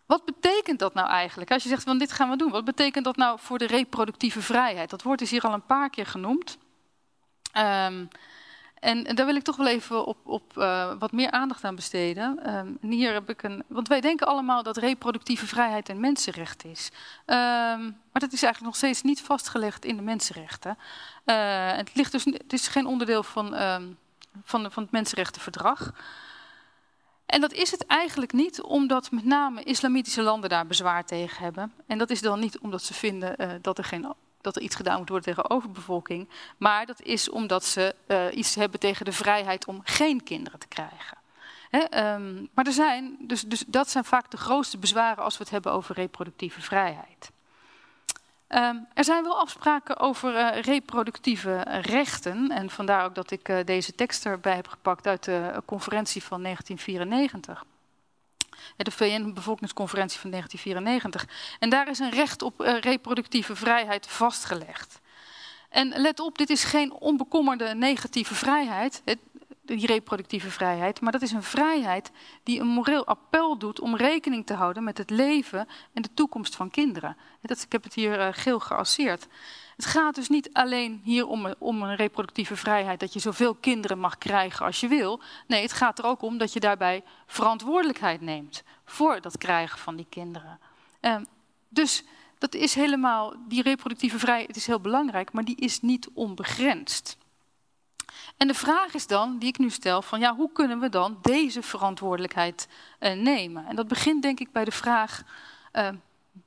Wat 0.07 0.25
betekent 0.25 0.79
dat 0.79 0.93
nou 0.93 1.09
eigenlijk? 1.09 1.51
Als 1.51 1.63
je 1.63 1.69
zegt, 1.69 1.83
van 1.83 1.97
dit 1.97 2.11
gaan 2.11 2.29
we 2.29 2.35
doen, 2.35 2.51
wat 2.51 2.65
betekent 2.65 3.05
dat 3.05 3.15
nou 3.15 3.39
voor 3.39 3.57
de 3.57 3.67
reproductieve 3.67 4.41
vrijheid? 4.41 4.89
Dat 4.89 5.01
woord 5.01 5.21
is 5.21 5.31
hier 5.31 5.41
al 5.41 5.53
een 5.53 5.65
paar 5.65 5.89
keer 5.89 6.05
genoemd. 6.05 6.57
Um, 7.57 8.07
en, 8.79 9.15
daar 9.15 9.25
wil 9.25 9.35
ik 9.35 9.43
toch 9.43 9.55
wel 9.55 9.67
even 9.67 10.05
op, 10.05 10.17
op 10.23 10.57
uh, 10.57 10.91
wat 10.99 11.11
meer 11.11 11.31
aandacht 11.31 11.63
aan 11.63 11.75
besteden. 11.75 12.43
En 12.43 12.77
hier 12.81 13.13
heb 13.13 13.29
ik 13.29 13.43
een. 13.43 13.63
Want 13.67 13.87
wij 13.87 14.01
denken 14.01 14.27
allemaal 14.27 14.63
dat 14.63 14.77
reproductieve 14.77 15.47
vrijheid 15.47 15.89
een 15.89 15.99
mensenrecht 15.99 16.65
is. 16.65 16.89
Um, 17.25 17.35
maar 18.11 18.21
dat 18.21 18.33
is 18.33 18.43
eigenlijk 18.43 18.63
nog 18.63 18.75
steeds 18.75 19.01
niet 19.01 19.21
vastgelegd 19.21 19.85
in 19.85 19.95
de 19.95 20.01
mensenrechten. 20.01 20.77
Uh, 21.25 21.71
het, 21.71 21.95
ligt 21.95 22.11
dus, 22.11 22.23
het 22.25 22.53
is 22.53 22.67
geen 22.67 22.85
onderdeel 22.85 23.23
van, 23.23 23.55
van, 24.43 24.71
van 24.71 24.83
het 24.83 24.91
Mensenrechtenverdrag. 24.91 25.93
En 27.27 27.41
dat 27.41 27.53
is 27.53 27.71
het 27.71 27.85
eigenlijk 27.85 28.33
niet 28.33 28.61
omdat 28.61 29.11
met 29.11 29.25
name 29.25 29.63
islamitische 29.63 30.21
landen 30.21 30.49
daar 30.49 30.67
bezwaar 30.67 31.05
tegen 31.05 31.43
hebben. 31.43 31.73
En 31.87 31.97
dat 31.97 32.09
is 32.09 32.21
dan 32.21 32.39
niet 32.39 32.59
omdat 32.59 32.83
ze 32.83 32.93
vinden 32.93 33.35
uh, 33.37 33.51
dat 33.61 33.77
er 33.77 33.83
geen 33.83 34.13
dat 34.41 34.55
er 34.55 34.61
iets 34.61 34.75
gedaan 34.75 34.97
moet 34.97 35.09
worden 35.09 35.33
tegen 35.33 35.49
overbevolking. 35.49 36.29
Maar 36.57 36.85
dat 36.85 37.01
is 37.01 37.29
omdat 37.29 37.65
ze 37.65 37.95
uh, 38.07 38.25
iets 38.31 38.55
hebben 38.55 38.79
tegen 38.79 39.05
de 39.05 39.11
vrijheid 39.11 39.65
om 39.65 39.81
geen 39.83 40.23
kinderen 40.23 40.59
te 40.59 40.67
krijgen. 40.67 41.17
He, 41.69 42.13
um, 42.13 42.49
maar 42.53 42.65
er 42.65 42.71
zijn, 42.71 43.17
dus, 43.19 43.41
dus 43.41 43.63
dat 43.67 43.89
zijn 43.89 44.03
vaak 44.03 44.31
de 44.31 44.37
grootste 44.37 44.77
bezwaren 44.77 45.23
als 45.23 45.37
we 45.37 45.43
het 45.43 45.51
hebben 45.51 45.71
over 45.71 45.95
reproductieve 45.95 46.61
vrijheid. 46.61 47.31
Um, 48.49 48.87
er 48.93 49.03
zijn 49.03 49.23
wel 49.23 49.39
afspraken 49.39 49.97
over 49.97 50.33
uh, 50.33 50.61
reproductieve 50.61 51.59
rechten. 51.81 52.51
En 52.51 52.69
vandaar 52.69 53.05
ook 53.05 53.15
dat 53.15 53.31
ik 53.31 53.49
uh, 53.49 53.57
deze 53.65 53.95
tekst 53.95 54.25
erbij 54.25 54.55
heb 54.55 54.67
gepakt 54.67 55.07
uit 55.07 55.23
de 55.23 55.61
conferentie 55.65 56.23
van 56.23 56.43
1994 56.43 57.65
de 58.77 58.91
VN-bevolkingsconferentie 58.91 60.19
van 60.19 60.29
1994. 60.29 61.57
En 61.59 61.69
daar 61.69 61.89
is 61.89 61.99
een 61.99 62.09
recht 62.09 62.41
op 62.41 62.59
reproductieve 62.59 63.55
vrijheid 63.55 64.07
vastgelegd. 64.07 64.99
En 65.69 65.93
let 65.95 66.19
op, 66.19 66.37
dit 66.37 66.49
is 66.49 66.63
geen 66.63 66.93
onbekommerde 66.93 67.73
negatieve 67.75 68.35
vrijheid, 68.35 69.01
die 69.67 69.85
reproductieve 69.85 70.51
vrijheid, 70.51 71.01
maar 71.01 71.11
dat 71.11 71.21
is 71.21 71.31
een 71.31 71.43
vrijheid 71.43 72.11
die 72.43 72.59
een 72.59 72.67
moreel 72.67 73.05
appel 73.05 73.57
doet 73.57 73.79
om 73.79 73.95
rekening 73.95 74.45
te 74.45 74.53
houden 74.53 74.83
met 74.83 74.97
het 74.97 75.09
leven 75.09 75.67
en 75.93 76.01
de 76.01 76.13
toekomst 76.13 76.55
van 76.55 76.69
kinderen. 76.69 77.17
Dat, 77.41 77.61
ik 77.61 77.71
heb 77.71 77.83
het 77.83 77.93
hier 77.93 78.19
uh, 78.19 78.27
geel 78.31 78.59
geasseerd. 78.59 79.27
Het 79.75 79.85
gaat 79.85 80.15
dus 80.15 80.29
niet 80.29 80.53
alleen 80.53 81.01
hier 81.03 81.27
om, 81.27 81.53
om, 81.57 81.83
een 81.83 81.95
reproductieve 81.95 82.55
vrijheid, 82.55 82.99
dat 82.99 83.13
je 83.13 83.19
zoveel 83.19 83.55
kinderen 83.55 83.99
mag 83.99 84.17
krijgen 84.17 84.65
als 84.65 84.79
je 84.79 84.87
wil. 84.87 85.21
Nee, 85.47 85.61
het 85.61 85.73
gaat 85.73 85.99
er 85.99 86.05
ook 86.05 86.21
om 86.21 86.37
dat 86.37 86.53
je 86.53 86.59
daarbij 86.59 87.03
verantwoordelijkheid 87.25 88.21
neemt 88.21 88.63
voor 88.85 89.21
dat 89.21 89.37
krijgen 89.37 89.79
van 89.79 89.95
die 89.95 90.07
kinderen. 90.09 90.59
Uh, 91.01 91.15
dus 91.69 92.03
dat 92.37 92.55
is 92.55 92.73
helemaal, 92.75 93.33
die 93.47 93.61
reproductieve 93.61 94.19
vrijheid 94.19 94.55
is 94.55 94.67
heel 94.67 94.81
belangrijk, 94.81 95.31
maar 95.31 95.45
die 95.45 95.57
is 95.57 95.81
niet 95.81 96.09
onbegrensd. 96.13 97.17
En 98.37 98.47
de 98.47 98.53
vraag 98.53 98.93
is 98.93 99.07
dan, 99.07 99.37
die 99.37 99.49
ik 99.49 99.57
nu 99.57 99.69
stel, 99.69 100.01
van 100.01 100.19
ja, 100.19 100.35
hoe 100.35 100.51
kunnen 100.51 100.79
we 100.79 100.89
dan 100.89 101.17
deze 101.21 101.61
verantwoordelijkheid 101.61 102.67
uh, 102.99 103.11
nemen? 103.13 103.65
En 103.65 103.75
dat 103.75 103.87
begint 103.87 104.21
denk 104.21 104.39
ik 104.39 104.51
bij 104.51 104.65
de 104.65 104.71
vraag, 104.71 105.23
uh, 105.73 105.89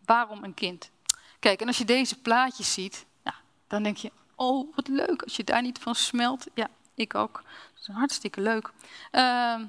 waarom 0.04 0.44
een 0.44 0.54
kind? 0.54 0.90
Kijk, 1.38 1.60
en 1.60 1.66
als 1.66 1.78
je 1.78 1.84
deze 1.84 2.20
plaatjes 2.20 2.72
ziet, 2.72 3.06
dan 3.66 3.82
denk 3.82 3.96
je, 3.96 4.12
oh 4.34 4.76
wat 4.76 4.88
leuk 4.88 5.22
als 5.22 5.36
je 5.36 5.44
daar 5.44 5.62
niet 5.62 5.78
van 5.78 5.94
smelt. 5.94 6.46
Ja, 6.54 6.68
ik 6.94 7.14
ook. 7.14 7.42
Dat 7.74 7.88
is 7.88 7.94
hartstikke 7.94 8.40
leuk. 8.40 8.70
Uh, 9.12 9.60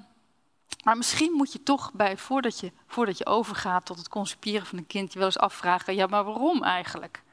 maar 0.83 0.97
misschien 0.97 1.31
moet 1.31 1.53
je 1.53 1.63
toch 1.63 1.93
bij, 1.93 2.17
voordat 2.17 2.59
je, 2.59 2.71
voordat 2.87 3.17
je 3.17 3.25
overgaat 3.25 3.85
tot 3.85 3.97
het 3.97 4.09
concipiëren 4.09 4.65
van 4.65 4.77
een 4.77 4.87
kind, 4.87 5.13
je 5.13 5.19
wel 5.19 5.27
eens 5.27 5.37
afvragen, 5.37 5.95
ja, 5.95 6.07
maar 6.07 6.23
waarom 6.23 6.63
eigenlijk? 6.63 7.23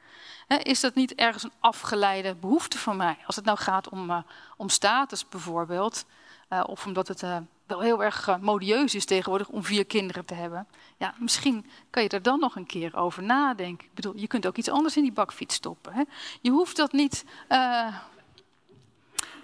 Is 0.57 0.79
dat 0.79 0.95
niet 0.95 1.15
ergens 1.15 1.43
een 1.43 1.51
afgeleide 1.59 2.35
behoefte 2.35 2.77
van 2.77 2.97
mij? 2.97 3.17
Als 3.25 3.35
het 3.35 3.45
nou 3.45 3.57
gaat 3.57 3.89
om, 3.89 4.09
uh, 4.09 4.17
om 4.57 4.69
status 4.69 5.29
bijvoorbeeld, 5.29 6.05
uh, 6.49 6.63
of 6.65 6.85
omdat 6.85 7.07
het 7.07 7.21
uh, 7.21 7.37
wel 7.65 7.79
heel 7.79 8.03
erg 8.03 8.37
modieus 8.41 8.95
is 8.95 9.05
tegenwoordig 9.05 9.47
om 9.47 9.63
vier 9.63 9.85
kinderen 9.85 10.25
te 10.25 10.33
hebben. 10.33 10.67
Ja, 10.97 11.13
misschien 11.17 11.65
kan 11.89 12.03
je 12.03 12.09
er 12.09 12.21
dan 12.21 12.39
nog 12.39 12.55
een 12.55 12.65
keer 12.65 12.95
over 12.95 13.23
nadenken. 13.23 13.87
Ik 13.87 13.93
bedoel, 13.93 14.13
je 14.15 14.27
kunt 14.27 14.47
ook 14.47 14.57
iets 14.57 14.69
anders 14.69 14.97
in 14.97 15.03
die 15.03 15.11
bakfiets 15.11 15.55
stoppen. 15.55 15.93
Hè? 15.93 16.03
Je 16.41 16.49
hoeft 16.49 16.75
dat 16.75 16.91
niet. 16.91 17.25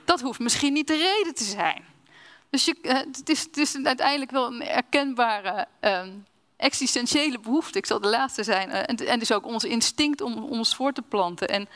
Dat 0.06 0.22
hoeft 0.22 0.40
misschien 0.40 0.74
niet 0.74 0.88
de 0.88 0.98
reden 0.98 1.36
te 1.36 1.44
zijn. 1.44 1.84
Dus 2.50 2.66
je, 2.66 2.76
het, 2.82 3.30
is, 3.30 3.44
het, 3.44 3.58
is, 3.58 3.78
uiteindelijk 3.84 4.32
wel 4.32 4.48
een 4.48 4.62
erkenbare 4.62 5.68
uh, 5.82 6.04
existentiële 6.58 7.40
behoefte. 7.40 7.78
Ik 7.78 7.86
zal 7.86 8.00
de 8.00 8.08
laatste 8.08 8.44
zijn. 8.44 8.70
en, 8.70 8.96
en 8.96 9.20
dus 9.20 9.32
ook 9.32 9.46
ons 9.46 9.64
instinct 9.64 10.22
om, 10.22 10.34
om 10.34 10.44
ons 10.44 10.76
voor 10.76 10.92
te 10.92 11.02
planten. 11.02 11.48
En, 11.48 11.70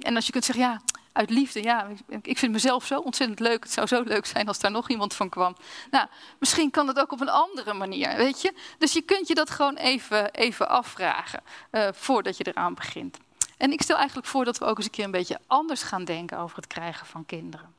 en 0.00 0.14
als 0.14 0.26
je 0.26 0.32
kunt 0.32 0.44
zeggen, 0.44 0.64
ja, 0.64 0.80
uit 1.12 1.30
liefde, 1.30 1.62
ja, 1.62 1.88
ik 2.22 2.38
vind 2.38 2.52
mezelf 2.52 2.86
zo 2.86 3.00
ontzettend 3.00 3.40
leuk. 3.40 3.62
Het 3.62 3.72
zou 3.72 3.86
zo 3.86 4.02
leuk 4.02 4.26
zijn 4.26 4.48
als 4.48 4.58
daar 4.58 4.70
nog 4.70 4.88
iemand 4.88 5.14
van 5.14 5.28
kwam. 5.28 5.56
Nou, 5.90 6.06
misschien 6.38 6.70
kan 6.70 6.86
dat 6.86 6.98
ook 6.98 7.12
op 7.12 7.20
een 7.20 7.28
andere 7.28 7.74
manier, 7.74 8.16
weet 8.16 8.42
je. 8.42 8.54
Dus 8.78 8.92
je 8.92 9.02
kunt 9.02 9.28
je 9.28 9.34
dat 9.34 9.50
gewoon 9.50 9.76
even, 9.76 10.30
even 10.30 10.68
afvragen 10.68 11.42
uh, 11.70 11.88
voordat 11.92 12.36
je 12.36 12.46
eraan 12.46 12.74
begint. 12.74 13.18
En 13.56 13.72
ik 13.72 13.82
stel 13.82 13.96
eigenlijk 13.96 14.26
voor 14.26 14.44
dat 14.44 14.58
we 14.58 14.64
ook 14.64 14.76
eens 14.76 14.86
een 14.86 14.92
keer 14.92 15.04
een 15.04 15.10
beetje 15.10 15.38
anders 15.46 15.82
gaan 15.82 16.04
denken 16.04 16.38
over 16.38 16.56
het 16.56 16.66
krijgen 16.66 17.06
van 17.06 17.26
kinderen. 17.26 17.74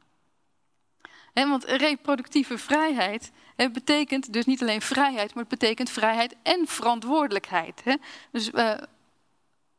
He, 1.33 1.47
want 1.47 1.63
reproductieve 1.63 2.57
vrijheid 2.57 3.31
he, 3.61 3.71
betekent 3.71 4.33
dus 4.33 4.45
niet 4.45 4.61
alleen 4.61 4.81
vrijheid, 4.81 5.33
maar 5.33 5.43
het 5.43 5.59
betekent 5.59 5.89
vrijheid 5.89 6.35
en 6.43 6.67
verantwoordelijkheid. 6.67 7.81
He. 7.83 7.95
Dus 8.31 8.49
uh, 8.49 8.73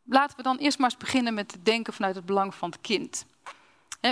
laten 0.05 0.37
we 0.37 0.43
dan 0.43 0.57
eerst 0.57 0.79
maar 0.79 0.91
eens 0.91 0.99
beginnen 0.99 1.35
met 1.35 1.53
het 1.53 1.65
denken 1.65 1.93
vanuit 1.93 2.15
het 2.15 2.27
belang 2.27 2.55
van 2.55 2.71
het 2.71 2.81
kind. 2.81 3.27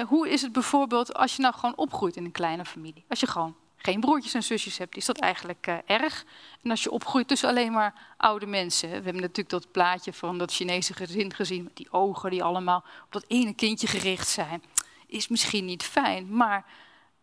hoe 0.06 0.30
is 0.30 0.42
het 0.42 0.52
bijvoorbeeld 0.52 1.14
als 1.14 1.36
je 1.36 1.42
nou 1.42 1.54
gewoon 1.54 1.76
opgroeit 1.76 2.16
in 2.16 2.24
een 2.24 2.32
kleine 2.32 2.64
familie? 2.64 3.04
Als 3.08 3.20
je 3.20 3.26
gewoon 3.26 3.56
geen 3.82 4.00
broertjes 4.00 4.34
en 4.34 4.42
zusjes 4.42 4.78
hebt, 4.78 4.96
is 4.96 5.04
dat 5.04 5.18
eigenlijk 5.18 5.66
uh, 5.66 5.76
erg. 5.86 6.24
En 6.62 6.70
als 6.70 6.82
je 6.82 6.90
opgroeit 6.90 7.28
tussen 7.28 7.48
alleen 7.48 7.72
maar 7.72 8.14
oude 8.16 8.46
mensen. 8.46 8.88
We 8.88 8.94
hebben 8.94 9.14
natuurlijk 9.14 9.48
dat 9.48 9.70
plaatje 9.70 10.12
van 10.12 10.38
dat 10.38 10.52
Chinese 10.52 10.94
gezin 10.94 11.34
gezien, 11.34 11.62
met 11.62 11.76
die 11.76 11.92
ogen 11.92 12.30
die 12.30 12.42
allemaal 12.42 12.84
op 13.04 13.12
dat 13.12 13.24
ene 13.28 13.54
kindje 13.54 13.86
gericht 13.86 14.28
zijn. 14.28 14.62
Is 15.06 15.28
misschien 15.28 15.64
niet 15.64 15.82
fijn, 15.82 16.36
maar 16.36 16.64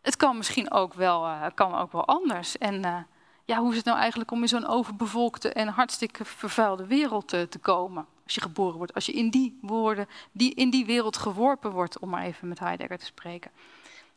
het 0.07 0.15
kan 0.15 0.37
misschien 0.37 0.71
ook 0.71 0.93
wel, 0.93 1.25
uh, 1.25 1.45
kan 1.53 1.75
ook 1.75 1.91
wel 1.91 2.05
anders. 2.05 2.57
En 2.57 2.85
uh, 2.85 2.97
ja, 3.45 3.57
hoe 3.57 3.71
is 3.71 3.77
het 3.77 3.85
nou 3.85 3.97
eigenlijk 3.97 4.31
om 4.31 4.41
in 4.41 4.47
zo'n 4.47 4.67
overbevolkte 4.67 5.53
en 5.53 5.67
hartstikke 5.67 6.25
vervuilde 6.25 6.85
wereld 6.85 7.27
te, 7.27 7.59
komen? 7.61 8.05
Als 8.23 8.35
je 8.35 8.41
geboren 8.41 8.77
wordt, 8.77 8.93
als 8.93 9.05
je 9.05 9.11
in 9.11 9.29
die 9.29 9.59
woorden, 9.61 10.07
die, 10.31 10.53
in 10.53 10.69
die 10.69 10.85
wereld 10.85 11.17
geworpen 11.17 11.71
wordt, 11.71 11.99
om 11.99 12.09
maar 12.09 12.23
even 12.23 12.47
met 12.47 12.59
Heidegger 12.59 12.97
te 12.97 13.05
spreken. 13.05 13.51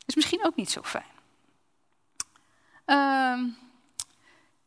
Is 0.05 0.15
misschien 0.15 0.45
ook 0.45 0.55
niet 0.55 0.71
zo 0.71 0.81
fijn. 0.81 1.03
Uh, 2.85 3.53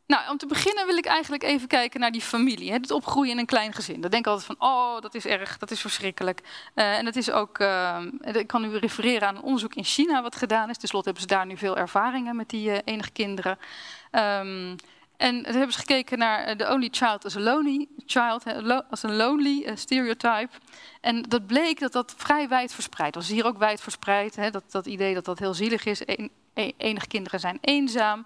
nou, 0.07 0.29
om 0.29 0.37
te 0.37 0.45
beginnen 0.47 0.85
wil 0.85 0.97
ik 0.97 1.05
eigenlijk 1.05 1.43
even 1.43 1.67
kijken 1.67 1.99
naar 1.99 2.11
die 2.11 2.21
familie. 2.21 2.71
Het 2.71 2.91
opgroeien 2.91 3.31
in 3.31 3.37
een 3.37 3.45
klein 3.45 3.73
gezin. 3.73 4.01
Dat 4.01 4.11
denk 4.11 4.25
ik 4.25 4.31
altijd 4.31 4.57
van, 4.57 4.69
oh, 4.69 5.01
dat 5.01 5.15
is 5.15 5.25
erg, 5.25 5.57
dat 5.57 5.71
is 5.71 5.81
verschrikkelijk. 5.81 6.41
Uh, 6.75 6.97
en 6.97 7.05
dat 7.05 7.15
is 7.15 7.31
ook, 7.31 7.59
uh, 7.59 8.01
ik 8.21 8.47
kan 8.47 8.63
u 8.65 8.77
refereren 8.77 9.27
aan 9.27 9.35
een 9.35 9.41
onderzoek 9.41 9.75
in 9.75 9.83
China 9.83 10.21
wat 10.21 10.35
gedaan 10.35 10.69
is. 10.69 10.77
Ten 10.77 10.87
slotte 10.87 11.09
hebben 11.09 11.29
ze 11.29 11.35
daar 11.35 11.45
nu 11.45 11.57
veel 11.57 11.77
ervaringen 11.77 12.35
met 12.35 12.49
die 12.49 12.69
uh, 12.69 12.77
enige 12.83 13.11
kinderen. 13.11 13.57
Um, 14.11 14.75
en 15.17 15.43
daar 15.43 15.53
hebben 15.53 15.71
ze 15.71 15.79
gekeken 15.79 16.17
naar 16.17 16.57
the 16.57 16.69
only 16.69 16.87
child 16.91 17.25
as 17.25 17.35
a 17.35 17.39
lonely 17.39 17.87
child, 18.05 18.43
als 18.89 19.03
een 19.03 19.15
lonely 19.15 19.71
stereotype. 19.75 20.49
En 21.01 21.21
dat 21.21 21.47
bleek 21.47 21.79
dat 21.79 21.91
dat 21.91 22.13
vrij 22.17 22.47
wijd 22.47 22.73
verspreid 22.73 23.15
was. 23.15 23.27
Hier 23.27 23.45
ook 23.45 23.57
wijd 23.57 23.81
verspreid, 23.81 24.35
hè, 24.35 24.49
dat, 24.49 24.71
dat 24.71 24.85
idee 24.85 25.13
dat 25.13 25.25
dat 25.25 25.39
heel 25.39 25.53
zielig 25.53 25.85
is. 25.85 26.01
Een, 26.05 26.31
E-, 26.55 26.71
enige 26.77 27.07
kinderen 27.07 27.39
zijn 27.39 27.57
eenzaam. 27.61 28.25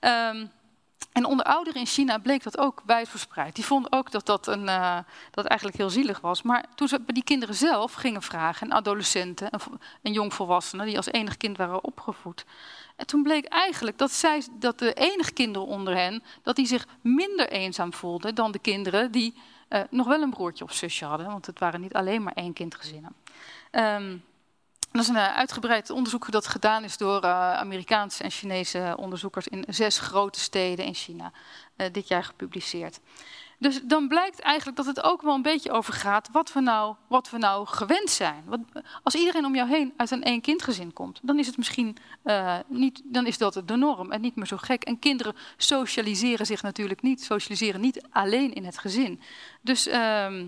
Um, 0.00 0.50
en 1.12 1.24
onder 1.24 1.46
ouderen 1.46 1.80
in 1.80 1.86
China 1.86 2.18
bleek 2.18 2.42
dat 2.42 2.58
ook 2.58 2.82
wijdverspreid. 2.86 3.54
Die 3.54 3.64
vonden 3.64 3.92
ook 3.92 4.10
dat 4.10 4.26
dat, 4.26 4.46
een, 4.46 4.62
uh, 4.62 4.98
dat 5.30 5.44
eigenlijk 5.44 5.78
heel 5.78 5.90
zielig 5.90 6.20
was. 6.20 6.42
Maar 6.42 6.64
toen 6.74 6.88
ze 6.88 7.00
bij 7.00 7.14
die 7.14 7.24
kinderen 7.24 7.54
zelf 7.54 7.92
gingen 7.92 8.22
vragen, 8.22 8.70
en 8.70 8.76
adolescenten 8.76 9.50
en, 9.50 9.60
en 10.02 10.12
jongvolwassenen, 10.12 10.86
die 10.86 10.96
als 10.96 11.12
enig 11.12 11.36
kind 11.36 11.56
waren 11.56 11.84
opgevoed. 11.84 12.44
En 12.96 13.06
toen 13.06 13.22
bleek 13.22 13.44
eigenlijk 13.44 13.98
dat, 13.98 14.12
zij, 14.12 14.42
dat 14.52 14.78
de 14.78 14.92
enige 14.92 15.32
kinderen 15.32 15.68
onder 15.68 15.96
hen, 15.96 16.22
dat 16.42 16.56
die 16.56 16.66
zich 16.66 16.86
minder 17.00 17.48
eenzaam 17.48 17.92
voelden 17.92 18.34
dan 18.34 18.52
de 18.52 18.58
kinderen 18.58 19.10
die 19.10 19.34
uh, 19.68 19.80
nog 19.90 20.06
wel 20.06 20.22
een 20.22 20.30
broertje 20.30 20.64
of 20.64 20.72
zusje 20.72 21.04
hadden. 21.04 21.26
Want 21.26 21.46
het 21.46 21.58
waren 21.58 21.80
niet 21.80 21.94
alleen 21.94 22.22
maar 22.22 22.32
één 22.32 22.52
kindgezinnen. 22.52 23.14
Um, 23.70 24.24
dat 24.92 25.02
is 25.02 25.08
een 25.08 25.16
eh, 25.16 25.36
uitgebreid 25.36 25.90
onderzoek 25.90 26.30
dat 26.30 26.46
gedaan 26.46 26.84
is 26.84 26.96
door 26.96 27.24
uh, 27.24 27.54
Amerikaanse 27.54 28.22
en 28.22 28.30
Chinese 28.30 28.94
onderzoekers 28.96 29.48
in 29.48 29.64
zes 29.68 29.98
grote 29.98 30.40
steden 30.40 30.84
in 30.84 30.94
China. 30.94 31.32
Uh, 31.76 31.86
dit 31.92 32.08
jaar 32.08 32.24
gepubliceerd. 32.24 33.00
Dus 33.58 33.80
dan 33.82 34.08
blijkt 34.08 34.40
eigenlijk 34.40 34.76
dat 34.76 34.86
het 34.86 35.02
ook 35.02 35.22
wel 35.22 35.34
een 35.34 35.42
beetje 35.42 35.70
over 35.70 35.92
gaat 35.92 36.28
wat 36.32 36.52
we 36.52 36.60
nou, 36.60 36.94
wat 37.08 37.30
we 37.30 37.38
nou 37.38 37.66
gewend 37.66 38.10
zijn. 38.10 38.66
Als 39.02 39.14
iedereen 39.14 39.44
om 39.44 39.54
jou 39.54 39.68
heen 39.68 39.92
uit 39.96 40.10
een 40.10 40.22
één 40.22 40.40
kindgezin 40.40 40.92
komt, 40.92 41.20
dan 41.22 41.38
is 41.38 41.46
het 41.46 41.56
misschien 41.56 41.96
niet, 42.66 43.02
dan 43.04 43.26
is 43.26 43.38
dat 43.38 43.62
de 43.64 43.76
norm 43.76 44.12
en 44.12 44.20
niet 44.20 44.36
meer 44.36 44.46
zo 44.46 44.56
gek. 44.56 44.84
En 44.84 44.98
kinderen 44.98 45.36
socialiseren 45.56 46.46
zich 46.46 46.62
natuurlijk 46.62 47.02
niet, 47.02 47.22
socialiseren 47.22 47.80
niet 47.80 48.02
alleen 48.10 48.52
in 48.52 48.64
het 48.64 48.78
gezin. 48.78 49.20
Dus 49.60 49.86
uh, 49.86 50.42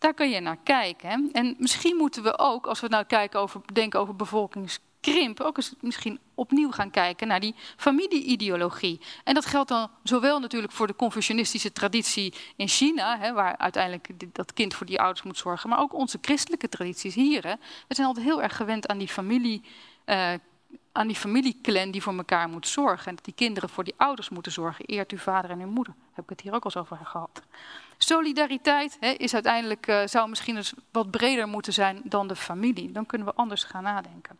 daar 0.00 0.14
kun 0.14 0.30
je 0.30 0.40
naar 0.40 0.58
kijken. 0.62 1.28
En 1.32 1.54
misschien 1.58 1.96
moeten 1.96 2.22
we 2.22 2.38
ook, 2.38 2.66
als 2.66 2.80
we 2.80 2.88
nou 2.88 3.04
kijken 3.04 3.40
over, 3.40 3.60
denken 3.72 4.00
over 4.00 4.16
bevolkingskrimp, 4.16 5.40
ook 5.40 5.56
eens 5.56 5.74
misschien 5.80 6.18
opnieuw 6.34 6.70
gaan 6.70 6.90
kijken 6.90 7.28
naar 7.28 7.40
die 7.40 7.54
familieideologie. 7.76 9.00
En 9.24 9.34
dat 9.34 9.46
geldt 9.46 9.68
dan 9.68 9.90
zowel 10.02 10.40
natuurlijk 10.40 10.72
voor 10.72 10.86
de 10.86 10.96
confucianistische 10.96 11.72
traditie 11.72 12.34
in 12.56 12.68
China, 12.68 13.18
hè, 13.18 13.32
waar 13.32 13.56
uiteindelijk 13.56 14.08
dat 14.32 14.52
kind 14.52 14.74
voor 14.74 14.86
die 14.86 15.00
ouders 15.00 15.22
moet 15.22 15.38
zorgen, 15.38 15.68
maar 15.68 15.80
ook 15.80 15.94
onze 15.94 16.18
christelijke 16.20 16.68
tradities 16.68 17.14
hier. 17.14 17.46
Hè. 17.46 17.54
We 17.88 17.94
zijn 17.94 18.06
altijd 18.06 18.26
heel 18.26 18.42
erg 18.42 18.56
gewend 18.56 18.88
aan 18.88 18.98
die 18.98 19.08
familie. 19.08 19.62
Uh, 20.06 20.32
aan 20.92 21.06
die 21.06 21.16
familieclan 21.16 21.90
die 21.90 22.02
voor 22.02 22.16
elkaar 22.16 22.48
moet 22.48 22.68
zorgen. 22.68 23.06
En 23.06 23.14
dat 23.14 23.24
die 23.24 23.34
kinderen 23.34 23.68
voor 23.68 23.84
die 23.84 23.94
ouders 23.96 24.28
moeten 24.28 24.52
zorgen. 24.52 24.84
Eert 24.84 25.10
uw 25.10 25.18
vader 25.18 25.50
en 25.50 25.60
uw 25.60 25.70
moeder. 25.70 25.94
Heb 26.12 26.24
ik 26.24 26.30
het 26.30 26.40
hier 26.40 26.54
ook 26.54 26.64
al 26.64 26.74
over 26.74 26.96
gehad. 27.04 27.42
Solidariteit 27.98 28.96
hè, 29.00 29.08
is 29.08 29.34
uiteindelijk, 29.34 29.86
uh, 29.86 30.02
zou 30.04 30.28
misschien 30.28 30.56
eens 30.56 30.72
wat 30.90 31.10
breder 31.10 31.48
moeten 31.48 31.72
zijn 31.72 32.00
dan 32.04 32.26
de 32.26 32.36
familie. 32.36 32.92
Dan 32.92 33.06
kunnen 33.06 33.26
we 33.26 33.34
anders 33.34 33.64
gaan 33.64 33.82
nadenken. 33.82 34.38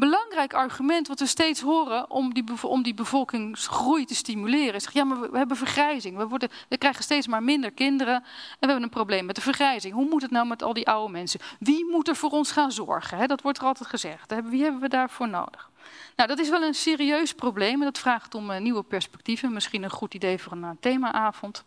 Belangrijk 0.00 0.54
argument 0.54 1.08
wat 1.08 1.18
we 1.18 1.26
steeds 1.26 1.60
horen 1.60 2.10
om 2.10 2.34
die, 2.34 2.44
om 2.62 2.82
die 2.82 2.94
bevolkingsgroei 2.94 4.04
te 4.04 4.14
stimuleren 4.14 4.74
is: 4.74 4.86
ja, 4.92 5.04
maar 5.04 5.30
we, 5.30 5.38
hebben 5.38 5.56
vergrijzing. 5.56 6.16
We, 6.16 6.26
worden, 6.26 6.48
we 6.68 6.78
krijgen 6.78 7.04
steeds 7.04 7.26
maar 7.26 7.42
minder 7.42 7.70
kinderen 7.70 8.14
en 8.14 8.22
we 8.60 8.66
hebben 8.66 8.82
een 8.82 8.88
probleem 8.88 9.24
met 9.24 9.34
de 9.34 9.40
vergrijzing. 9.40 9.94
Hoe 9.94 10.08
moet 10.08 10.22
het 10.22 10.30
nou 10.30 10.46
met 10.46 10.62
al 10.62 10.72
die 10.72 10.88
oude 10.88 11.12
mensen? 11.12 11.40
Wie 11.58 11.86
moet 11.90 12.08
er 12.08 12.16
voor 12.16 12.30
ons 12.30 12.52
gaan 12.52 12.72
zorgen? 12.72 13.28
Dat 13.28 13.42
wordt 13.42 13.58
er 13.58 13.64
altijd 13.64 13.88
gezegd. 13.88 14.34
Wie 14.44 14.62
hebben 14.62 14.80
we 14.80 14.88
daarvoor 14.88 15.28
nodig? 15.28 15.70
Nou, 16.16 16.28
dat 16.28 16.38
is 16.38 16.48
wel 16.48 16.62
een 16.62 16.74
serieus 16.74 17.34
probleem 17.34 17.74
en 17.74 17.84
dat 17.84 17.98
vraagt 17.98 18.34
om 18.34 18.50
uh, 18.50 18.60
nieuwe 18.60 18.82
perspectieven. 18.82 19.52
Misschien 19.52 19.82
een 19.82 19.90
goed 19.90 20.14
idee 20.14 20.38
voor 20.38 20.52
een 20.52 20.62
uh, 20.62 20.70
themaavond. 20.80 21.64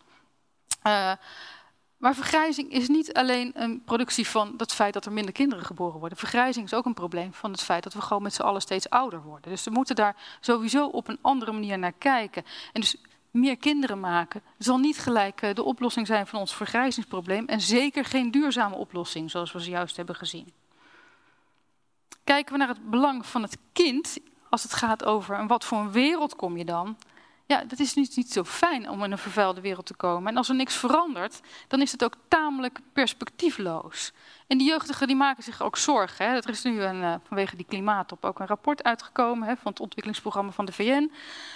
Uh, 0.84 1.12
maar 2.04 2.16
vergrijzing 2.16 2.72
is 2.72 2.88
niet 2.88 3.14
alleen 3.14 3.52
een 3.56 3.82
productie 3.84 4.28
van 4.28 4.54
het 4.58 4.74
feit 4.74 4.94
dat 4.94 5.06
er 5.06 5.12
minder 5.12 5.34
kinderen 5.34 5.66
geboren 5.66 6.00
worden. 6.00 6.18
Vergrijzing 6.18 6.66
is 6.66 6.74
ook 6.74 6.86
een 6.86 6.94
probleem 6.94 7.34
van 7.34 7.52
het 7.52 7.62
feit 7.62 7.84
dat 7.84 7.94
we 7.94 8.02
gewoon 8.02 8.24
met 8.24 8.34
z'n 8.34 8.42
allen 8.42 8.62
steeds 8.62 8.90
ouder 8.90 9.22
worden. 9.22 9.52
Dus 9.52 9.64
we 9.64 9.72
moeten 9.72 9.96
daar 9.96 10.16
sowieso 10.40 10.88
op 10.88 11.08
een 11.08 11.18
andere 11.22 11.52
manier 11.52 11.80
naar 11.80 11.92
kijken. 11.92 12.44
En 12.74 12.82
dus 12.82 12.96
meer 13.32 13.58
kinderen 13.58 14.00
maken 14.00 14.42
zal 14.58 14.78
niet 14.78 14.98
gelijk 15.00 15.42
eh, 15.42 15.54
de 15.54 15.64
oplossing 15.64 16.08
zijn 16.08 16.28
van 16.28 16.40
ons 16.40 16.56
vergrijzingsprobleem. 16.56 17.48
En 17.48 17.62
zeker 17.62 18.06
geen 18.06 18.32
duurzame 18.32 18.76
oplossing, 18.76 19.32
zoals 19.32 19.52
we 19.52 19.60
zojuist 19.60 19.98
hebben 19.98 20.16
gezien. 20.16 20.52
Kijken 22.24 22.54
we 22.54 22.60
naar 22.60 22.68
het 22.68 22.90
belang 22.90 23.26
van 23.26 23.42
het 23.42 23.58
kind, 23.74 24.18
als 24.50 24.64
het 24.64 24.74
gaat 24.74 25.06
over 25.06 25.36
en 25.36 25.48
wat 25.48 25.66
voor 25.66 25.78
een 25.78 25.92
wereld 25.92 26.36
kom 26.36 26.58
je 26.58 26.66
dan, 26.66 26.98
ja, 27.46 27.64
dat 27.64 27.80
is 27.80 27.94
niet, 27.94 28.16
niet 28.16 28.32
zo 28.32 28.44
fijn 28.44 28.90
om 28.90 29.04
in 29.04 29.12
een 29.12 29.18
vervuilde 29.18 29.62
wereld 29.62 29.86
te 29.86 29.96
komen. 29.96 30.32
En 30.32 30.38
als 30.38 30.50
er 30.50 30.56
niks 30.56 30.76
verandert, 30.76 31.42
dan 31.68 31.82
is 31.82 31.92
het 31.92 32.04
ook 32.04 32.16
tamelijk 32.28 32.80
perspectiefloos. 32.94 34.12
En 34.48 34.58
die 34.58 34.68
jeugdigen 34.68 35.08
die 35.08 35.16
maken 35.16 35.44
zich 35.44 35.62
ook 35.62 35.78
zorgen. 35.78 36.26
Hè. 36.26 36.36
Er 36.36 36.50
is 36.50 36.64
nu 36.64 36.82
een, 36.82 37.02
uh, 37.02 37.16
vanwege 37.28 37.56
die 37.56 37.66
klimaatop 37.66 38.26
ook 38.26 38.40
een 38.40 38.48
rapport 38.48 38.84
uitgekomen 38.84 39.48
hè, 39.48 39.56
van 39.56 39.72
het 39.72 39.80
ontwikkelingsprogramma 39.80 40.52
van 40.52 40.66
de 40.66 40.72
VN. 40.72 41.12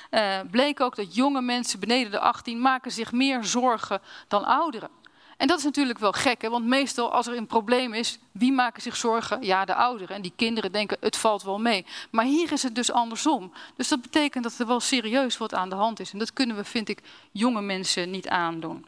Eh, 0.09 0.39
bleek 0.51 0.79
ook 0.79 0.95
dat 0.95 1.15
jonge 1.15 1.41
mensen 1.41 1.79
beneden 1.79 2.11
de 2.11 2.19
18 2.19 2.61
maken 2.61 2.91
zich 2.91 3.11
meer 3.11 3.43
zorgen 3.43 4.01
dan 4.27 4.45
ouderen. 4.45 4.89
En 5.37 5.47
dat 5.47 5.57
is 5.57 5.63
natuurlijk 5.63 5.99
wel 5.99 6.11
gek, 6.11 6.41
hè? 6.41 6.49
want 6.49 6.65
meestal 6.65 7.11
als 7.11 7.27
er 7.27 7.37
een 7.37 7.47
probleem 7.47 7.93
is, 7.93 8.19
wie 8.31 8.51
maken 8.51 8.81
zich 8.81 8.95
zorgen? 8.95 9.41
Ja, 9.41 9.65
de 9.65 9.75
ouderen. 9.75 10.15
En 10.15 10.21
die 10.21 10.33
kinderen 10.35 10.71
denken, 10.71 10.97
het 10.99 11.17
valt 11.17 11.43
wel 11.43 11.59
mee. 11.59 11.85
Maar 12.09 12.25
hier 12.25 12.51
is 12.51 12.63
het 12.63 12.75
dus 12.75 12.91
andersom. 12.91 13.53
Dus 13.75 13.87
dat 13.87 14.01
betekent 14.01 14.43
dat 14.43 14.59
er 14.59 14.67
wel 14.67 14.79
serieus 14.79 15.37
wat 15.37 15.53
aan 15.53 15.69
de 15.69 15.75
hand 15.75 15.99
is. 15.99 16.11
En 16.11 16.19
dat 16.19 16.33
kunnen 16.33 16.55
we, 16.55 16.63
vind 16.63 16.89
ik, 16.89 16.99
jonge 17.31 17.61
mensen 17.61 18.09
niet 18.11 18.27
aandoen. 18.27 18.85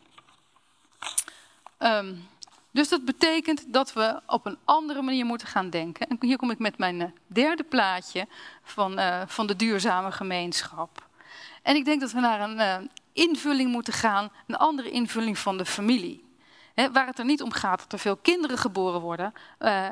Um, 1.80 2.28
dus 2.72 2.89
dat 2.89 3.06
betekent 3.06 3.74
dat 3.74 3.93
we 3.93 4.22
op 4.26 4.45
een 4.45 4.58
andere 4.66 5.02
manier 5.02 5.26
moeten 5.26 5.47
gaan 5.47 5.70
denken. 5.70 6.08
En 6.08 6.18
hier 6.20 6.38
kom 6.38 6.52
ik 6.52 6.60
met 6.60 6.78
mijn 6.78 7.02
eh, 7.02 7.08
derde 7.28 7.64
plaatje 7.64 8.28
van, 8.64 9.00
uh, 9.00 9.22
van 9.28 9.47
de 9.47 9.56
duurzame 9.56 10.12
gemeenschap. 10.12 11.08
En 11.62 11.76
ik 11.76 11.86
denk 11.86 12.02
dat 12.02 12.12
we 12.12 12.20
naar 12.20 12.41
een 12.41 12.58
uh, 12.58 12.89
invulling 13.14 13.72
moeten 13.72 13.93
gaan, 13.93 14.32
een 14.47 14.58
andere 14.58 14.89
invulling 14.89 15.38
van 15.38 15.58
de 15.58 15.66
familie 15.66 16.28
waar 16.88 17.06
het 17.06 17.20
er 17.20 17.26
niet 17.26 17.42
om 17.42 17.52
gaat 17.52 17.80
dat 17.80 17.94
er 17.94 18.00
veel 18.00 18.18
kinderen 18.18 18.58
geboren 18.58 19.02
worden. 19.02 19.34
Uh, 19.60 19.88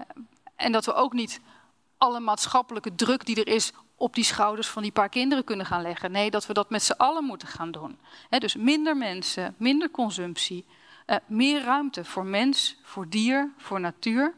en 0.55 0.71
dat 0.71 0.85
we 0.85 0.93
ook 0.93 1.13
niet 1.13 1.41
alle 1.97 2.19
maatschappelijke 2.19 2.95
druk 2.95 3.25
die 3.25 3.35
er 3.35 3.53
is 3.53 3.71
op 3.95 4.15
die 4.15 4.23
schouders 4.23 4.67
van 4.67 4.81
die 4.81 4.91
paar 4.91 5.09
kinderen 5.09 5.43
kunnen 5.43 5.65
gaan 5.65 5.81
leggen. 5.81 6.11
Nee, 6.11 6.31
dat 6.31 6.45
we 6.45 6.53
dat 6.53 6.69
met 6.69 6.83
z'n 6.83 6.91
allen 6.91 7.23
moeten 7.23 7.47
gaan 7.47 7.71
doen. 7.71 7.99
dus 8.29 8.55
minder 8.55 8.97
mensen, 8.97 9.55
minder 9.57 9.91
consumptie, 9.91 10.65
uh, 11.07 11.15
meer 11.25 11.63
ruimte 11.63 12.05
voor 12.05 12.25
mens, 12.25 12.77
voor 12.83 13.09
dier, 13.09 13.53
voor 13.57 13.79
natuur. 13.79 14.33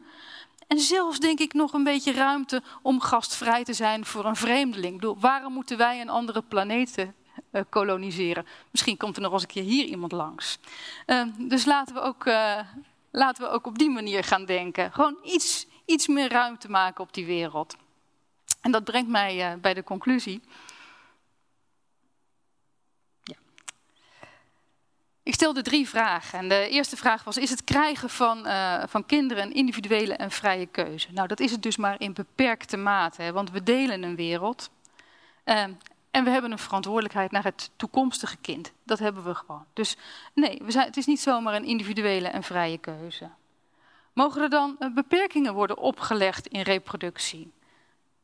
En 0.66 0.78
zelfs 0.78 1.18
denk 1.18 1.38
ik 1.38 1.52
nog 1.52 1.72
een 1.72 1.84
beetje 1.84 2.12
ruimte 2.12 2.62
om 2.82 3.00
gastvrij 3.00 3.64
te 3.64 3.72
zijn 3.72 4.04
voor 4.04 4.24
een 4.24 4.36
vreemdeling. 4.36 5.14
Waarom 5.20 5.52
moeten 5.52 5.76
wij 5.76 6.00
een 6.00 6.08
andere 6.08 6.42
planeten 6.42 7.14
uh, 7.52 7.62
koloniseren. 7.68 8.46
Misschien 8.70 8.96
komt 8.96 9.16
er 9.16 9.22
nog 9.22 9.32
eens 9.32 9.42
een 9.42 9.48
keer 9.48 9.62
hier 9.62 9.84
iemand 9.84 10.12
langs. 10.12 10.58
Uh, 11.06 11.22
dus 11.38 11.64
laten 11.64 11.94
we, 11.94 12.00
ook, 12.00 12.26
uh, 12.26 12.60
laten 13.10 13.44
we 13.44 13.50
ook 13.50 13.66
op 13.66 13.78
die 13.78 13.90
manier 13.90 14.24
gaan 14.24 14.44
denken. 14.44 14.92
Gewoon 14.92 15.18
iets, 15.24 15.66
iets 15.84 16.06
meer 16.06 16.28
ruimte 16.28 16.70
maken 16.70 17.04
op 17.04 17.14
die 17.14 17.26
wereld. 17.26 17.76
En 18.60 18.70
dat 18.70 18.84
brengt 18.84 19.10
mij 19.10 19.58
bij 19.60 19.74
de 19.74 19.84
conclusie. 19.84 20.40
Ik 25.22 25.34
stelde 25.34 25.62
drie 25.62 25.88
vragen. 25.88 26.38
En 26.38 26.48
de 26.48 26.68
eerste 26.68 26.96
vraag 26.96 27.24
was: 27.24 27.36
is 27.36 27.50
het 27.50 27.64
krijgen 27.64 28.10
van, 28.10 28.46
van 28.88 29.06
kinderen 29.06 29.42
een 29.44 29.52
individuele 29.52 30.14
en 30.14 30.30
vrije 30.30 30.66
keuze? 30.66 31.08
Nou, 31.12 31.28
dat 31.28 31.40
is 31.40 31.50
het 31.50 31.62
dus 31.62 31.76
maar 31.76 32.00
in 32.00 32.12
beperkte 32.12 32.76
mate, 32.76 33.32
want 33.32 33.50
we 33.50 33.62
delen 33.62 34.02
een 34.02 34.16
wereld. 34.16 34.70
En 36.10 36.24
we 36.24 36.30
hebben 36.30 36.52
een 36.52 36.58
verantwoordelijkheid 36.58 37.30
naar 37.30 37.44
het 37.44 37.70
toekomstige 37.76 38.36
kind. 38.36 38.72
Dat 38.84 38.98
hebben 38.98 39.24
we 39.24 39.34
gewoon. 39.34 39.64
Dus 39.72 39.96
nee, 40.34 40.60
we 40.62 40.70
zijn, 40.70 40.86
het 40.86 40.96
is 40.96 41.06
niet 41.06 41.20
zomaar 41.20 41.54
een 41.54 41.64
individuele 41.64 42.28
en 42.28 42.42
vrije 42.42 42.78
keuze. 42.78 43.30
Mogen 44.12 44.42
er 44.42 44.50
dan 44.50 44.76
uh, 44.78 44.94
beperkingen 44.94 45.54
worden 45.54 45.78
opgelegd 45.78 46.46
in 46.46 46.60
reproductie? 46.60 47.52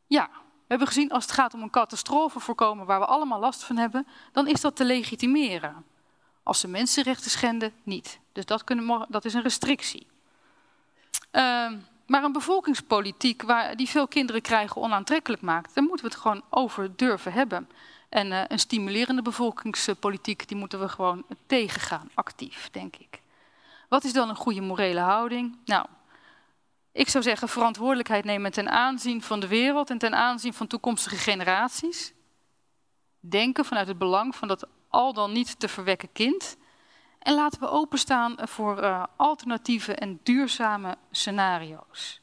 Ja, 0.06 0.28
we 0.32 0.72
hebben 0.72 0.86
gezien 0.86 1.10
als 1.10 1.24
het 1.24 1.32
gaat 1.32 1.54
om 1.54 1.62
een 1.62 1.70
catastrofe 1.70 2.40
voorkomen 2.40 2.86
waar 2.86 3.00
we 3.00 3.06
allemaal 3.06 3.40
last 3.40 3.64
van 3.64 3.76
hebben, 3.76 4.06
dan 4.32 4.48
is 4.48 4.60
dat 4.60 4.76
te 4.76 4.84
legitimeren. 4.84 5.84
Als 6.42 6.60
ze 6.60 6.68
mensenrechten 6.68 7.30
schenden, 7.30 7.72
niet. 7.82 8.18
Dus 8.32 8.46
dat, 8.46 8.64
kunnen, 8.64 9.06
dat 9.08 9.24
is 9.24 9.34
een 9.34 9.42
restrictie. 9.42 10.06
Uh, 11.32 11.72
maar 12.06 12.24
een 12.24 12.32
bevolkingspolitiek 12.32 13.42
waar, 13.42 13.76
die 13.76 13.88
veel 13.88 14.08
kinderen 14.08 14.42
krijgen 14.42 14.82
onaantrekkelijk 14.82 15.42
maakt, 15.42 15.74
daar 15.74 15.84
moeten 15.84 16.06
we 16.06 16.12
het 16.12 16.20
gewoon 16.20 16.42
over 16.50 16.96
durven 16.96 17.32
hebben. 17.32 17.68
En 18.08 18.26
uh, 18.26 18.42
een 18.48 18.58
stimulerende 18.58 19.22
bevolkingspolitiek, 19.22 20.48
die 20.48 20.56
moeten 20.56 20.80
we 20.80 20.88
gewoon 20.88 21.24
tegengaan, 21.46 22.10
actief, 22.14 22.68
denk 22.70 22.96
ik. 22.96 23.20
Wat 23.88 24.04
is 24.04 24.12
dan 24.12 24.28
een 24.28 24.36
goede 24.36 24.60
morele 24.60 25.00
houding? 25.00 25.58
Nou, 25.64 25.86
ik 26.92 27.08
zou 27.08 27.24
zeggen 27.24 27.48
verantwoordelijkheid 27.48 28.24
nemen 28.24 28.52
ten 28.52 28.70
aanzien 28.70 29.22
van 29.22 29.40
de 29.40 29.48
wereld 29.48 29.90
en 29.90 29.98
ten 29.98 30.14
aanzien 30.14 30.54
van 30.54 30.66
toekomstige 30.66 31.16
generaties. 31.16 32.12
Denken 33.20 33.64
vanuit 33.64 33.88
het 33.88 33.98
belang 33.98 34.36
van 34.36 34.48
dat 34.48 34.66
al 34.88 35.12
dan 35.12 35.32
niet 35.32 35.58
te 35.58 35.68
verwekken 35.68 36.12
kind. 36.12 36.56
En 37.26 37.34
laten 37.34 37.60
we 37.60 37.68
openstaan 37.68 38.36
voor 38.38 38.82
uh, 38.82 39.04
alternatieve 39.16 39.94
en 39.94 40.20
duurzame 40.22 40.96
scenario's. 41.10 42.20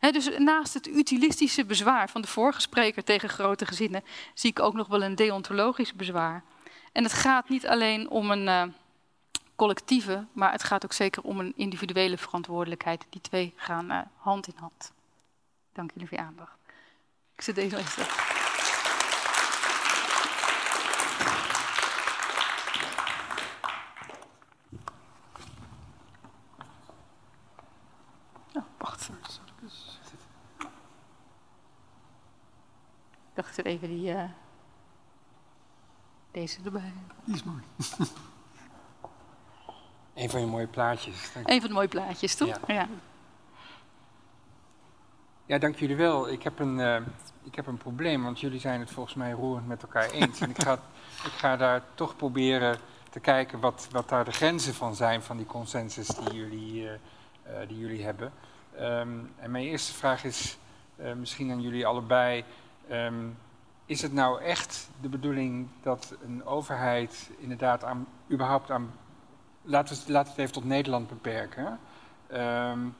Dus 0.00 0.38
naast 0.38 0.74
het 0.74 0.86
utilistische 0.86 1.64
bezwaar 1.64 2.10
van 2.10 2.20
de 2.20 2.28
vorige 2.28 2.60
spreker 2.60 3.04
tegen 3.04 3.28
grote 3.28 3.66
gezinnen, 3.66 4.04
zie 4.34 4.50
ik 4.50 4.60
ook 4.60 4.74
nog 4.74 4.86
wel 4.86 5.02
een 5.02 5.14
deontologisch 5.14 5.94
bezwaar. 5.94 6.44
En 6.92 7.02
het 7.02 7.12
gaat 7.12 7.48
niet 7.48 7.66
alleen 7.66 8.10
om 8.10 8.30
een 8.30 8.46
uh, 8.46 8.62
collectieve, 9.56 10.26
maar 10.32 10.52
het 10.52 10.64
gaat 10.64 10.84
ook 10.84 10.92
zeker 10.92 11.22
om 11.22 11.40
een 11.40 11.52
individuele 11.56 12.18
verantwoordelijkheid. 12.18 13.06
Die 13.10 13.20
twee 13.20 13.52
gaan 13.56 14.10
hand 14.16 14.46
in 14.46 14.56
hand. 14.56 14.92
Dank 15.72 15.90
jullie 15.92 16.08
voor 16.08 16.18
je 16.18 16.24
aandacht. 16.24 16.56
Ik 17.34 17.42
zet 17.42 17.54
deze 17.54 17.76
even 17.76 17.92
terug. 17.92 18.36
Oh, 28.58 28.64
wacht. 28.78 29.08
Ik 29.08 29.14
dacht 33.42 33.58
er 33.58 33.66
even 33.66 33.88
die, 33.88 34.12
uh, 34.12 34.24
deze 36.30 36.58
erbij. 36.64 36.92
Die 37.24 37.34
is 37.34 37.42
mooi. 37.42 37.62
Een 40.14 40.30
van 40.30 40.40
je 40.40 40.46
mooie 40.46 40.66
plaatjes. 40.66 41.32
Dank 41.32 41.48
Een 41.48 41.60
van 41.60 41.68
de 41.68 41.74
mooie 41.74 41.88
plaatjes, 41.88 42.34
toch? 42.34 42.48
Ja. 42.48 42.74
ja. 42.74 42.88
Ja, 45.46 45.58
dank 45.58 45.76
jullie 45.76 45.96
wel. 45.96 46.28
Ik 46.28 46.42
heb, 46.42 46.58
een, 46.58 46.78
uh, 46.78 46.96
ik 47.42 47.54
heb 47.54 47.66
een 47.66 47.76
probleem, 47.76 48.22
want 48.22 48.40
jullie 48.40 48.60
zijn 48.60 48.80
het 48.80 48.90
volgens 48.90 49.14
mij 49.14 49.32
roerend 49.32 49.66
met 49.66 49.82
elkaar 49.82 50.10
eens. 50.20 50.40
en 50.40 50.50
ik 50.50 50.62
ga, 50.62 50.72
ik 51.24 51.32
ga 51.32 51.56
daar 51.56 51.82
toch 51.94 52.16
proberen 52.16 52.78
te 53.10 53.20
kijken 53.20 53.60
wat, 53.60 53.88
wat 53.90 54.08
daar 54.08 54.24
de 54.24 54.32
grenzen 54.32 54.74
van 54.74 54.94
zijn, 54.94 55.22
van 55.22 55.36
die 55.36 55.46
consensus 55.46 56.06
die 56.06 56.34
jullie, 56.34 56.82
uh, 56.82 56.90
uh, 56.90 57.68
die 57.68 57.78
jullie 57.78 58.04
hebben. 58.04 58.32
Um, 58.80 59.32
en 59.36 59.50
mijn 59.50 59.64
eerste 59.64 59.92
vraag 59.92 60.24
is 60.24 60.58
misschien 61.16 61.50
aan 61.50 61.60
jullie 61.60 61.86
allebei. 61.86 62.44
Um, 62.90 63.38
is 63.86 64.02
het 64.02 64.12
nou 64.12 64.42
echt 64.42 64.88
de 65.00 65.08
bedoeling 65.08 65.68
dat 65.82 66.14
een 66.24 66.44
overheid 66.44 67.30
inderdaad 67.38 67.84
aan, 67.84 68.06
überhaupt 68.30 68.70
aan 68.70 68.90
laten 69.62 69.96
we, 70.06 70.18
het 70.18 70.36
even 70.36 70.52
tot 70.52 70.64
Nederland 70.64 71.08
beperken, 71.08 71.78
um, 72.32 72.94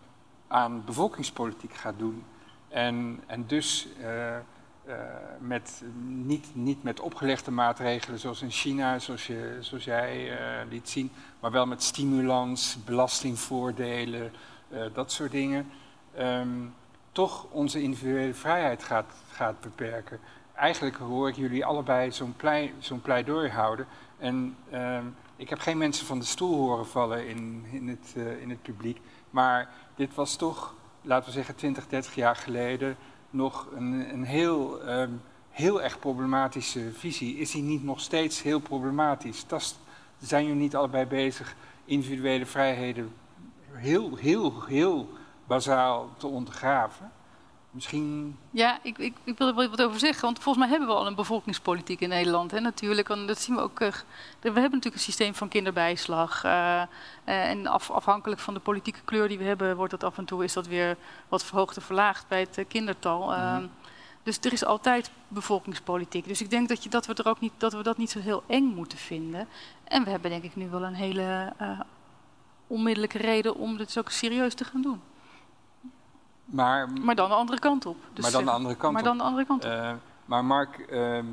aan 0.49 0.85
bevolkingspolitiek 0.85 1.75
gaat 1.75 1.99
doen. 1.99 2.25
En, 2.69 3.21
en 3.27 3.47
dus 3.47 3.89
uh, 4.01 4.37
uh, 4.87 4.95
met, 5.39 5.83
niet, 6.05 6.47
niet 6.53 6.83
met 6.83 7.01
opgelegde 7.01 7.51
maatregelen 7.51 8.19
zoals 8.19 8.43
in 8.43 8.51
China, 8.51 8.99
zoals, 8.99 9.27
je, 9.27 9.57
zoals 9.61 9.85
jij 9.85 10.31
uh, 10.31 10.71
liet 10.71 10.89
zien, 10.89 11.11
maar 11.41 11.51
wel 11.51 11.67
met 11.67 11.83
stimulans, 11.83 12.79
belastingvoordelen, 12.85 14.33
dat 14.93 15.13
soort 15.13 15.31
dingen, 15.31 15.71
um, 16.19 16.75
toch 17.19 17.47
onze 17.51 17.83
individuele 17.83 18.35
vrijheid 18.35 18.83
gaat, 18.83 19.13
gaat 19.31 19.61
beperken. 19.61 20.19
Eigenlijk 20.55 20.97
hoor 20.97 21.29
ik 21.29 21.37
jullie 21.37 21.65
allebei 21.65 22.13
zo'n 22.13 22.35
plei, 22.37 22.75
zo'n 22.79 23.01
pleidooi 23.01 23.51
houden. 23.51 23.87
En 24.19 24.57
um, 24.73 25.15
ik 25.37 25.49
heb 25.49 25.59
geen 25.59 25.79
mensen 25.79 26.07
van 26.07 26.19
de 26.19 26.25
stoel 26.25 26.57
horen 26.57 26.87
vallen 26.87 27.29
in, 27.29 27.65
in, 27.71 27.89
het, 27.89 28.15
uh, 28.17 28.41
in 28.41 28.51
het 28.51 28.63
publiek. 28.63 29.01
Maar 29.31 29.69
dit 29.95 30.15
was 30.15 30.37
toch, 30.37 30.75
laten 31.03 31.27
we 31.27 31.33
zeggen, 31.33 31.55
20, 31.55 31.87
30 31.89 32.15
jaar 32.15 32.37
geleden 32.37 32.97
nog 33.31 33.67
een, 33.75 34.13
een 34.13 34.25
heel, 34.25 34.89
um, 34.89 35.21
heel 35.51 35.83
erg 35.83 35.99
problematische 35.99 36.93
visie. 36.93 37.37
Is 37.37 37.51
die 37.51 37.63
niet 37.63 37.85
nog 37.85 38.01
steeds 38.01 38.43
heel 38.43 38.61
problematisch? 38.61 39.43
Tast, 39.43 39.79
zijn 40.19 40.45
jullie 40.45 40.61
niet 40.61 40.77
allebei 40.77 41.07
bezig 41.07 41.55
individuele 41.85 42.47
vrijheden 42.47 43.13
heel, 43.73 44.17
heel, 44.17 44.65
heel 44.65 45.09
bazaal 45.49 46.11
te 46.17 46.27
ondergraven? 46.27 47.13
Misschien... 47.71 48.39
Ja, 48.51 48.79
ik, 48.83 48.99
ik, 48.99 49.15
ik, 49.25 49.39
wil 49.39 49.49
er 49.49 49.55
wel 49.55 49.69
wat 49.69 49.83
over 49.83 49.99
zeggen. 49.99 50.23
Want 50.23 50.39
volgens 50.39 50.65
mij 50.65 50.69
hebben 50.69 50.95
we 50.95 51.01
al 51.01 51.07
een 51.07 51.15
bevolkingspolitiek 51.15 52.01
in 52.01 52.09
Nederland. 52.09 52.51
Hè, 52.51 52.61
natuurlijk. 52.61 53.09
En 53.09 53.27
dat 53.27 53.41
zien 53.41 53.55
we 53.55 53.61
ook. 53.61 53.81
Uh, 53.81 53.89
we 54.41 54.43
hebben 54.43 54.63
natuurlijk 54.63 54.95
een 54.95 55.01
systeem 55.01 55.35
van 55.35 55.49
kinderbijslag. 55.49 56.45
Uh, 56.45 56.53
uh, 56.53 56.87
en 57.25 57.67
af, 57.67 57.91
afhankelijk 57.91 58.41
van 58.41 58.55
de 58.55 58.61
politieke 58.61 59.01
kleur 59.05 59.29
die 59.29 59.39
we 59.39 59.45
hebben, 59.45 59.77
wordt 59.77 59.91
dat 59.91 60.05
af 60.05 60.19
en 60.19 60.25
toe 60.25 60.45
is 60.45 60.53
dat 60.53 60.67
weer 60.67 60.97
wat 61.29 61.45
verhoogd 61.45 61.77
of 61.77 61.85
verlaagd 61.85 62.29
bij 62.29 62.41
het 62.41 62.65
kindertal. 62.69 63.23
Mm 63.23 63.33
-hmm. 63.33 63.71
Dus 64.23 64.39
er 64.39 64.53
is 64.53 64.65
altijd 64.65 65.11
bevolkingspolitiek. 65.29 66.27
Dus 66.27 66.41
ik 66.41 66.51
denk 66.51 66.69
dat, 66.69 66.83
je, 66.83 66.89
dat, 66.89 67.07
we 67.07 67.15
er 67.15 67.29
ook 67.29 67.41
niet, 67.41 67.53
dat 67.57 67.73
we 67.73 67.83
dat 67.83 67.97
niet 67.97 68.11
zo 68.11 68.21
heel 68.21 68.43
eng 68.47 68.75
moeten 68.75 68.99
vinden. 68.99 69.49
En 69.85 70.05
we 70.05 70.11
hebben 70.11 70.31
denk 70.31 70.43
ik 70.43 70.57
nu 70.57 70.69
wel 70.69 70.83
een 70.83 70.95
hele 70.95 71.53
onmiddellijke 72.67 73.19
reden 73.19 73.55
om 73.55 73.77
dit 73.77 73.99
ook 73.99 74.11
serieus 74.11 74.55
te 74.55 74.65
gaan 74.65 74.83
doen. 74.83 75.01
Maar, 76.51 76.91
maar 76.91 77.15
dan 77.15 77.29
de 77.29 77.35
andere 77.35 77.59
kant 77.59 77.87
op. 77.87 77.97
Dus 78.13 78.23
maar 78.23 78.33
dan 78.33 78.45
de 78.45 78.51
andere 78.51 78.77
kant 78.77 78.93
maar 78.93 79.03
op. 79.03 79.09
dan 79.09 79.19
de 79.19 79.25
andere 79.25 79.47
kant 79.47 79.65
op. 79.65 79.71
Uh, 79.71 79.91
maar 80.25 80.45
Mark, 80.45 80.87
uh, 80.91 81.19
uh, 81.19 81.25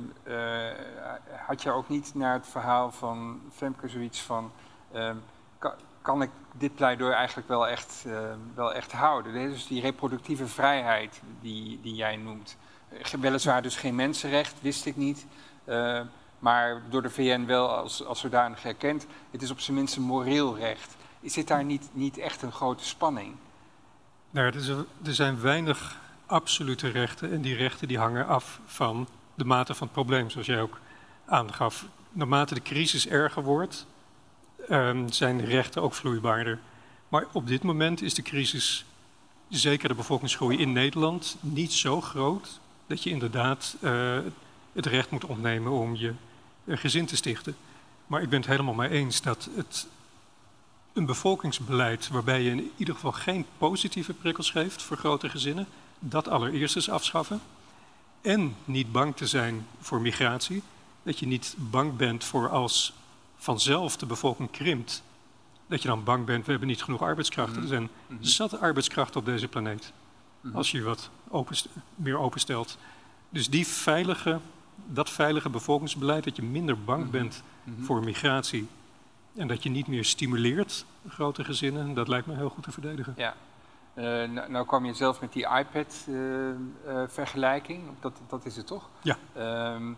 had 1.45 1.61
je 1.61 1.71
ook 1.71 1.89
niet 1.89 2.11
naar 2.13 2.33
het 2.33 2.47
verhaal 2.47 2.91
van 2.91 3.41
Femke 3.51 3.87
zoiets 3.87 4.21
van... 4.21 4.51
Ehm, 4.91 5.15
kan, 5.57 5.71
kan, 6.01 6.21
ik 6.21 6.29
dit 6.51 6.75
pleidooi 6.75 7.13
eigenlijk 7.13 7.47
wel 7.47 7.67
echt, 7.67 8.03
ehm, 8.07 8.37
wel 8.55 8.73
echt 8.73 8.91
houden? 8.91 9.33
Dus 9.33 9.67
die 9.67 9.81
reproductieve 9.81 10.47
vrijheid 10.47 11.21
die, 11.41 11.79
die 11.81 11.95
jij 11.95 12.15
noemt. 12.15 12.57
Weliswaar 13.19 13.61
dus 13.61 13.75
geen 13.75 13.95
mensenrecht, 13.95 14.61
wist 14.61 14.85
ik 14.85 14.95
niet. 14.95 15.25
maar 16.39 16.81
door 16.89 17.01
de 17.01 17.09
VN 17.09 17.45
wel 17.45 17.69
als, 17.69 18.05
als 18.05 18.19
zodanig 18.19 18.65
erkend. 18.65 19.05
Het 19.31 19.41
is 19.41 19.51
op 19.51 19.59
zijn 19.59 19.77
minst 19.77 19.95
een 19.95 20.03
moreel 20.03 20.57
recht. 20.57 20.95
Zit 21.23 21.47
daar 21.47 21.63
niet, 21.63 21.89
niet 21.91 22.17
echt 22.17 22.41
een 22.41 22.51
grote 22.51 22.83
spanning? 22.85 23.35
Nou, 24.35 24.53
er, 25.03 25.13
zijn 25.13 25.41
weinig 25.41 25.99
absolute 26.25 26.89
rechten 26.89 27.31
en 27.31 27.41
die 27.41 27.55
rechten 27.55 27.87
die 27.87 27.97
hangen 27.97 28.27
af 28.27 28.59
van 28.65 29.07
de 29.35 29.45
mate 29.45 29.73
van 29.73 29.87
het 29.87 29.95
probleem, 29.95 30.29
zoals 30.29 30.47
jij 30.47 30.61
ook 30.61 30.79
aangaf. 31.25 31.85
Naarmate 32.11 32.53
de 32.53 32.61
crisis 32.61 33.07
erger 33.07 33.43
wordt, 33.43 33.85
um, 34.69 35.11
zijn 35.11 35.37
de 35.37 35.45
rechten 35.45 35.81
ook 35.81 35.93
vloeibaarder. 35.93 36.59
Maar 37.09 37.25
op 37.31 37.47
dit 37.47 37.63
moment 37.63 38.01
is 38.01 38.13
de 38.13 38.21
crisis, 38.21 38.85
zeker 39.49 39.87
de 39.87 39.95
bevolkingsgroei 39.95 40.57
in 40.57 40.71
Nederland, 40.71 41.37
niet 41.39 41.73
zo 41.73 42.01
groot 42.01 42.59
dat 42.87 43.03
je 43.03 43.09
inderdaad 43.09 43.75
uh, 43.81 44.17
het 44.73 44.85
recht 44.85 45.09
moet 45.09 45.25
ontnemen 45.25 45.71
om 45.71 45.95
je 45.95 46.13
uh, 46.63 46.77
gezin 46.77 47.05
te 47.05 47.15
stichten. 47.15 47.55
Maar 48.07 48.21
ik 48.21 48.29
ben 48.29 48.39
het 48.39 48.49
helemaal 48.49 48.73
mee 48.73 48.89
eens 48.89 49.21
dat 49.21 49.49
het 49.55 49.87
een 50.95 51.05
bevolkingsbeleid 51.05 52.07
waarbij 52.07 52.41
je 52.41 52.51
in 52.51 52.71
ieder 52.77 52.93
geval 52.93 53.11
geen 53.11 53.45
positieve 53.57 54.13
prikkels 54.13 54.51
geeft 54.51 54.81
voor 54.81 54.97
grote 54.97 55.29
gezinnen, 55.29 55.67
dat 55.99 56.27
allereerst 56.27 56.75
eens 56.75 56.89
afschaffen. 56.89 57.41
En 58.21 58.55
niet 58.65 58.91
bang 58.91 59.15
te 59.15 59.27
zijn 59.27 59.67
voor 59.79 60.01
migratie. 60.01 60.63
Dat 61.03 61.19
je 61.19 61.27
niet 61.27 61.55
bang 61.57 61.95
bent 61.95 62.23
voor 62.23 62.49
als 62.49 62.93
vanzelf 63.37 63.97
de 63.97 64.05
bevolking 64.05 64.51
krimpt. 64.51 65.03
Dat 65.67 65.81
je 65.81 65.87
dan 65.87 66.03
bang 66.03 66.25
bent, 66.25 66.45
we 66.45 66.51
hebben 66.51 66.69
niet 66.69 66.83
genoeg 66.83 67.01
arbeidskrachten. 67.01 67.61
Er 67.61 67.67
zijn 67.67 67.89
zat 68.19 68.59
arbeidskrachten 68.59 69.19
op 69.19 69.25
deze 69.25 69.47
planeet. 69.47 69.91
Als 70.53 70.71
je 70.71 70.81
wat 70.81 71.09
openst 71.27 71.67
meer 71.95 72.17
openstelt. 72.17 72.77
Dus 73.29 73.49
die 73.49 73.67
veilige, 73.67 74.39
dat 74.87 75.09
veilige 75.09 75.49
bevolkingsbeleid, 75.49 76.23
dat 76.23 76.35
je 76.35 76.43
minder 76.43 76.83
bang 76.83 77.09
bent 77.09 77.43
voor 77.81 78.03
migratie 78.03 78.67
En 79.35 79.47
dat 79.47 79.63
je 79.63 79.69
niet 79.69 79.87
meer 79.87 80.05
stimuleert 80.05 80.85
grote 81.07 81.43
gezinnen, 81.43 81.93
dat 81.93 82.07
lijkt 82.07 82.27
me 82.27 82.35
heel 82.35 82.49
goed 82.49 82.63
te 82.63 82.71
verdedigen. 82.71 83.13
Ja. 83.17 83.33
Uh, 83.95 84.03
nou, 84.29 84.51
nou 84.51 84.65
kwam 84.65 84.85
je 84.85 84.93
zelf 84.93 85.21
met 85.21 85.33
die 85.33 85.47
iPad-vergelijking, 85.47 87.83
dat, 87.99 88.21
dat 88.27 88.45
is 88.45 88.55
het 88.55 88.67
toch? 88.67 88.89
Ja. 89.01 89.17
Um, 89.73 89.97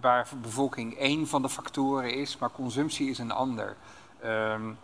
waar 0.00 0.28
bevolking 0.42 0.96
één 0.96 1.26
van 1.26 1.42
de 1.42 1.48
factoren 1.48 2.14
is, 2.14 2.38
maar 2.38 2.50
consumptie 2.50 3.10
is 3.10 3.18
een 3.18 3.30
ander. 3.30 3.76
Um, 4.24 4.78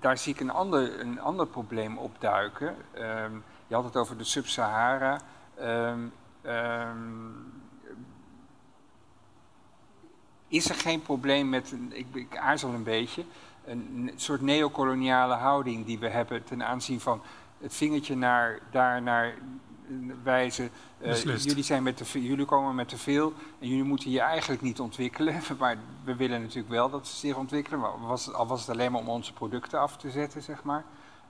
daar 0.00 0.18
zie 0.18 0.34
ik 0.34 0.40
een 0.40 0.50
ander, 0.50 1.00
een 1.00 1.20
ander 1.20 1.46
probleem 1.46 1.98
opduiken. 1.98 2.74
je 3.66 3.74
had 3.74 3.84
het 3.84 3.96
over 3.96 4.18
de 4.18 4.24
Sub-Sahara. 4.24 5.20
Is 10.48 10.68
er 10.68 10.74
geen 10.74 11.02
probleem 11.02 11.48
met, 11.48 11.74
ik, 11.88 12.06
ik 12.12 12.36
aarzel 12.36 12.68
een 12.68 12.82
beetje, 12.82 13.24
een 13.64 14.10
soort 14.16 14.40
neocoloniale 14.40 15.34
houding 15.34 15.86
die 15.86 15.98
we 15.98 16.08
hebben 16.08 16.44
ten 16.44 16.66
aanzien 16.66 17.00
van 17.00 17.22
het 17.58 17.74
vingertje 17.74 18.16
naar, 18.16 18.58
daar 18.70 19.02
naar 19.02 19.34
wijzen. 20.22 20.70
Uh, 21.02 21.22
jullie, 21.22 21.62
zijn 21.62 21.82
met 21.82 21.96
te 21.96 22.22
jullie 22.22 22.44
komen 22.44 22.74
met 22.74 22.88
te 22.88 22.98
veel 22.98 23.32
en 23.58 23.68
jullie 23.68 23.84
moeten 23.84 24.10
je 24.10 24.20
eigenlijk 24.20 24.62
niet 24.62 24.80
ontwikkelen. 24.80 25.34
Maar 25.58 25.76
we 26.04 26.16
willen 26.16 26.40
natuurlijk 26.40 26.68
wel 26.68 26.90
dat 26.90 27.06
ze 27.06 27.16
zich 27.16 27.36
ontwikkelen, 27.36 27.80
maar 27.80 28.00
was, 28.00 28.32
al 28.32 28.46
was 28.46 28.60
het 28.60 28.70
alleen 28.70 28.92
maar 28.92 29.00
om 29.00 29.08
onze 29.08 29.32
producten 29.32 29.80
af 29.80 29.96
te 29.96 30.10
zetten, 30.10 30.42
zeg 30.42 30.62
maar. 30.62 30.84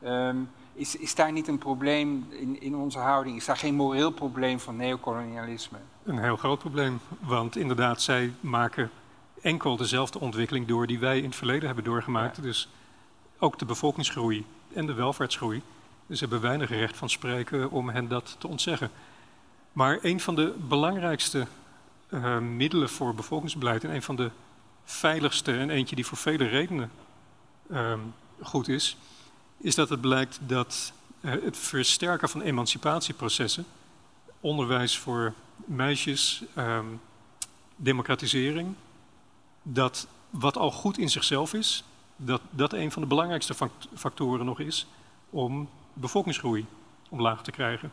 Um, 0.04 0.50
is, 0.72 0.96
is 0.96 1.14
daar 1.14 1.32
niet 1.32 1.48
een 1.48 1.58
probleem 1.58 2.26
in, 2.30 2.60
in 2.60 2.76
onze 2.76 2.98
houding? 2.98 3.36
Is 3.36 3.44
daar 3.44 3.56
geen 3.56 3.74
moreel 3.74 4.10
probleem 4.10 4.60
van 4.60 4.76
neocolonialisme? 4.76 5.78
Een 6.04 6.18
heel 6.18 6.36
groot 6.36 6.58
probleem, 6.58 7.00
want 7.20 7.56
inderdaad, 7.56 8.02
zij 8.02 8.32
maken 8.40 8.90
enkel 9.46 9.76
dezelfde 9.76 10.20
ontwikkeling 10.20 10.66
door 10.66 10.86
die 10.86 10.98
wij 10.98 11.18
in 11.18 11.24
het 11.24 11.36
verleden 11.36 11.66
hebben 11.66 11.84
doorgemaakt. 11.84 12.42
Dus 12.42 12.68
ook 13.38 13.58
de 13.58 13.64
bevolkingsgroei 13.64 14.44
en 14.72 14.86
de 14.86 14.94
welvaartsgroei. 14.94 15.62
Dus 16.06 16.20
hebben 16.20 16.40
weinig 16.40 16.68
recht 16.68 16.96
van 16.96 17.10
spreken 17.10 17.70
om 17.70 17.88
hen 17.88 18.08
dat 18.08 18.36
te 18.38 18.48
ontzeggen. 18.48 18.90
Maar 19.72 19.98
een 20.02 20.20
van 20.20 20.34
de 20.34 20.54
belangrijkste 20.68 21.46
uh, 22.08 22.38
middelen 22.38 22.88
voor 22.88 23.14
bevolkingsbeleid 23.14 23.84
en 23.84 23.94
een 23.94 24.02
van 24.02 24.16
de 24.16 24.30
veiligste 24.84 25.58
en 25.58 25.70
eentje 25.70 25.96
die 25.96 26.06
voor 26.06 26.18
vele 26.18 26.46
redenen 26.46 26.90
uh, 27.70 27.92
goed 28.40 28.68
is, 28.68 28.96
is 29.56 29.74
dat 29.74 29.88
het 29.88 30.00
blijkt 30.00 30.38
dat 30.46 30.92
uh, 31.20 31.30
het 31.30 31.56
versterken 31.56 32.28
van 32.28 32.42
emancipatieprocessen, 32.42 33.66
onderwijs 34.40 34.98
voor 34.98 35.32
meisjes, 35.64 36.42
ehm, 36.54 36.86
democratisering, 37.76 38.74
dat 39.68 40.06
wat 40.30 40.56
al 40.56 40.70
goed 40.70 40.98
in 40.98 41.10
zichzelf 41.10 41.54
is, 41.54 41.84
dat 42.16 42.40
dat 42.50 42.72
een 42.72 42.92
van 42.92 43.02
de 43.02 43.08
belangrijkste 43.08 43.54
factoren 43.94 44.46
nog 44.46 44.60
is 44.60 44.86
om 45.30 45.68
bevolkingsgroei 45.92 46.66
omlaag 47.08 47.42
te 47.42 47.50
krijgen. 47.50 47.92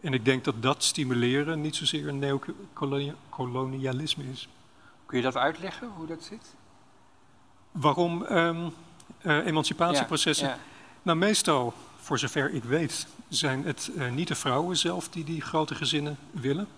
En 0.00 0.12
ik 0.12 0.24
denk 0.24 0.44
dat 0.44 0.62
dat 0.62 0.82
stimuleren 0.82 1.60
niet 1.60 1.76
zozeer 1.76 2.08
een 2.08 2.18
neocolonialisme 2.18 4.24
is. 4.32 4.48
Kun 5.06 5.18
je 5.18 5.24
dat 5.24 5.36
uitleggen, 5.36 5.88
hoe 5.96 6.06
dat 6.06 6.22
zit? 6.22 6.54
Waarom 7.70 8.22
um, 8.22 8.72
uh, 9.22 9.46
emancipatieprocessen? 9.46 10.48
Ja, 10.48 10.58
Nou, 11.02 11.18
meestal, 11.18 11.74
voor 11.96 12.18
zover 12.18 12.54
ik 12.54 12.64
weet, 12.64 13.06
zijn 13.28 13.64
het 13.64 13.90
uh, 13.96 14.10
niet 14.10 14.28
de 14.28 14.34
vrouwen 14.34 14.76
zelf 14.76 15.08
die 15.08 15.24
die 15.24 15.40
grote 15.40 15.74
gezinnen 15.74 16.18
willen. 16.30 16.68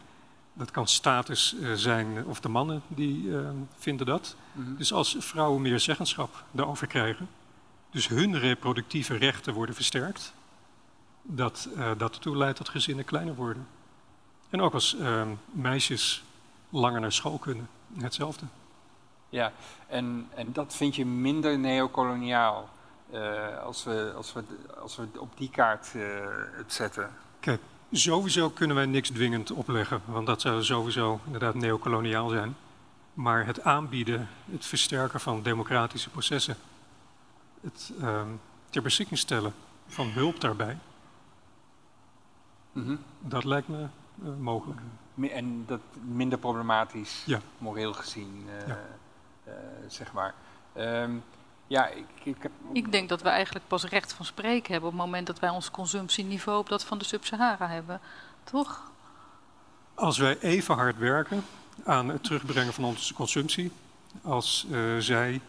Dat 0.59 0.71
kan 0.71 0.87
status 0.87 1.55
uh, 1.61 1.73
zijn 1.73 2.25
of 2.27 2.41
de 2.41 2.49
mannen 2.49 2.83
die 2.89 3.31
vinden 3.79 4.07
dat. 4.07 4.37
Mm 4.53 4.65
-hmm. 4.65 4.77
Dus 4.77 4.93
als 4.93 5.17
vrouwen 5.19 5.63
meer 5.63 5.81
zeggenschap 5.81 6.45
daarover 6.51 6.87
krijgen, 6.87 7.29
dus 7.91 8.09
hun 8.09 8.39
reproductieve 8.39 9.17
rechten 9.17 9.55
worden 9.55 9.75
versterkt, 9.75 10.33
dat 11.23 11.69
dat 11.97 12.15
ertoe 12.15 12.37
leidt 12.37 12.59
dat 12.59 12.69
gezinnen 12.69 13.05
kleiner 13.05 13.35
worden. 13.35 13.67
En 14.51 14.61
ook 14.61 14.75
als 14.75 14.97
meisjes 15.47 16.25
langer 16.71 17.01
naar 17.01 17.13
school 17.13 17.39
kunnen, 17.39 17.69
hetzelfde. 17.99 18.47
Ja, 19.29 19.53
en, 19.87 20.29
en 20.35 20.53
dat 20.53 20.75
vind 20.75 20.97
je 20.97 21.07
minder 21.07 21.59
neocoloniaal 21.59 22.69
uh, 23.13 23.59
als, 23.63 23.85
we, 23.85 24.13
als, 24.17 24.33
we, 24.33 24.45
als 24.81 24.97
we 24.97 25.07
op 25.19 25.37
die 25.37 25.51
kaart 25.51 25.93
uh, 25.97 26.03
het 26.53 26.73
zetten. 26.73 27.11
Kijk, 27.41 27.61
sowieso 27.91 28.51
kunnen 28.51 28.77
wij 28.77 28.87
niks 28.87 29.11
dwingend 29.11 29.51
opleggen, 29.51 30.01
want 30.05 30.27
dat 30.27 30.41
zou 30.41 30.65
sowieso 30.65 31.21
inderdaad 31.25 31.55
neocoloniaal 31.55 32.29
zijn. 32.29 32.57
Maar 33.15 33.47
het 33.47 33.63
aanbieden, 33.65 34.29
het 34.51 34.67
versterken 34.67 35.21
van 35.21 35.43
democratische 35.43 36.11
processen, 36.11 36.57
het 37.61 37.93
uh, 38.01 38.23
ter 38.71 38.83
beschikking 38.83 39.19
stellen 39.19 39.55
van 39.87 40.09
hulp 40.09 40.41
daarbij, 40.41 40.79
mm 42.73 42.85
-hmm. 42.85 42.99
dat 43.21 43.45
lijkt 43.45 43.69
me 43.69 43.87
uh, 44.25 44.29
mogelijk. 44.39 44.81
En 45.31 45.65
dat 45.67 45.81
minder 46.05 46.39
problematisch, 46.39 47.23
ja. 47.27 47.41
moreel 47.59 47.93
gezien, 47.93 48.47
uh, 48.47 48.67
ja. 48.67 48.79
uh, 49.47 49.53
zeg 49.89 50.13
maar. 50.13 50.35
Um, 50.77 51.23
ja, 51.67 51.87
ik, 51.87 52.07
ik, 52.23 52.37
heb... 52.39 52.53
ik, 52.73 52.93
denk 52.93 53.09
dat 53.09 53.23
we 53.23 53.29
eigenlijk 53.29 53.67
pas 53.67 53.85
recht 53.85 54.13
van 54.13 54.25
spreken 54.25 54.73
hebben 54.73 54.91
op 54.91 54.97
het 54.97 55.05
moment 55.05 55.27
dat 55.27 55.39
wij 55.39 55.51
ons 55.51 55.71
consumptieniveau 55.71 56.59
op 56.59 56.69
dat 56.69 56.85
van 56.85 56.99
de 56.99 57.05
Sub-Sahara 57.05 57.69
hebben. 57.69 58.01
Toch? 58.45 58.91
Als 59.95 60.19
wij 60.19 60.39
even 60.39 60.75
hard 60.75 60.99
werken 60.99 61.45
aan 61.85 62.09
het 62.09 62.25
terugbrengen 62.25 62.73
van 62.73 62.85
onze 62.85 63.15
consumptie 63.15 63.73
als 64.23 64.67
zij 64.99 65.41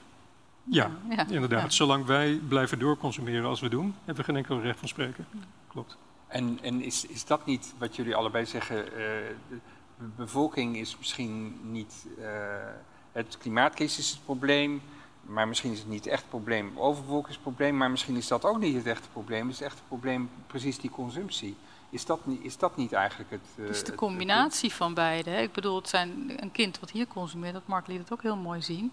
ja, 0.70 0.92
ja 1.10 1.28
inderdaad. 1.30 1.62
Ja. 1.62 1.70
Zolang 1.70 2.06
wij 2.06 2.40
blijven 2.48 2.80
doorconsumeren 2.80 3.46
als 3.46 3.60
we 3.60 3.70
doen, 3.70 3.96
hebben 3.98 4.16
we 4.16 4.24
geen 4.24 4.36
enkel 4.36 4.62
recht 4.62 4.80
van 4.80 4.88
spreken. 4.88 5.28
Klopt. 5.68 5.98
En, 6.28 6.60
en 6.62 6.82
is, 6.82 7.06
is 7.06 7.26
dat 7.26 7.46
niet 7.46 7.74
wat 7.78 7.96
jullie 7.96 8.16
allebei 8.16 8.46
zeggen? 8.46 8.78
Uh, 8.78 8.94
de 10.00 10.10
bevolking 10.16 10.78
is 10.78 10.98
misschien 10.98 11.60
niet. 11.64 12.06
Uh, 12.20 12.26
het 13.12 13.38
klimaatcrisis 13.38 13.98
is 13.98 14.12
het 14.12 14.26
probleem, 14.26 14.82
maar 15.28 15.48
misschien 15.48 15.72
is 15.72 15.80
het 15.80 15.88
niet 15.88 16.08
echt 16.08 16.22
het 16.22 16.30
probleem. 16.30 16.72
Overbevolking 16.76 17.28
is 17.28 17.34
het 17.34 17.44
probleem, 17.44 17.78
maar 17.78 17.92
misschien 17.92 18.16
is 18.16 18.28
dat 18.28 18.46
ook 18.46 18.60
niet 18.60 18.76
het 18.76 18.86
echte 18.86 19.08
probleem. 19.10 19.42
Het 19.42 19.52
is 19.52 19.60
het 19.60 19.68
echte 19.68 19.82
probleem 19.88 20.30
precies 20.48 20.80
die 20.80 20.90
consumptie. 20.90 21.56
Is 21.90 22.06
dat, 22.06 22.26
niet, 22.26 22.44
is 22.44 22.58
dat 22.58 22.78
niet 22.78 22.94
eigenlijk 22.94 23.32
het. 23.32 23.48
Uh, 23.56 23.68
het 23.68 23.76
is 23.76 23.84
de 23.84 23.96
combinatie 23.96 24.70
het, 24.70 24.78
van 24.78 24.94
beide. 24.94 25.30
Hè? 25.30 25.42
Ik 25.42 25.52
bedoel, 25.52 25.76
het 25.76 25.90
zijn 25.90 26.34
een 26.44 26.52
kind 26.52 26.80
wat 26.80 26.92
hier 26.92 27.08
consumeert, 27.08 27.54
dat 27.54 27.68
Mark 27.68 27.88
liet 27.88 28.00
het 28.00 28.12
ook 28.12 28.22
heel 28.22 28.36
mooi 28.36 28.62
zien. 28.62 28.92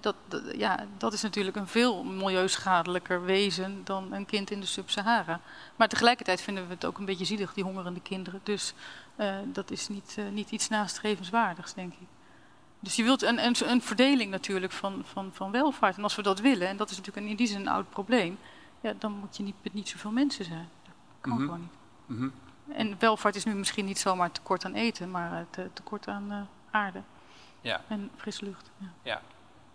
Dat, 0.00 0.14
dat, 0.28 0.42
ja, 0.56 0.86
dat 0.98 1.12
is 1.12 1.22
natuurlijk 1.22 1.56
een 1.56 1.66
veel 1.66 2.04
milieuschadelijker 2.04 3.24
wezen 3.24 3.80
dan 3.84 4.12
een 4.12 4.26
kind 4.26 4.50
in 4.50 4.60
de 4.60 4.66
Sub-Sahara. 4.66 5.40
Maar 5.76 5.88
tegelijkertijd 5.88 6.40
vinden 6.40 6.66
we 6.66 6.74
het 6.74 6.84
ook 6.84 6.98
een 6.98 7.04
beetje 7.04 7.24
zielig, 7.24 7.54
die 7.54 7.64
hongerende 7.64 8.00
kinderen. 8.00 8.40
Dus 8.42 8.74
uh, 9.16 9.34
dat 9.44 9.70
is 9.70 9.88
niet, 9.88 10.16
uh, 10.18 10.28
niet 10.28 10.50
iets 10.50 10.68
nastrevenswaardigs, 10.68 11.74
denk 11.74 11.92
ik. 11.92 12.06
Dus 12.80 12.96
je 12.96 13.02
wilt 13.02 13.22
een, 13.22 13.44
een, 13.44 13.54
een, 13.64 13.82
verdeling 13.82 14.30
natuurlijk 14.30 14.72
van, 14.72 15.02
van, 15.04 15.30
van 15.32 15.50
welvaart. 15.50 15.96
En 15.96 16.02
als 16.02 16.16
we 16.16 16.22
dat 16.22 16.40
willen, 16.40 16.68
en 16.68 16.76
dat 16.76 16.90
is 16.90 16.96
natuurlijk 16.96 17.26
in 17.26 17.36
die 17.36 17.46
zin 17.46 17.60
een 17.60 17.68
oud 17.68 17.90
probleem, 17.90 18.38
ja, 18.80 18.92
dan 18.98 19.12
moet 19.12 19.36
je 19.36 19.42
niet 19.42 19.54
met 19.62 19.74
niet 19.74 19.88
zoveel 19.88 20.10
mensen 20.10 20.44
zijn. 20.44 20.68
Dat 20.84 20.94
kan 21.20 21.32
mm 21.32 21.38
-hmm. 21.38 21.46
gewoon 21.46 21.60
niet. 21.60 21.72
Mm 22.06 22.16
-hmm. 22.16 22.32
En 22.76 22.96
welvaart 22.98 23.34
is 23.34 23.44
nu 23.44 23.54
misschien 23.54 23.84
niet 23.84 23.98
zomaar 23.98 24.32
tekort 24.32 24.64
aan 24.64 24.74
eten, 24.74 25.10
maar 25.10 25.46
te, 25.50 25.70
tekort 25.72 26.08
aan 26.08 26.32
uh, 26.32 26.40
aarde 26.70 27.02
ja. 27.60 27.80
en 27.88 28.10
frisse 28.16 28.44
lucht. 28.44 28.70
Ja. 28.76 28.86
ja. 29.02 29.22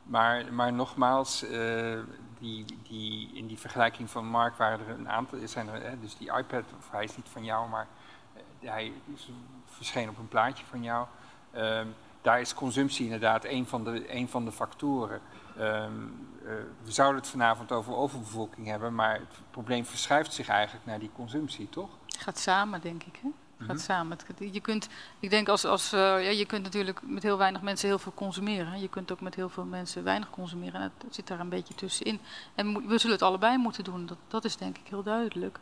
Maar, 0.03 0.53
maar 0.53 0.73
nogmaals, 0.73 1.43
uh, 1.43 1.99
die, 2.39 2.65
die, 2.83 3.29
in 3.33 3.47
die 3.47 3.57
vergelijking 3.57 4.09
van 4.09 4.25
Mark 4.25 4.55
waren 4.55 4.87
er 4.87 4.93
een 4.93 5.09
aantal, 5.09 5.39
zijn 5.43 5.67
er, 5.67 5.81
hè, 5.81 5.99
dus 5.99 6.17
die 6.17 6.37
iPad, 6.37 6.63
of 6.77 6.91
hij 6.91 7.03
is 7.03 7.15
niet 7.15 7.29
van 7.29 7.43
jou, 7.43 7.69
maar 7.69 7.87
uh, 8.35 8.69
hij 8.69 8.91
is, 9.13 9.29
verscheen 9.65 10.09
op 10.09 10.17
een 10.17 10.27
plaatje 10.27 10.65
van 10.65 10.83
jou. 10.83 11.07
Um, 11.55 11.95
daar 12.25 12.41
is 12.41 12.53
consumptie 12.53 13.05
inderdaad 13.05 13.45
een 13.45 13.65
van 13.65 13.83
de, 13.83 14.15
een 14.15 14.27
van 14.27 14.45
de 14.45 14.51
factoren. 14.51 15.21
Um, 15.59 16.27
uh, 16.43 16.49
we 16.83 16.91
zouden 16.91 17.21
het 17.21 17.29
vanavond 17.29 17.71
over 17.71 17.95
overbevolking 17.95 18.67
hebben, 18.67 18.95
maar 18.95 19.13
het 19.13 19.39
probleem 19.51 19.85
verschuift 19.85 20.33
zich 20.33 20.47
eigenlijk 20.47 20.85
naar 20.85 20.99
die 20.99 21.09
consumptie, 21.15 21.69
toch? 21.69 21.89
Het 22.05 22.17
gaat 22.17 22.39
samen, 22.39 22.81
denk 22.81 23.03
ik. 23.03 23.19
Hè? 23.21 23.29
gaat 23.57 23.67
mm 23.67 23.75
-hmm. 23.75 23.77
samen. 23.77 24.17
Je 24.51 24.59
kunt, 24.59 24.89
ik 25.19 25.29
denk 25.29 25.49
als, 25.49 25.65
als 25.65 25.93
uh, 25.93 25.99
ja, 25.99 26.29
je 26.29 26.45
kunt 26.45 26.63
natuurlijk 26.63 26.99
met 27.03 27.23
heel 27.23 27.37
weinig 27.37 27.61
mensen 27.61 27.87
heel 27.87 27.99
veel 27.99 28.13
consumeren. 28.15 28.79
Je 28.79 28.89
kunt 28.89 29.11
ook 29.11 29.21
met 29.21 29.35
heel 29.35 29.49
veel 29.49 29.65
mensen 29.65 30.03
weinig 30.03 30.29
consumeren. 30.29 30.81
En 30.81 30.91
het 30.97 31.15
zit 31.15 31.27
daar 31.27 31.39
een 31.39 31.49
beetje 31.49 31.75
tussenin. 31.75 32.19
En 32.55 32.87
we 32.87 32.97
zullen 32.97 33.15
het 33.15 33.25
allebei 33.25 33.57
moeten 33.57 33.83
doen. 33.83 34.05
Dat, 34.05 34.17
dat 34.27 34.45
is 34.45 34.57
denk 34.57 34.77
ik 34.77 34.87
heel 34.87 35.03
duidelijk. 35.03 35.59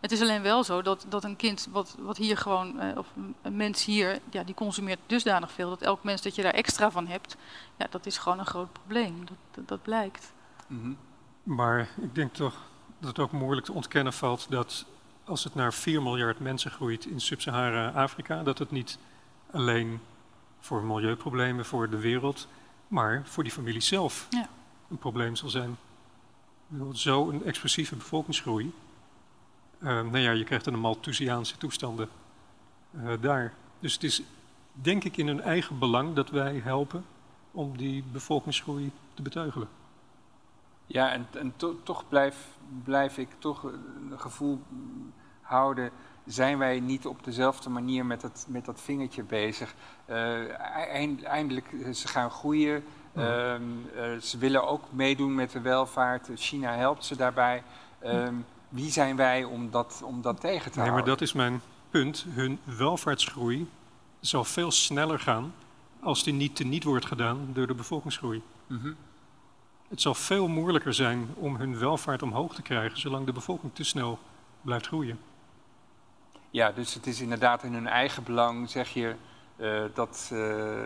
Het 0.00 0.12
is 0.12 0.20
alleen 0.20 0.42
wel 0.42 0.64
zo 0.64 0.82
dat, 0.82 1.06
dat 1.08 1.24
een 1.24 1.36
kind 1.36 1.68
wat, 1.70 1.96
wat 1.98 2.16
hier 2.16 2.36
gewoon, 2.36 2.82
uh, 2.82 2.96
of 2.96 3.06
een 3.42 3.56
mens 3.56 3.84
hier, 3.84 4.18
ja, 4.30 4.42
die 4.42 4.54
consumeert 4.54 4.98
dusdanig 5.06 5.52
veel 5.52 5.68
dat 5.68 5.82
elk 5.82 6.02
mens 6.02 6.22
dat 6.22 6.34
je 6.34 6.42
daar 6.42 6.52
extra 6.52 6.90
van 6.90 7.06
hebt, 7.06 7.36
ja, 7.76 7.86
dat 7.90 8.06
is 8.06 8.18
gewoon 8.18 8.38
een 8.38 8.46
groot 8.46 8.72
probleem. 8.72 9.24
Dat, 9.24 9.36
dat, 9.50 9.68
dat 9.68 9.82
blijkt. 9.82 10.32
Mm 10.66 10.80
-hmm. 10.82 10.96
Maar 11.42 11.88
ik 12.00 12.14
denk 12.14 12.32
toch 12.32 12.54
dat 12.98 13.08
het 13.08 13.18
ook 13.18 13.32
moeilijk 13.32 13.66
te 13.66 13.72
ontkennen 13.72 14.12
valt 14.12 14.46
dat 14.50 14.84
als 15.24 15.44
het 15.44 15.54
naar 15.54 15.72
4 15.72 16.02
miljard 16.02 16.38
mensen 16.38 16.70
groeit 16.70 17.06
in 17.06 17.20
Sub-Sahara 17.20 17.88
Afrika, 17.88 18.42
dat 18.42 18.58
het 18.58 18.70
niet 18.70 18.98
alleen 19.50 20.00
voor 20.60 20.82
milieuproblemen 20.82 21.64
voor 21.64 21.90
de 21.90 21.98
wereld, 21.98 22.48
maar 22.88 23.22
voor 23.24 23.42
die 23.42 23.52
familie 23.52 23.80
zelf 23.80 24.26
Ja. 24.30 24.48
een 24.90 24.98
probleem 24.98 25.36
zal 25.36 25.48
zijn. 25.48 25.76
Zo'n 26.92 27.44
explosieve 27.44 27.96
bevolkingsgroei. 27.96 28.72
Uh, 29.80 29.88
nou 29.88 30.18
ja, 30.18 30.30
je 30.30 30.44
krijgt 30.44 30.64
dan 30.64 30.74
een 30.74 30.80
Malthusiaanse 30.80 31.56
toestanden 31.56 32.08
uh, 32.92 33.12
daar. 33.20 33.52
Dus 33.78 33.92
het 33.92 34.02
is 34.02 34.22
denk 34.72 35.04
ik 35.04 35.16
in 35.16 35.26
hun 35.26 35.40
eigen 35.40 35.78
belang 35.78 36.14
dat 36.14 36.30
wij 36.30 36.60
helpen 36.64 37.04
om 37.50 37.76
die 37.76 38.04
bevolkingsgroei 38.12 38.92
te 39.14 39.22
beteugelen. 39.22 39.68
Ja, 40.86 41.12
en, 41.12 41.26
en 41.32 41.52
to, 41.56 41.80
toch 41.82 42.08
blijf, 42.08 42.46
blijf 42.84 43.18
ik 43.18 43.28
toch 43.38 43.62
een 43.62 44.20
gevoel 44.20 44.60
houden. 45.40 45.90
Zijn 46.26 46.58
wij 46.58 46.80
niet 46.80 47.06
op 47.06 47.24
dezelfde 47.24 47.70
manier 47.70 48.06
met 48.06 48.20
dat, 48.20 48.46
met 48.48 48.64
dat 48.64 48.80
vingertje 48.80 49.22
bezig? 49.22 49.74
Uh, 50.06 50.58
eind, 50.88 51.22
eindelijk, 51.22 51.74
ze 51.92 52.08
gaan 52.08 52.30
groeien. 52.30 52.84
Uh, 53.16 53.54
ze 54.20 54.38
willen 54.38 54.68
ook 54.68 54.92
meedoen 54.92 55.34
met 55.34 55.50
de 55.50 55.60
welvaart. 55.60 56.28
China 56.34 56.74
helpt 56.74 57.04
ze 57.04 57.16
daarbij. 57.16 57.62
Um, 58.04 58.44
wie 58.70 58.90
zijn 58.90 59.16
wij 59.16 59.44
om 59.44 59.70
dat, 59.70 60.00
om 60.04 60.22
dat 60.22 60.40
tegen 60.40 60.70
te 60.72 60.78
nee, 60.78 60.88
houden? 60.88 60.94
maar 60.94 61.18
dat 61.18 61.28
is 61.28 61.32
mijn 61.32 61.60
punt. 61.90 62.26
Hun 62.28 62.58
welvaartsgroei 62.64 63.68
zal 64.20 64.44
veel 64.44 64.70
sneller 64.70 65.18
gaan 65.18 65.54
als 66.00 66.24
die 66.24 66.32
niet 66.32 66.56
teniet 66.56 66.84
wordt 66.84 67.06
gedaan 67.06 67.50
door 67.52 67.66
de 67.66 67.74
bevolkingsgroei. 67.74 68.42
Mm 68.66 68.80
-hmm. 68.80 68.96
Het 69.88 70.00
zal 70.00 70.14
veel 70.14 70.48
moeilijker 70.48 70.94
zijn 70.94 71.28
om 71.34 71.56
hun 71.56 71.78
welvaart 71.78 72.22
omhoog 72.22 72.54
te 72.54 72.62
krijgen 72.62 72.98
zolang 72.98 73.26
de 73.26 73.32
bevolking 73.32 73.74
te 73.74 73.84
snel 73.84 74.18
blijft 74.60 74.86
groeien. 74.86 75.18
Ja, 76.50 76.72
dus 76.72 76.94
het 76.94 77.06
is 77.06 77.20
inderdaad 77.20 77.62
in 77.62 77.72
hun 77.72 77.86
eigen 77.86 78.22
belang, 78.22 78.70
zeg 78.70 78.88
je, 78.88 79.14
uh, 79.56 79.82
dat, 79.94 80.30
uh, 80.32 80.78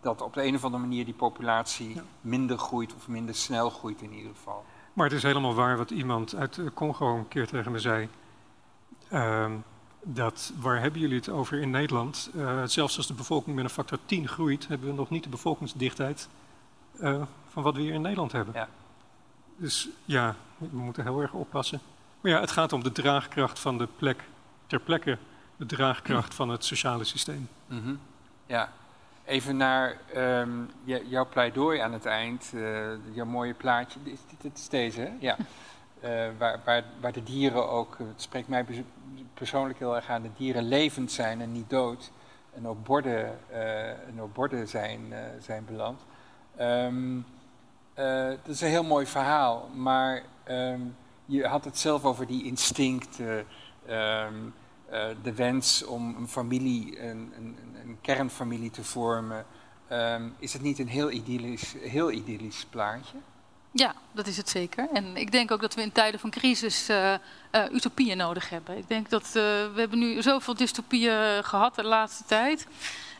dat 0.00 0.20
op 0.20 0.34
de 0.34 0.44
een 0.44 0.54
of 0.54 0.64
andere 0.64 0.82
manier 0.82 1.04
die 1.04 1.14
populatie 1.14 1.94
ja. 1.94 2.02
minder 2.20 2.58
groeit 2.58 2.94
of 2.94 3.08
minder 3.08 3.34
snel 3.34 3.70
groeit 3.70 4.02
in 4.02 4.12
ieder 4.12 4.30
geval. 4.34 4.64
Maar 4.96 5.06
het 5.06 5.16
is 5.16 5.22
helemaal 5.22 5.54
waar 5.54 5.76
wat 5.76 5.90
iemand 5.90 6.34
uit 6.34 6.60
Congo 6.74 7.16
een 7.16 7.28
keer 7.28 7.46
tegen 7.46 7.72
me 7.72 7.78
zei. 7.78 8.08
Uh, 9.12 9.52
dat, 10.02 10.52
waar 10.60 10.80
hebben 10.80 11.00
jullie 11.00 11.16
het 11.16 11.28
over 11.28 11.60
in 11.60 11.70
Nederland? 11.70 12.30
Uh, 12.34 12.62
zelfs 12.64 12.96
als 12.96 13.06
de 13.06 13.14
bevolking 13.14 13.56
met 13.56 13.64
een 13.64 13.70
factor 13.70 13.98
10 14.06 14.28
groeit, 14.28 14.68
hebben 14.68 14.88
we 14.88 14.94
nog 14.94 15.10
niet 15.10 15.22
de 15.22 15.28
bevolkingsdichtheid 15.28 16.28
uh, 17.00 17.22
van 17.48 17.62
wat 17.62 17.74
we 17.74 17.80
hier 17.80 17.92
in 17.92 18.00
Nederland 18.00 18.32
hebben. 18.32 18.54
Ja. 18.54 18.68
Dus 19.56 19.88
ja, 20.04 20.34
we 20.58 20.76
moeten 20.76 21.02
heel 21.02 21.20
erg 21.20 21.32
oppassen. 21.32 21.80
Maar 22.20 22.32
ja, 22.32 22.40
het 22.40 22.50
gaat 22.50 22.72
om 22.72 22.82
de 22.82 22.92
draagkracht 22.92 23.58
van 23.58 23.78
de 23.78 23.88
plek 23.96 24.24
ter 24.66 24.80
plekke, 24.80 25.18
de 25.56 25.66
draagkracht 25.66 26.34
van 26.34 26.48
het 26.48 26.64
sociale 26.64 27.04
systeem. 27.04 27.48
Mm 27.66 27.82
-hmm. 27.82 28.00
Ja, 28.46 28.72
even 29.26 29.56
naar 29.56 29.96
um, 30.16 30.70
jouw 31.08 31.28
pleidooi 31.28 31.78
aan 31.78 31.92
het 31.92 32.06
eind, 32.06 32.52
uh, 32.54 32.88
jouw 33.12 33.24
mooie 33.24 33.54
plaatje. 33.54 34.02
Dit, 34.02 34.20
dit 34.40 34.58
is 34.58 34.68
deze, 34.68 35.00
hè? 35.00 35.10
Ja. 35.18 35.36
Uh, 36.04 36.28
waar, 36.38 36.60
waar, 36.64 36.84
waar, 37.00 37.12
de 37.12 37.22
dieren 37.22 37.68
ook, 37.68 37.98
het 37.98 38.22
spreekt 38.22 38.48
mij 38.48 38.64
persoonlijk 39.34 39.78
heel 39.78 39.96
erg 39.96 40.08
aan, 40.08 40.22
de 40.22 40.30
dieren 40.36 40.68
levend 40.68 41.12
zijn 41.12 41.40
en 41.40 41.52
niet 41.52 41.70
dood. 41.70 42.10
En 42.54 42.68
op 42.68 42.84
borden, 42.84 43.38
uh, 43.50 43.88
en 43.88 44.22
op 44.22 44.34
borden 44.34 44.68
zijn, 44.68 45.00
zijn 45.40 45.64
beland. 45.64 46.00
Um, 46.60 47.26
dat 48.44 48.48
is 48.48 48.60
een 48.60 48.68
heel 48.68 48.84
mooi 48.84 49.06
verhaal, 49.06 49.68
maar 49.74 50.22
um, 50.48 50.96
je 51.24 51.46
had 51.46 51.64
het 51.64 51.78
zelf 51.78 52.04
over 52.04 52.26
die 52.26 52.44
instincten. 52.44 53.46
Uh, 54.92 55.04
de 55.22 55.34
wens 55.34 55.84
om 55.84 56.16
een 56.18 56.28
familie, 56.28 57.00
een, 57.00 57.32
een, 57.36 57.56
een 57.84 57.98
kernfamilie 58.00 58.70
te 58.70 58.84
vormen. 58.84 59.46
Um, 59.92 60.34
is 60.38 60.52
het 60.52 60.62
niet 60.62 60.78
een 60.78 60.88
heel 60.88 61.10
idyllisch, 61.10 61.74
heel 61.80 62.10
idyllisch 62.10 62.66
plaatje? 62.70 63.16
Ja, 63.70 63.94
dat 64.12 64.26
is 64.26 64.36
het 64.36 64.48
zeker. 64.48 64.88
En 64.92 65.16
ik 65.16 65.32
denk 65.32 65.50
ook 65.50 65.60
dat 65.60 65.74
we 65.74 65.82
in 65.82 65.92
tijden 65.92 66.20
van 66.20 66.30
crisis 66.30 66.90
uh, 66.90 67.12
uh, 67.52 67.64
utopieën 67.72 68.16
nodig 68.16 68.48
hebben. 68.48 68.76
Ik 68.76 68.88
denk 68.88 69.10
dat 69.10 69.32
we 69.32 69.72
hebben 69.74 69.98
nu 69.98 70.22
zoveel 70.22 70.54
dystopieën 70.54 71.44
gehad 71.44 71.74
de 71.74 71.84
laatste 71.84 72.24
tijd. 72.24 72.66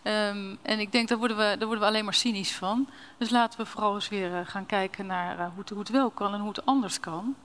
Um, 0.03 0.59
en 0.63 0.79
ik 0.79 0.93
denk 0.93 1.09
daar 1.09 1.19
worden, 1.19 1.37
we, 1.37 1.43
daar 1.43 1.67
worden 1.67 1.81
we 1.81 1.87
alleen 1.87 2.05
maar 2.05 2.15
cynisch 2.15 2.53
van. 2.53 2.89
Dus 3.19 3.31
laten 3.31 3.61
we 3.61 3.67
vooral 3.67 3.95
eens 3.95 4.09
weer 4.09 4.47
gaan 4.47 4.67
kijken 4.67 5.07
naar 5.07 5.37
hoe 5.37 5.59
het, 5.59 5.69
hoe 5.69 5.79
het 5.79 5.89
wel 5.89 6.11
kan 6.11 6.35
en 6.35 6.41
hoe 6.41 6.49
het 6.49 6.67
anders 6.67 7.01
kan. 7.01 7.37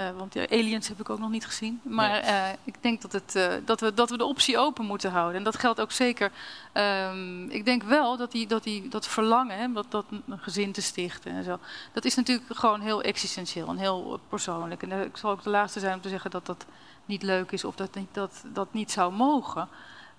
Uh, 0.00 0.10
want 0.16 0.34
ja, 0.34 0.48
aliens 0.48 0.88
heb 0.88 1.00
ik 1.00 1.10
ook 1.10 1.18
nog 1.18 1.30
niet 1.30 1.46
gezien. 1.46 1.80
Maar 1.82 2.24
uh, 2.24 2.48
ik 2.64 2.74
denk 2.80 3.02
dat, 3.02 3.12
het, 3.12 3.34
uh, 3.36 3.52
dat, 3.64 3.80
we, 3.80 3.94
dat 3.94 4.10
we 4.10 4.16
de 4.16 4.24
optie 4.24 4.58
open 4.58 4.84
moeten 4.84 5.10
houden. 5.10 5.36
En 5.36 5.42
dat 5.42 5.58
geldt 5.58 5.80
ook 5.80 5.92
zeker. 5.92 6.30
Um, 6.74 7.50
ik 7.50 7.64
denk 7.64 7.82
wel 7.82 8.16
dat, 8.16 8.32
die, 8.32 8.46
dat, 8.46 8.62
die, 8.62 8.88
dat 8.88 9.06
verlangen, 9.06 9.58
hè, 9.58 9.72
dat, 9.72 9.86
dat 9.88 10.04
een 10.10 10.38
gezin 10.38 10.72
te 10.72 10.82
stichten 10.82 11.32
en 11.32 11.44
zo. 11.44 11.58
Dat 11.92 12.04
is 12.04 12.14
natuurlijk 12.14 12.56
gewoon 12.56 12.80
heel 12.80 13.02
existentieel 13.02 13.68
en 13.68 13.76
heel 13.76 14.20
persoonlijk. 14.28 14.82
En 14.82 15.04
ik 15.04 15.16
zal 15.16 15.30
ook 15.30 15.42
de 15.42 15.50
laatste 15.50 15.80
zijn 15.80 15.94
om 15.94 16.00
te 16.00 16.08
zeggen 16.08 16.30
dat 16.30 16.46
dat 16.46 16.66
niet 17.04 17.22
leuk 17.22 17.52
is 17.52 17.64
of 17.64 17.74
dat 17.74 17.94
niet, 17.94 18.14
dat, 18.14 18.44
dat 18.52 18.72
niet 18.72 18.90
zou 18.90 19.12
mogen. 19.12 19.68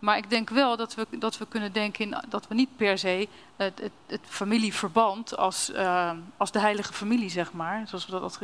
Maar 0.01 0.17
ik 0.17 0.29
denk 0.29 0.49
wel 0.49 0.77
dat 0.77 0.95
we, 0.95 1.07
dat 1.11 1.37
we 1.37 1.45
kunnen 1.47 1.73
denken 1.73 2.05
in, 2.05 2.15
dat 2.29 2.47
we 2.47 2.55
niet 2.55 2.75
per 2.75 2.97
se 2.97 3.27
het, 3.55 3.79
het, 3.79 3.91
het 4.05 4.21
familieverband 4.23 5.37
als, 5.37 5.69
uh, 5.69 6.11
als 6.37 6.51
de 6.51 6.59
heilige 6.59 6.93
familie, 6.93 7.29
zeg 7.29 7.53
maar, 7.53 7.87
zoals 7.87 8.05
we 8.05 8.19
dat, 8.19 8.39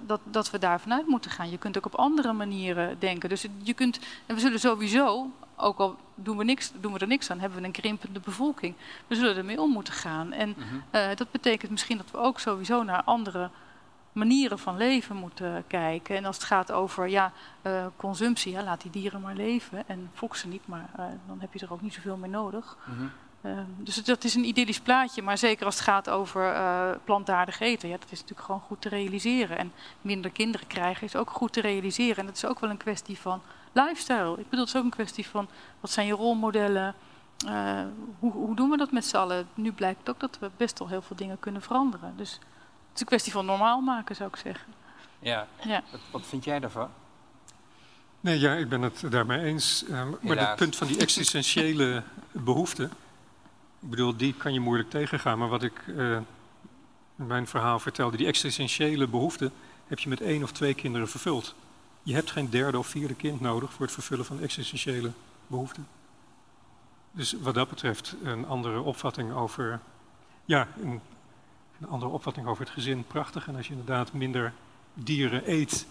dat, 0.00 0.20
dat 0.24 0.50
we 0.50 0.58
daar 0.58 0.80
vanuit 0.80 1.06
moeten 1.06 1.30
gaan. 1.30 1.50
Je 1.50 1.58
kunt 1.58 1.76
ook 1.76 1.86
op 1.86 1.94
andere 1.94 2.32
manieren 2.32 2.96
denken. 2.98 3.28
Dus 3.28 3.46
je 3.62 3.74
kunt, 3.74 3.98
en 4.26 4.34
we 4.34 4.40
zullen 4.40 4.60
sowieso, 4.60 5.30
ook 5.56 5.78
al 5.78 5.96
doen 6.14 6.36
we, 6.36 6.44
niks, 6.44 6.72
doen 6.80 6.92
we 6.92 6.98
er 6.98 7.06
niks 7.06 7.30
aan, 7.30 7.40
hebben 7.40 7.60
we 7.60 7.66
een 7.66 7.72
krimpende 7.72 8.20
bevolking. 8.20 8.74
We 9.06 9.14
zullen 9.14 9.36
ermee 9.36 9.60
om 9.60 9.70
moeten 9.70 9.94
gaan. 9.94 10.32
En 10.32 10.54
mm-hmm. 10.56 10.82
uh, 10.92 11.16
dat 11.16 11.30
betekent 11.30 11.70
misschien 11.70 11.96
dat 11.96 12.10
we 12.10 12.18
ook 12.18 12.40
sowieso 12.40 12.82
naar 12.82 13.02
andere 13.02 13.50
manieren 14.12 14.58
van 14.58 14.76
leven 14.76 15.16
moeten 15.16 15.64
kijken. 15.66 16.16
En 16.16 16.24
als 16.24 16.36
het 16.36 16.44
gaat 16.44 16.72
over 16.72 17.08
ja, 17.08 17.32
uh, 17.62 17.86
consumptie, 17.96 18.52
ja, 18.52 18.62
laat 18.62 18.80
die 18.80 18.90
dieren 18.90 19.20
maar 19.20 19.34
leven 19.34 19.88
en 19.88 20.10
fok 20.14 20.36
ze 20.36 20.48
niet, 20.48 20.66
maar 20.66 20.90
uh, 20.98 21.04
dan 21.26 21.40
heb 21.40 21.52
je 21.52 21.58
er 21.58 21.72
ook 21.72 21.80
niet 21.80 21.94
zoveel 21.94 22.16
meer 22.16 22.28
nodig. 22.28 22.76
Mm-hmm. 22.84 23.10
Uh, 23.42 23.58
dus 23.76 23.96
het, 23.96 24.06
dat 24.06 24.24
is 24.24 24.34
een 24.34 24.44
idyllisch 24.44 24.80
plaatje, 24.80 25.22
maar 25.22 25.38
zeker 25.38 25.66
als 25.66 25.74
het 25.74 25.84
gaat 25.84 26.10
over 26.10 26.54
plantaardig 27.04 27.60
eten, 27.60 27.88
ja, 27.88 27.96
dat 27.96 28.10
is 28.10 28.20
natuurlijk 28.20 28.46
gewoon 28.46 28.60
goed 28.60 28.80
te 28.80 28.88
realiseren. 28.88 29.58
En 29.58 29.72
minder 30.00 30.30
kinderen 30.30 30.66
krijgen 30.66 31.06
is 31.06 31.16
ook 31.16 31.30
goed 31.30 31.52
te 31.52 31.60
realiseren. 31.60 32.16
En 32.16 32.26
dat 32.26 32.36
is 32.36 32.44
ook 32.44 32.60
wel 32.60 32.70
een 32.70 32.76
kwestie 32.76 33.18
van 33.18 33.40
lifestyle. 33.72 34.38
Ik 34.38 34.48
bedoel, 34.48 34.64
het 34.64 34.74
is 34.74 34.76
ook 34.76 34.84
een 34.84 34.90
kwestie 34.90 35.26
van 35.26 35.48
wat 35.80 35.90
zijn 35.90 36.06
je 36.06 36.12
rolmodellen. 36.12 36.94
hoe, 38.18 38.32
hoe 38.32 38.54
doen 38.54 38.70
we 38.70 38.76
dat 38.76 38.92
met 38.92 39.04
z'n 39.04 39.16
allen? 39.16 39.48
Nu 39.54 39.72
blijkt 39.72 40.10
ook 40.10 40.20
dat 40.20 40.38
we 40.38 40.50
best 40.56 40.78
wel 40.78 40.88
heel 40.88 41.02
veel 41.02 41.16
dingen 41.16 41.40
kunnen 41.40 41.62
veranderen. 41.62 42.14
Dus 42.16 42.38
het 42.92 43.00
is 43.00 43.00
een 43.00 43.16
kwestie 43.16 43.32
van 43.32 43.46
normaal 43.46 43.80
maken, 43.80 44.16
zou 44.16 44.28
ik 44.28 44.36
zeggen. 44.36 44.72
Ja. 45.18 45.46
ja. 45.64 45.82
Wat, 45.90 46.00
wat 46.10 46.26
vind 46.26 46.44
jij 46.44 46.60
daarvan? 46.60 46.90
Nee, 48.20 48.38
ja, 48.38 48.54
ik 48.54 48.68
ben 48.68 48.82
het 48.82 49.04
daarmee 49.10 49.44
eens. 49.44 49.84
Uh, 49.88 50.04
maar 50.20 50.48
het 50.48 50.56
punt 50.56 50.76
van 50.76 50.86
die 50.86 50.98
existentiële 50.98 52.02
behoefte, 52.32 52.82
ik 53.80 53.90
bedoel, 53.90 54.16
die 54.16 54.34
kan 54.34 54.52
je 54.52 54.60
moeilijk 54.60 54.90
tegengaan. 54.90 55.38
Maar 55.38 55.48
wat 55.48 55.62
ik 55.62 55.86
uh, 55.86 56.16
in 57.16 57.26
mijn 57.26 57.46
verhaal 57.46 57.78
vertelde, 57.78 58.16
die 58.16 58.26
existentiële 58.26 59.08
behoefte 59.08 59.50
heb 59.86 59.98
je 59.98 60.08
met 60.08 60.20
één 60.20 60.42
of 60.42 60.52
twee 60.52 60.74
kinderen 60.74 61.08
vervuld. 61.08 61.54
Je 62.02 62.14
hebt 62.14 62.30
geen 62.30 62.50
derde 62.50 62.78
of 62.78 62.86
vierde 62.86 63.14
kind 63.14 63.40
nodig 63.40 63.72
voor 63.72 63.84
het 63.84 63.94
vervullen 63.94 64.24
van 64.24 64.40
existentiële 64.40 65.10
behoeften. 65.46 65.86
Dus 67.10 67.32
wat 67.32 67.54
dat 67.54 67.68
betreft 67.68 68.16
een 68.22 68.46
andere 68.46 68.80
opvatting 68.80 69.32
over, 69.32 69.80
ja, 70.44 70.68
een, 70.82 71.00
een 71.82 71.88
andere 71.88 72.12
opvatting 72.12 72.46
over 72.46 72.64
het 72.64 72.72
gezin 72.72 73.04
prachtig. 73.06 73.48
En 73.48 73.56
als 73.56 73.66
je 73.66 73.72
inderdaad 73.72 74.12
minder 74.12 74.52
dieren 74.94 75.50
eet, 75.50 75.86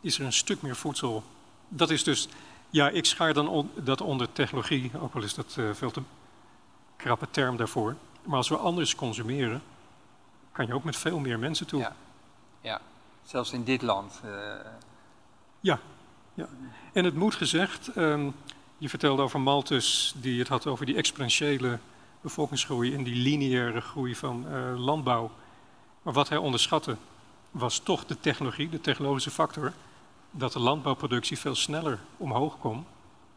is 0.00 0.18
er 0.18 0.24
een 0.24 0.32
stuk 0.32 0.62
meer 0.62 0.76
voedsel. 0.76 1.24
Dat 1.68 1.90
is 1.90 2.04
dus, 2.04 2.28
ja, 2.70 2.88
ik 2.88 3.04
schaar 3.04 3.34
dan 3.34 3.48
on, 3.48 3.70
dat 3.74 4.00
onder 4.00 4.32
technologie, 4.32 4.90
ook 5.00 5.14
al 5.14 5.22
is 5.22 5.34
dat 5.34 5.56
uh, 5.58 5.74
veel 5.74 5.90
te 5.90 6.02
krappe 6.96 7.26
term 7.30 7.56
daarvoor. 7.56 7.96
Maar 8.22 8.36
als 8.36 8.48
we 8.48 8.56
anders 8.56 8.94
consumeren, 8.94 9.62
kan 10.52 10.66
je 10.66 10.74
ook 10.74 10.84
met 10.84 10.96
veel 10.96 11.18
meer 11.18 11.38
mensen 11.38 11.66
toe. 11.66 11.80
Ja, 11.80 11.96
ja. 12.60 12.80
zelfs 13.24 13.52
in 13.52 13.64
dit 13.64 13.82
land. 13.82 14.20
Uh... 14.24 14.54
Ja. 15.60 15.78
ja, 16.34 16.48
en 16.92 17.04
het 17.04 17.14
moet 17.14 17.34
gezegd, 17.34 17.96
um, 17.96 18.34
je 18.78 18.88
vertelde 18.88 19.22
over 19.22 19.40
Malthus, 19.40 20.14
die 20.16 20.38
het 20.38 20.48
had 20.48 20.66
over 20.66 20.86
die 20.86 20.96
exponentiële 20.96 21.78
bevolkingsgroei 22.20 22.94
en 22.94 23.02
die 23.02 23.14
lineaire 23.14 23.80
groei 23.80 24.14
van 24.14 24.46
uh, 24.48 24.78
landbouw. 24.78 25.30
Maar 26.02 26.12
wat 26.12 26.28
hij 26.28 26.38
onderschatte 26.38 26.96
was 27.50 27.78
toch 27.78 28.04
de 28.06 28.20
technologie, 28.20 28.68
de 28.68 28.80
technologische 28.80 29.30
factor, 29.30 29.72
dat 30.30 30.52
de 30.52 30.58
landbouwproductie 30.58 31.38
veel 31.38 31.54
sneller 31.54 31.98
omhoog 32.16 32.58
kon. 32.58 32.84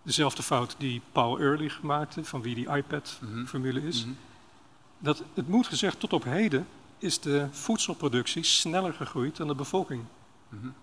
Dezelfde 0.03 0.43
fout 0.43 0.75
die 0.77 1.01
Paul 1.11 1.39
Ehrlich 1.39 1.81
maakte, 1.81 2.23
van 2.23 2.41
wie 2.41 2.55
die 2.55 2.75
iPad-formule 2.75 3.79
mm 3.79 3.79
-hmm. 3.79 3.87
is. 3.87 4.05
Mm 4.05 4.09
-hmm. 4.09 4.17
Dat, 4.97 5.23
het 5.33 5.47
moet 5.47 5.67
gezegd, 5.67 5.99
tot 5.99 6.13
op 6.13 6.23
heden 6.23 6.67
is 6.97 7.19
de 7.19 7.47
voedselproductie 7.51 8.43
sneller 8.43 8.93
gegroeid 8.93 9.37
dan 9.37 9.47
de 9.47 9.55
bevolking. 9.55 10.03
Mm 10.49 10.59
-hmm. 10.61 10.73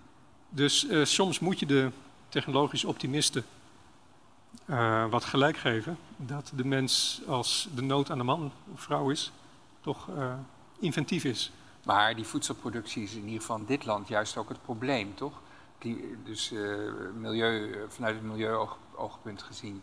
Dus 0.49 0.84
uh, 0.84 1.05
soms 1.05 1.38
moet 1.38 1.59
je 1.59 1.66
de 1.66 1.90
technologische 2.28 2.88
optimisten 2.88 3.44
uh, 4.66 5.11
wat 5.11 5.24
gelijk 5.24 5.57
geven. 5.57 5.99
Dat 6.16 6.53
de 6.55 6.64
mens 6.64 7.20
als 7.26 7.68
de 7.74 7.82
nood 7.82 8.11
aan 8.11 8.18
de 8.18 8.24
man 8.24 8.53
of 8.72 8.80
vrouw 8.80 9.11
is, 9.11 9.32
toch 9.80 10.09
uh, 10.09 10.34
inventief 10.78 11.24
is. 11.24 11.53
Maar 11.84 12.14
die 12.14 12.24
voedselproductie 12.24 13.03
is 13.03 13.14
in 13.14 13.24
ieder 13.24 13.40
geval 13.40 13.64
dit 13.66 13.84
land 13.84 14.09
juist 14.09 14.36
ook 14.36 14.49
het 14.49 14.62
probleem, 14.62 15.14
toch? 15.14 15.40
Dus 16.24 16.53
uh, 16.53 16.92
milieu, 17.14 17.84
vanuit 17.88 18.14
het 18.14 18.24
milieuoogpunt 18.24 19.42
gezien, 19.42 19.82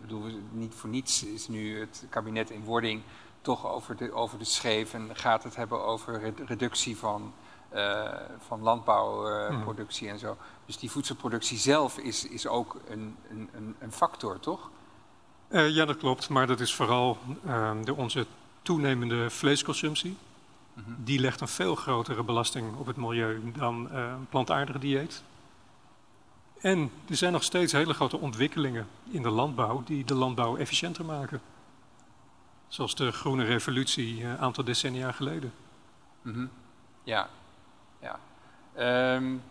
bedoel, 0.00 0.24
niet 0.50 0.74
voor 0.74 0.90
niets 0.90 1.24
is 1.24 1.48
nu 1.48 1.80
het 1.80 2.04
kabinet 2.08 2.50
in 2.50 2.64
wording 2.64 3.02
toch 3.42 3.66
over 3.66 3.96
de, 3.96 4.12
over 4.12 4.38
de 4.38 4.44
scheef 4.44 4.94
en 4.94 5.10
gaat 5.12 5.42
het 5.42 5.56
hebben 5.56 5.84
over 5.84 6.34
reductie 6.46 6.96
van, 6.96 7.32
uh, 7.74 8.12
van 8.46 8.60
landbouwproductie 8.60 10.06
hmm. 10.06 10.14
en 10.14 10.20
zo. 10.20 10.36
Dus 10.66 10.78
die 10.78 10.90
voedselproductie 10.90 11.58
zelf 11.58 11.98
is, 11.98 12.28
is 12.28 12.46
ook 12.46 12.76
een, 12.88 13.16
een, 13.30 13.76
een 13.78 13.92
factor, 13.92 14.40
toch? 14.40 14.70
Uh, 15.48 15.70
ja, 15.70 15.84
dat 15.84 15.96
klopt. 15.96 16.28
Maar 16.28 16.46
dat 16.46 16.60
is 16.60 16.74
vooral 16.74 17.18
uh, 17.46 17.70
de 17.84 17.94
onze 17.94 18.26
toenemende 18.62 19.30
vleesconsumptie. 19.30 20.16
Mm 20.74 20.84
-hmm. 20.84 20.96
Die 21.04 21.18
legt 21.18 21.40
een 21.40 21.48
veel 21.48 21.74
grotere 21.74 22.22
belasting 22.22 22.76
op 22.76 22.86
het 22.86 22.96
milieu 22.96 23.52
dan 23.56 23.90
een 23.90 24.26
plantaardige 24.28 24.78
dieet. 24.78 25.22
En 26.60 26.90
er 27.08 27.16
zijn 27.16 27.32
nog 27.32 27.42
steeds 27.42 27.72
hele 27.72 27.94
grote 27.94 28.18
ontwikkelingen 28.18 28.88
in 29.10 29.22
de 29.22 29.30
landbouw 29.30 29.82
die 29.84 30.04
de 30.04 30.14
landbouw 30.14 30.56
efficiënter 30.56 31.04
maken. 31.04 31.40
Zoals 32.72 32.94
de 32.94 33.12
groene 33.12 33.44
revolutie 33.44 34.24
een 34.24 34.38
aantal 34.38 34.64
decennia 34.64 35.12
geleden. 35.12 35.52
Mm 36.22 36.32
-hmm. 36.32 36.50
Ja, 37.02 37.28
ja. 38.00 38.18
Um, 39.16 39.42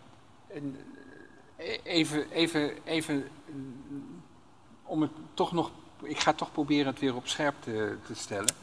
even, 1.82 2.30
even, 2.30 2.84
even 2.84 3.28
om 4.82 5.02
het 5.02 5.10
toch 5.34 5.52
nog, 5.52 5.70
ik 6.02 6.18
ga 6.18 6.32
toch 6.32 6.52
proberen 6.52 6.86
het 6.86 6.98
weer 6.98 7.14
op 7.14 7.26
scherp 7.26 7.54
te, 7.60 7.96
te 8.06 8.14
stellen. 8.14 8.54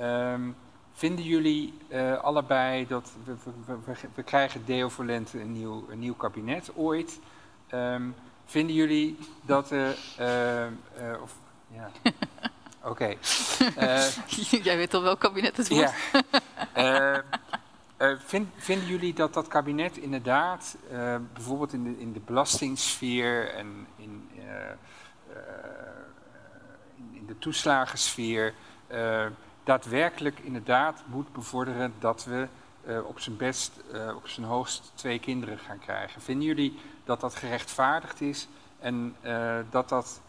Um, 0.00 0.56
vinden 0.92 1.24
jullie 1.24 1.74
uh, 1.88 2.18
allebei 2.18 2.86
dat 2.86 3.12
we, 3.24 3.34
we, 3.66 3.78
we, 3.84 3.94
we, 4.14 4.22
krijgen 4.22 4.64
Deo 4.64 4.88
Volente 4.88 5.40
een 5.40 5.52
nieuw, 5.52 5.86
een 5.90 5.98
nieuw 5.98 6.14
kabinet 6.14 6.70
ooit? 6.74 7.20
Um, 7.74 8.14
vinden 8.44 8.74
jullie 8.74 9.18
dat 9.42 9.70
er, 9.70 9.96
uh, 10.20 10.66
uh, 10.66 11.22
of, 11.22 11.34
ja, 11.68 11.90
oké. 12.84 12.88
Okay. 12.90 13.18
Jij 14.62 14.76
weet 14.76 14.94
al 14.94 15.02
welk 15.02 15.20
kabinet 15.20 15.56
het 15.56 15.68
wordt. 15.68 15.92
Ja. 16.74 17.22
Uh, 18.02 18.12
vind, 18.18 18.48
vinden 18.56 18.86
jullie 18.86 19.14
dat 19.14 19.34
dat 19.34 19.48
kabinet 19.48 19.96
inderdaad, 19.96 20.76
uh, 20.92 21.16
bijvoorbeeld 21.32 21.72
in 21.72 21.84
de, 21.84 21.98
in 21.98 22.12
de 22.12 22.20
belastingsfeer 22.20 23.54
en 23.54 23.86
in, 23.96 24.28
uh, 24.36 24.42
in, 26.96 27.10
in, 27.12 27.26
de 27.26 27.38
toeslagensfeer, 27.38 28.54
daadwerkelijk 29.64 30.38
inderdaad 30.38 31.02
moet 31.06 31.32
bevorderen 31.32 31.94
dat 31.98 32.24
we 32.24 32.48
op 33.04 33.20
zijn 33.20 33.36
best, 33.36 33.72
op 34.14 34.28
zijn 34.28 34.46
hoogst 34.46 34.92
twee 34.94 35.18
kinderen 35.18 35.58
gaan 35.58 35.78
krijgen? 35.78 36.22
Vinden 36.22 36.46
jullie 36.46 36.78
dat 37.04 37.20
dat 37.20 37.34
gerechtvaardigd 37.34 38.20
is 38.20 38.48
en 38.78 39.16
dat 39.70 39.88
dat 39.88 40.20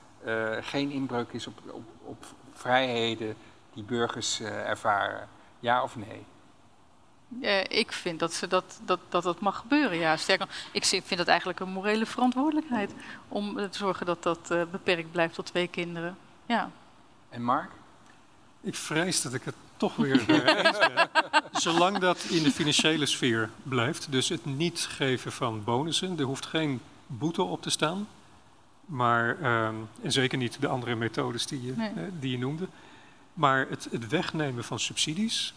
geen 0.62 0.92
inbreuk 0.92 1.34
is 1.34 1.48
op, 1.48 1.62
op, 1.72 1.84
op 2.04 2.26
vrijheden 2.64 3.36
die 3.74 3.84
burgers 3.84 4.40
ervaren? 4.42 5.28
Ja 5.60 5.84
of 5.84 5.96
nee? 5.96 6.26
Uh, 7.42 7.64
ik 7.64 7.92
vind 7.92 8.20
dat, 8.20 8.34
ze 8.34 8.48
dat, 8.48 8.80
dat, 8.86 9.00
dat 9.10 9.24
dat 9.24 9.40
mag 9.40 9.58
gebeuren, 9.58 9.98
ja. 9.98 10.18
Sterker 10.18 10.48
ik 10.72 10.86
vind 10.86 11.18
dat 11.18 11.28
eigenlijk 11.28 11.60
een 11.60 11.70
morele 11.70 12.06
verantwoordelijkheid... 12.06 12.94
om 13.28 13.56
te 13.56 13.78
zorgen 13.78 14.06
dat 14.06 14.24
dat 14.24 14.50
uh, 14.52 14.62
beperkt 14.72 15.12
blijft 15.12 15.36
tot 15.36 15.46
twee 15.46 15.68
kinderen. 15.68 16.18
Ja. 16.46 16.72
En 17.30 17.44
Mark? 17.44 17.72
Ik 18.62 18.76
vrees 18.76 19.22
dat 19.22 19.34
ik 19.34 19.44
het 19.44 19.56
toch 19.78 19.96
weer 20.06 20.12
eens 20.12 20.26
ben. 20.26 21.10
Zolang 21.52 21.98
dat 21.98 22.24
in 22.24 22.44
de 22.44 22.52
financiële 22.52 23.06
sfeer 23.06 23.50
blijft, 23.64 24.12
dus 24.12 24.30
het 24.30 24.46
niet 24.46 24.80
geven 24.80 25.32
van 25.32 25.64
bonussen... 25.64 26.20
er 26.20 26.26
hoeft 26.26 26.46
geen 26.46 26.82
boete 27.08 27.44
op 27.44 27.62
te 27.62 27.70
staan... 27.70 28.08
Maar, 28.94 29.42
ehm, 29.42 29.76
en 30.02 30.12
zeker 30.12 30.38
niet 30.38 30.62
de 30.62 30.68
andere 30.68 30.96
methodes 30.96 31.46
die 31.46 31.66
je, 31.66 31.74
nee. 31.76 31.92
die 32.20 32.32
je 32.32 32.38
noemde. 32.38 32.68
Maar 33.34 33.68
het, 33.70 33.88
het 33.92 34.08
wegnemen 34.08 34.64
van 34.64 34.80
subsidies 34.80 35.54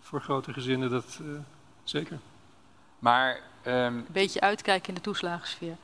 voor 0.00 0.20
grote 0.20 0.52
gezinnen, 0.52 0.90
dat 0.90 1.18
uh, 1.22 1.38
zeker. 1.84 2.18
Maar... 2.98 3.40
Um, 3.66 3.74
een 3.74 4.06
beetje 4.12 4.40
uitkijken 4.40 4.88
in 4.88 4.94
de 4.94 5.00
toeslagensfeer. 5.00 5.76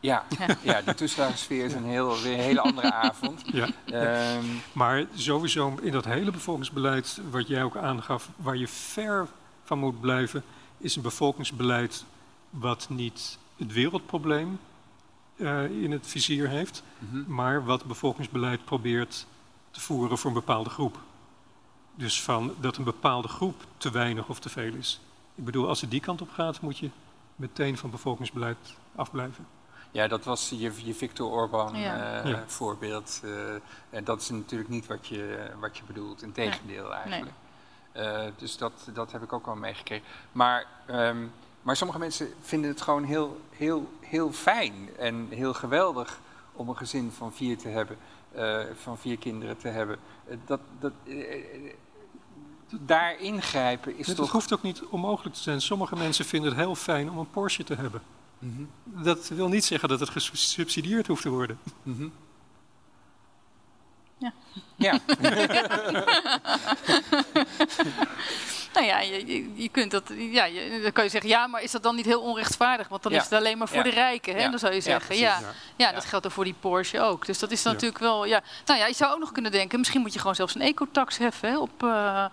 Ja, 0.00 0.24
ja. 0.38 0.46
ja 0.72 0.82
de 0.82 0.94
toeslagensfeer 0.94 1.64
is 1.64 1.72
een, 1.72 1.84
heel, 1.84 2.22
weer 2.22 2.32
een 2.32 2.38
hele 2.38 2.60
andere 2.60 2.92
avond. 2.92 3.42
Ja, 3.52 3.68
um, 4.36 4.60
Maar 4.72 5.04
sowieso 5.14 5.78
in 5.82 5.92
dat 5.92 6.04
hele 6.04 6.30
bevolkingsbeleid, 6.30 7.20
wat 7.30 7.48
jij 7.48 7.62
ook 7.62 7.76
aangaf, 7.76 8.28
waar 8.36 8.56
je 8.56 8.68
ver 8.68 9.28
van 9.64 9.78
moet 9.78 10.00
blijven, 10.00 10.44
is 10.78 10.96
een 10.96 11.02
bevolkingsbeleid 11.02 12.04
wat 12.50 12.86
niet 12.88 13.38
het 13.56 13.72
wereldprobleem 13.72 14.58
uh, 15.36 15.82
in 15.82 15.90
het 15.90 16.06
vizier 16.06 16.48
heeft, 16.48 16.82
mm 16.98 17.08
-hmm. 17.10 17.34
maar 17.34 17.64
wat 17.64 17.84
bevolkingsbeleid 17.84 18.64
probeert 18.64 19.26
te 19.70 19.80
voeren 19.80 20.18
voor 20.18 20.30
een 20.30 20.36
bepaalde 20.36 20.70
groep. 20.70 20.98
Dus 21.94 22.22
van 22.22 22.54
dat 22.60 22.76
een 22.76 22.84
bepaalde 22.84 23.28
groep 23.28 23.66
te 23.76 23.90
weinig 23.90 24.28
of 24.28 24.40
te 24.40 24.48
veel 24.48 24.74
is. 24.74 25.00
Ik 25.34 25.44
bedoel, 25.44 25.68
als 25.68 25.80
het 25.80 25.90
die 25.90 26.00
kant 26.00 26.20
op 26.20 26.30
gaat, 26.30 26.60
moet 26.60 26.78
je 26.78 26.90
meteen 27.36 27.78
van 27.78 27.90
bevolkingsbeleid 27.90 28.74
afblijven. 28.94 29.46
Ja, 29.90 30.08
dat 30.08 30.24
was 30.24 30.48
je, 30.48 30.72
je 30.84 30.94
Victor 30.94 31.30
Orban 31.30 31.76
ja. 31.76 32.24
Uh, 32.24 32.30
ja. 32.30 32.44
voorbeeld. 32.46 33.20
Uh, 33.24 33.54
en 33.90 34.04
dat 34.04 34.20
is 34.20 34.30
natuurlijk 34.30 34.70
niet 34.70 34.86
wat 34.86 35.06
je, 35.06 35.50
wat 35.60 35.76
je 35.76 35.82
bedoelt. 35.86 36.22
Integendeel 36.22 36.88
nee. 36.88 36.92
eigenlijk. 36.92 37.32
Nee. 37.92 38.26
Uh, 38.26 38.32
dus 38.36 38.56
dat, 38.56 38.88
dat 38.92 39.12
heb 39.12 39.22
ik 39.22 39.32
ook 39.32 39.46
al 39.46 39.54
meegekregen. 39.54 40.06
Maar, 40.32 40.66
um, 40.90 41.32
maar 41.64 41.76
sommige 41.76 41.98
mensen 41.98 42.34
vinden 42.40 42.70
het 42.70 42.80
gewoon 42.80 43.04
heel, 43.04 43.40
heel, 43.50 43.90
heel 44.00 44.32
fijn 44.32 44.88
en 44.98 45.26
heel 45.30 45.54
geweldig 45.54 46.20
om 46.52 46.68
een 46.68 46.76
gezin 46.76 47.12
van 47.16 47.32
vier 47.32 47.58
te 47.58 47.68
hebben. 47.68 47.96
van 48.82 48.98
vier 48.98 49.18
kinderen 49.18 49.56
te 49.56 49.68
hebben. 49.68 49.98
dat, 50.44 50.60
dat, 50.78 50.92
daar 52.80 53.20
ingrijpen 53.20 53.98
is 53.98 54.06
het 54.06 54.16
toch... 54.16 54.24
Het 54.24 54.34
hoeft 54.34 54.52
ook 54.52 54.62
niet 54.62 54.82
onmogelijk 54.82 55.34
te 55.34 55.42
zijn. 55.42 55.60
Sommige 55.60 55.96
mensen 55.96 56.24
vinden 56.24 56.50
het 56.50 56.58
heel 56.58 56.74
fijn 56.74 57.10
om 57.10 57.18
een 57.18 57.30
Porsche 57.30 57.64
te 57.64 57.74
hebben. 57.74 58.02
Mm 58.38 58.54
-hmm. 58.56 58.68
Dat 59.04 59.28
wil 59.28 59.48
niet 59.48 59.64
zeggen 59.64 59.88
dat 59.88 60.00
het 60.00 60.08
gesubsidieerd 60.08 61.06
hoeft 61.06 61.22
te 61.22 61.28
worden. 61.28 61.58
Mm 61.82 61.96
-hmm. 61.96 62.12
Ja. 64.18 64.32
Ja. 64.76 64.98
nou 68.74 68.86
ja, 68.86 69.00
je, 69.00 69.52
je 69.54 69.68
kunt 69.68 69.90
dat, 69.90 70.02
ja, 70.16 70.44
je, 70.44 70.80
dan 70.82 70.92
kan 70.92 71.04
je 71.04 71.10
zeggen, 71.10 71.30
ja, 71.30 71.46
maar 71.46 71.62
is 71.62 71.70
dat 71.70 71.82
dan 71.82 71.96
niet 71.96 72.04
heel 72.04 72.20
onrechtvaardig? 72.20 72.88
Want 72.88 73.02
dan 73.02 73.12
ja. 73.12 73.18
is 73.18 73.24
het 73.24 73.32
alleen 73.32 73.58
maar 73.58 73.68
voor 73.68 73.76
ja. 73.76 73.82
de 73.82 73.90
rijken, 73.90 74.34
hè? 74.34 74.42
Ja. 74.42 74.50
Dan 74.50 74.58
zou 74.58 74.74
je 74.74 74.80
zeggen, 74.80 75.16
ja, 75.16 75.40
ja, 75.76 75.92
dat 75.92 76.04
geldt 76.04 76.24
dan 76.24 76.32
voor 76.34 76.44
die 76.44 76.54
Porsche 76.60 77.00
ook. 77.00 77.26
Dus 77.26 77.38
dat 77.38 77.50
is 77.50 77.62
natuurlijk 77.62 77.98
wel, 77.98 78.24
ja. 78.24 78.42
Nou 78.66 78.78
ja, 78.78 78.86
je 78.86 78.94
zou 78.94 79.12
ook 79.12 79.18
nog 79.18 79.32
kunnen 79.32 79.52
denken, 79.52 79.78
misschien 79.78 80.00
moet 80.00 80.12
je 80.12 80.18
gewoon 80.18 80.34
zelfs 80.34 80.54
een 80.54 80.60
ecotax 80.60 81.18
heffen 81.18 81.48
hè, 81.48 81.58
op... 81.58 81.82
Uh, 81.82 82.24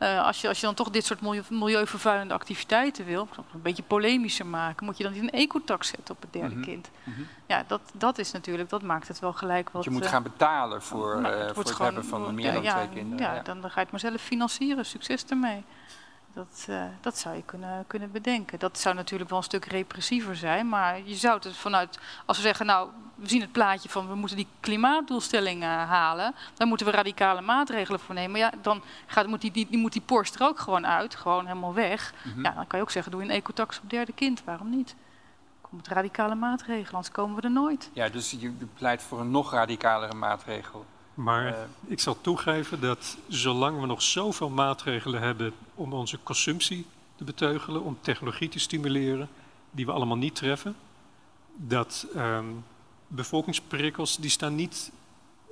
uh, 0.00 0.26
als, 0.26 0.40
je, 0.40 0.48
als 0.48 0.60
je 0.60 0.66
dan 0.66 0.74
toch 0.74 0.90
dit 0.90 1.04
soort 1.04 1.20
milieu, 1.20 1.42
milieuvervuilende 1.48 2.34
activiteiten 2.34 3.04
wil, 3.04 3.28
een 3.52 3.62
beetje 3.62 3.82
polemischer 3.82 4.46
maken, 4.46 4.86
moet 4.86 4.96
je 4.96 5.04
dan 5.04 5.12
niet 5.12 5.22
een 5.22 5.30
ecotax 5.30 5.88
zetten 5.88 6.14
op 6.14 6.20
het 6.20 6.32
derde 6.32 6.48
mm 6.48 6.54
-hmm. 6.54 6.64
kind. 6.64 6.90
Mm 7.04 7.14
-hmm. 7.14 7.26
Ja, 7.46 7.64
dat, 7.66 7.80
dat 7.92 8.18
is 8.18 8.32
natuurlijk, 8.32 8.68
dat 8.68 8.82
maakt 8.82 9.08
het 9.08 9.18
wel 9.18 9.32
gelijk 9.32 9.70
wat... 9.70 9.84
Je 9.84 9.90
moet 9.90 10.04
uh, 10.04 10.08
gaan 10.08 10.22
betalen 10.22 10.82
voor, 10.82 11.20
uh, 11.20 11.24
het, 11.24 11.54
voor 11.54 11.62
het 11.62 11.72
gewoon, 11.72 11.94
hebben 11.94 12.10
van 12.10 12.34
meer 12.34 12.52
dan 12.52 12.62
ja, 12.62 12.74
twee 12.74 12.88
kinderen. 12.88 13.26
Ja, 13.26 13.34
ja, 13.34 13.42
dan 13.42 13.62
ga 13.62 13.68
je 13.74 13.80
het 13.80 13.90
maar 13.90 14.00
zelf 14.00 14.20
financieren. 14.20 14.86
Succes 14.86 15.24
ermee. 15.24 15.64
Dat, 16.34 16.66
uh, 16.70 16.84
dat 17.00 17.18
zou 17.18 17.36
je 17.36 17.42
kunnen, 17.44 17.84
kunnen 17.86 18.10
bedenken. 18.10 18.58
Dat 18.58 18.78
zou 18.78 18.94
natuurlijk 18.94 19.30
wel 19.30 19.38
een 19.38 19.44
stuk 19.44 19.64
repressiever 19.64 20.36
zijn, 20.36 20.68
maar 20.68 21.00
je 21.04 21.14
zou 21.14 21.38
het 21.42 21.56
vanuit, 21.56 21.98
als 22.26 22.36
we 22.36 22.42
zeggen, 22.42 22.66
nou, 22.66 22.88
we 23.14 23.28
zien 23.28 23.40
het 23.40 23.52
plaatje 23.52 23.88
van 23.88 24.08
we 24.08 24.14
moeten 24.14 24.36
die 24.36 24.46
klimaatdoelstellingen 24.60 25.78
halen, 25.78 26.34
dan 26.54 26.68
moeten 26.68 26.86
we 26.86 26.92
radicale 26.92 27.40
maatregelen 27.40 28.00
voor 28.00 28.14
nemen. 28.14 28.38
Ja, 28.38 28.52
dan 28.62 28.82
gaat, 29.06 29.26
moet, 29.26 29.40
die, 29.40 29.50
die, 29.50 29.66
die, 29.70 29.78
moet 29.78 29.92
die 29.92 30.02
Porsche 30.02 30.38
er 30.38 30.46
ook 30.46 30.58
gewoon 30.58 30.86
uit, 30.86 31.14
gewoon 31.14 31.46
helemaal 31.46 31.74
weg. 31.74 32.14
Mm 32.24 32.32
-hmm. 32.32 32.44
Ja, 32.44 32.50
dan 32.50 32.66
kan 32.66 32.78
je 32.78 32.84
ook 32.84 32.90
zeggen, 32.90 33.12
doe 33.12 33.22
een 33.22 33.30
ecotax 33.30 33.80
op 33.80 33.90
derde 33.90 34.12
kind, 34.12 34.44
waarom 34.44 34.70
niet? 34.70 34.94
Kom 35.60 35.76
met 35.76 35.88
radicale 35.88 36.34
maatregelen, 36.34 36.92
anders 36.92 37.12
komen 37.12 37.36
we 37.36 37.42
er 37.42 37.50
nooit. 37.50 37.90
Ja, 37.92 38.08
dus 38.08 38.30
je 38.30 38.52
pleit 38.74 39.02
voor 39.02 39.20
een 39.20 39.30
nog 39.30 39.52
radicalere 39.52 40.14
maatregel. 40.14 40.86
Maar 41.22 41.46
uh, 41.46 41.54
ik 41.86 42.00
zal 42.00 42.20
toegeven 42.20 42.80
dat 42.80 43.16
zolang 43.28 43.80
we 43.80 43.86
nog 43.86 44.02
zoveel 44.02 44.50
maatregelen 44.50 45.20
hebben 45.20 45.52
om 45.74 45.92
onze 45.92 46.18
consumptie 46.22 46.86
te 47.16 47.24
beteugelen, 47.24 47.82
om 47.82 47.98
technologie 48.00 48.48
te 48.48 48.58
stimuleren, 48.58 49.28
die 49.70 49.86
we 49.86 49.92
allemaal 49.92 50.16
niet 50.16 50.34
treffen, 50.34 50.76
dat 51.56 52.06
um, 52.16 52.64
bevolkingsprikkels 53.06 54.16
die 54.16 54.30
staan 54.30 54.54
niet 54.54 54.92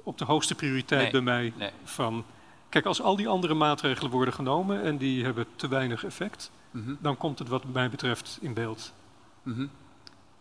op 0.02 0.18
de 0.18 0.24
hoogste 0.24 0.54
prioriteit 0.54 1.02
nee, 1.02 1.10
bij 1.10 1.20
mij. 1.20 1.52
Nee. 1.56 1.70
Van, 1.84 2.24
kijk, 2.68 2.86
als 2.86 3.02
al 3.02 3.16
die 3.16 3.28
andere 3.28 3.54
maatregelen 3.54 4.10
worden 4.10 4.34
genomen 4.34 4.82
en 4.82 4.96
die 4.96 5.24
hebben 5.24 5.46
te 5.56 5.68
weinig 5.68 6.04
effect, 6.04 6.50
mm 6.70 6.84
-hmm. 6.84 6.98
dan 7.00 7.16
komt 7.16 7.38
het 7.38 7.48
wat 7.48 7.64
mij 7.64 7.90
betreft 7.90 8.38
in 8.40 8.54
beeld. 8.54 8.92
Mm 9.42 9.54
-hmm. 9.54 9.70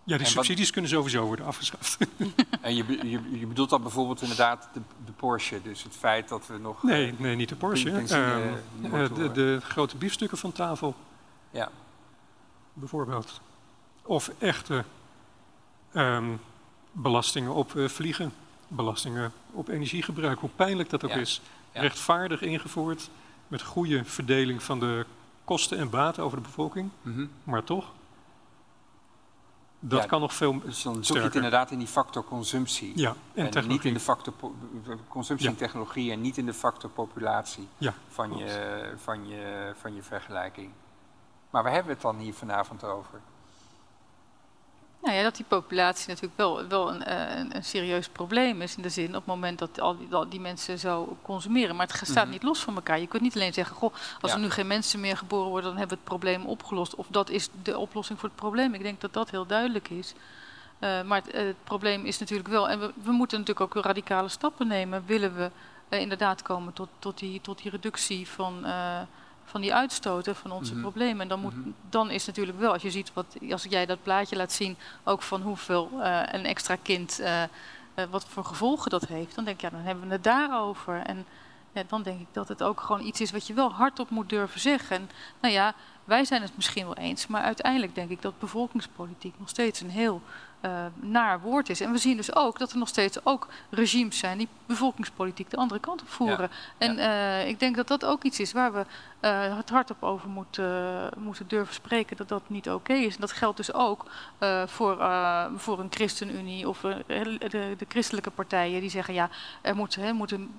Ja, 0.08 0.18
die 0.18 0.28
subsidies 0.28 0.72
kunnen 0.72 0.92
sowieso 0.92 1.26
worden 1.26 1.46
afgeschaft. 1.46 1.98
En 2.62 2.76
je, 2.76 2.84
je, 2.88 3.40
je, 3.40 3.48
bedoelt 3.48 3.70
dan 3.70 3.82
bijvoorbeeld 3.82 4.22
inderdaad 4.22 4.70
de, 4.74 4.80
de, 5.06 5.12
Porsche, 5.12 5.62
dus 5.62 5.84
het 5.84 5.96
feit 5.96 6.30
dat 6.30 6.48
we 6.48 6.58
nog... 6.58 6.84
Nee, 6.84 7.14
nee 7.18 7.36
niet 7.36 7.50
de 7.50 7.56
Porsche. 7.56 7.90
Uh, 7.90 8.08
de, 9.16 9.32
de, 9.34 9.60
grote 9.62 9.98
biefstukken 9.98 10.38
van 10.38 10.52
tafel. 10.52 10.96
Ja. 11.52 11.72
Bijvoorbeeld. 12.74 13.42
Of 14.02 14.32
echte 14.38 14.84
um, 15.94 16.40
belastingen 16.92 17.54
op 17.54 17.74
uh, 17.74 17.88
vliegen, 17.88 18.34
belastingen 18.68 19.32
op 19.52 19.68
energiegebruik, 19.68 20.40
hoe 20.40 20.50
pijnlijk 20.56 20.90
dat 20.90 21.04
ook 21.04 21.12
is. 21.16 21.42
Rechtvaardig 21.72 22.42
ingevoerd, 22.42 23.10
met 23.48 23.62
goede 23.62 24.04
verdeling 24.06 24.64
van 24.64 24.80
de 24.80 25.06
kosten 25.44 25.78
en 25.78 25.90
baten 25.90 26.24
over 26.24 26.38
de 26.38 26.44
bevolking, 26.44 26.90
mm 27.02 27.14
-hmm. 27.14 27.30
maar 27.44 27.64
toch. 27.64 27.92
Dat 29.90 30.06
kan 30.06 30.22
nog 30.22 30.34
veel 30.34 30.62
Dus 30.64 30.82
dan 30.84 31.04
zoek 31.04 31.18
je 31.18 31.24
het 31.24 31.36
inderdaad 31.36 31.72
in 31.72 31.78
die 31.78 31.88
factor 31.88 32.24
consumptie. 32.24 32.92
Ja, 32.96 33.16
en, 33.34 33.52
en 33.52 33.68
niet 33.68 33.86
in 33.86 33.94
de 33.94 34.00
factor 34.00 34.34
consumptie 35.08 35.48
en 35.48 35.56
technologie 35.56 36.12
en 36.12 36.22
niet 36.22 36.38
in 36.38 36.46
de 36.46 36.54
factor 36.54 36.90
populatie 36.90 37.68
ja, 37.78 37.94
van, 38.10 38.38
je, 38.38 38.94
van, 38.98 39.28
je, 39.28 39.74
van 39.80 39.96
je 39.96 40.04
vergelijking. 40.04 40.72
Maar 41.50 41.64
waar 41.64 41.72
hebben 41.72 41.90
we 41.90 41.94
het 41.94 42.16
dan 42.16 42.24
hier 42.24 42.34
vanavond 42.34 42.84
over? 42.84 43.20
Nou 45.02 45.16
ja, 45.16 45.24
dat 45.24 45.36
die 45.36 45.46
populatie 45.48 46.08
natuurlijk 46.08 46.38
wel, 46.38 46.68
wel 46.68 46.94
een, 46.94 47.04
eh, 47.04 47.38
een, 47.38 47.56
een, 47.56 47.64
serieus 47.64 48.10
probleem 48.10 48.62
is 48.62 48.76
in 48.76 48.82
de 48.82 48.90
zin 48.90 49.08
op 49.08 49.14
het 49.14 49.26
moment 49.26 49.60
dat 49.60 49.80
al 49.80 49.98
die, 49.98 50.16
al 50.16 50.30
die 50.30 50.40
mensen 50.40 50.80
zo 50.80 51.18
consumeren. 51.22 51.76
Maar 51.76 51.88
het 51.88 52.08
staat 52.08 52.24
mhm. 52.24 52.34
niet 52.34 52.44
los 52.44 52.60
van 52.60 52.76
elkaar. 52.76 53.00
Je 53.00 53.08
kunt 53.08 53.22
niet 53.22 53.36
alleen 53.36 53.54
zeggen, 53.54 53.76
goh, 53.76 53.94
als 54.22 54.32
er 54.32 54.40
nu 54.40 54.50
geen 54.50 54.68
mensen 54.68 55.00
meer 55.00 55.18
geboren 55.18 55.50
worden, 55.50 55.70
dan 55.70 55.80
hebben 55.80 55.98
we 55.98 56.04
het 56.04 56.20
probleem 56.20 56.46
opgelost. 56.46 56.96
Of 56.96 57.08
dat 57.10 57.30
is 57.30 57.50
de 57.64 57.78
oplossing 57.78 58.20
voor 58.20 58.30
het 58.30 58.38
probleem. 58.38 58.74
Ik 58.74 58.82
denk 58.82 59.02
dat 59.02 59.14
dat 59.14 59.30
heel 59.30 59.46
duidelijk 59.46 59.90
is. 59.90 60.14
Uh, 60.80 61.02
maar 61.02 61.22
het, 61.24 61.32
het, 61.32 61.64
probleem 61.64 62.06
is 62.06 62.20
natuurlijk 62.20 62.50
wel, 62.50 62.70
en 62.70 62.80
we, 62.80 62.92
we, 63.04 63.12
moeten 63.12 63.40
natuurlijk 63.40 63.78
ook 63.78 63.84
radicale 63.84 64.28
stappen 64.28 64.68
nemen. 64.68 65.04
Willen 65.06 65.36
we 65.36 65.52
uh, 65.90 66.00
inderdaad 66.00 66.42
komen 66.42 66.74
tot, 66.74 66.90
tot, 67.00 67.18
die, 67.18 67.42
tot 67.42 67.62
die 67.62 67.72
reductie 67.72 68.28
van 68.28 68.66
van 69.48 69.62
die 69.62 69.74
uitstoten 69.74 70.36
van 70.36 70.52
onze 70.52 70.74
mhm. 70.74 70.82
problemen. 70.82 71.22
En 71.22 71.28
dan, 71.28 71.40
moet, 71.40 71.56
mhm. 71.56 71.70
dan 71.90 72.12
is 72.12 72.26
natuurlijk 72.26 72.60
wel, 72.60 72.74
als 72.74 72.82
je 72.82 72.92
ziet 72.92 73.12
wat, 73.14 73.38
als 73.52 73.64
jij 73.64 73.86
dat 73.86 74.04
plaatje 74.04 74.36
laat 74.36 74.52
zien, 74.52 74.78
ook 75.04 75.22
van 75.22 75.42
hoeveel 75.42 75.90
uh, 75.94 76.22
een 76.26 76.46
extra 76.46 76.76
kind, 76.82 77.20
uh, 77.20 77.42
uh, 77.42 77.48
wat 78.10 78.26
voor 78.28 78.46
gevolgen 78.46 78.90
dat 78.90 79.08
heeft, 79.08 79.36
dan 79.36 79.44
denk 79.44 79.56
ik, 79.56 79.62
ja, 79.62 79.70
dan 79.70 79.80
hebben 79.80 80.08
we 80.08 80.14
het 80.14 80.24
daarover. 80.24 81.02
En 81.02 81.26
ja, 81.72 81.84
dan 81.88 82.04
denk 82.04 82.20
ik 82.20 82.28
dat 82.32 82.48
het 82.48 82.64
ook 82.64 82.82
gewoon 82.82 83.06
iets 83.06 83.22
is 83.22 83.32
wat 83.32 83.48
je 83.48 83.54
wel 83.54 83.72
hardop 83.72 84.10
moet 84.10 84.30
durven 84.30 84.60
zeggen. 84.60 84.96
En 84.96 85.10
nou 85.40 85.54
ja, 85.54 85.74
wij 86.04 86.26
zijn 86.26 86.42
het 86.42 86.56
misschien 86.56 86.86
wel 86.86 86.96
eens, 86.96 87.28
maar 87.28 87.42
uiteindelijk 87.42 87.96
denk 87.96 88.10
ik 88.10 88.22
dat 88.22 88.40
bevolkingspolitiek 88.40 89.34
nog 89.40 89.50
steeds 89.50 89.82
een 89.82 89.90
heel 89.90 90.22
uh, 90.62 90.86
naar 90.96 91.42
woord 91.42 91.70
is. 91.70 91.82
En 91.82 91.92
we 91.92 91.98
zien 91.98 92.18
dus 92.18 92.36
ook 92.36 92.60
dat 92.60 92.72
er 92.72 92.78
nog 92.78 92.88
steeds 92.88 93.26
ook 93.26 93.48
regimes 93.70 94.18
zijn 94.18 94.38
die 94.38 94.48
bevolkingspolitiek 94.66 95.50
de 95.50 95.58
andere 95.58 95.80
kant 95.80 96.02
op 96.02 96.10
voeren. 96.10 96.50
en 96.78 96.98
uh, 96.98 97.48
ik 97.48 97.60
denk 97.60 97.76
dat 97.76 97.88
dat 97.88 98.06
ook 98.06 98.24
iets 98.24 98.40
is 98.40 98.52
waar 98.52 98.74
we 98.74 98.86
uh, 99.22 99.58
het 99.58 99.70
hardop 99.70 100.04
over 100.04 100.30
moeten, 100.30 101.10
moeten 101.18 101.48
durven 101.48 101.74
spreken 101.74 102.18
dat 102.18 102.30
dat 102.30 102.42
niet 102.48 102.70
oké 102.70 102.94
is. 102.94 103.16
En 103.16 103.22
dat 103.22 103.32
geldt 103.32 103.58
dus 103.58 103.74
ook 103.74 104.06
voor, 104.66 104.98
voor 105.56 105.80
een 105.80 105.88
ChristenUnie 105.90 106.70
of 106.70 106.80
de, 106.80 107.38
de, 107.78 107.86
christelijke 107.88 108.32
partijen 108.32 108.82
die 108.82 108.90
zeggen 108.90 109.14
ja, 109.14 109.30
er 109.62 109.76
hè, 110.00 110.14
moeten 110.14 110.52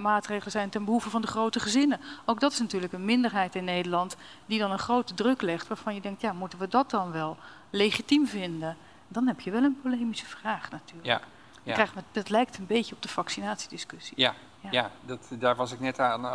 maatregelen 0.00 0.50
zijn 0.50 0.70
ten 0.70 0.84
behoeve 0.84 1.10
van 1.10 1.20
de 1.20 1.26
grote 1.26 1.60
gezinnen. 1.60 2.00
Ook 2.24 2.40
dat 2.40 2.52
is 2.52 2.60
natuurlijk 2.60 2.92
een 2.92 3.04
minderheid 3.04 3.54
in 3.54 3.64
Nederland 3.64 4.16
die 4.46 4.58
dan 4.58 4.70
een 4.70 4.78
grote 4.78 5.14
druk 5.14 5.42
legt 5.42 5.68
waarvan 5.68 5.94
je 5.94 6.00
denkt 6.00 6.20
ja, 6.20 6.32
moeten 6.32 6.58
we 6.58 6.68
dat 6.68 6.90
dan 6.90 7.12
wel 7.12 7.36
legitiem 7.70 8.26
vinden? 8.26 8.76
Dan 9.14 9.26
heb 9.26 9.40
je 9.40 9.50
wel 9.50 9.62
een 9.62 9.80
polemische 9.82 10.26
vraag 10.26 10.70
natuurlijk. 10.70 11.06
Ja, 11.06 11.20
ja. 11.62 11.72
Krijg, 11.72 11.92
dat 12.12 12.30
lijkt 12.30 12.58
een 12.58 12.66
beetje 12.66 12.94
op 12.94 13.02
de 13.02 13.08
vaccinatiediscussie. 13.08 14.20
Ja, 14.20 14.34
ja. 14.60 14.68
ja 14.70 14.90
dat, 15.00 15.28
daar 15.38 15.56
was 15.56 15.72
ik 15.72 15.80
net 15.80 15.98
aan. 15.98 16.24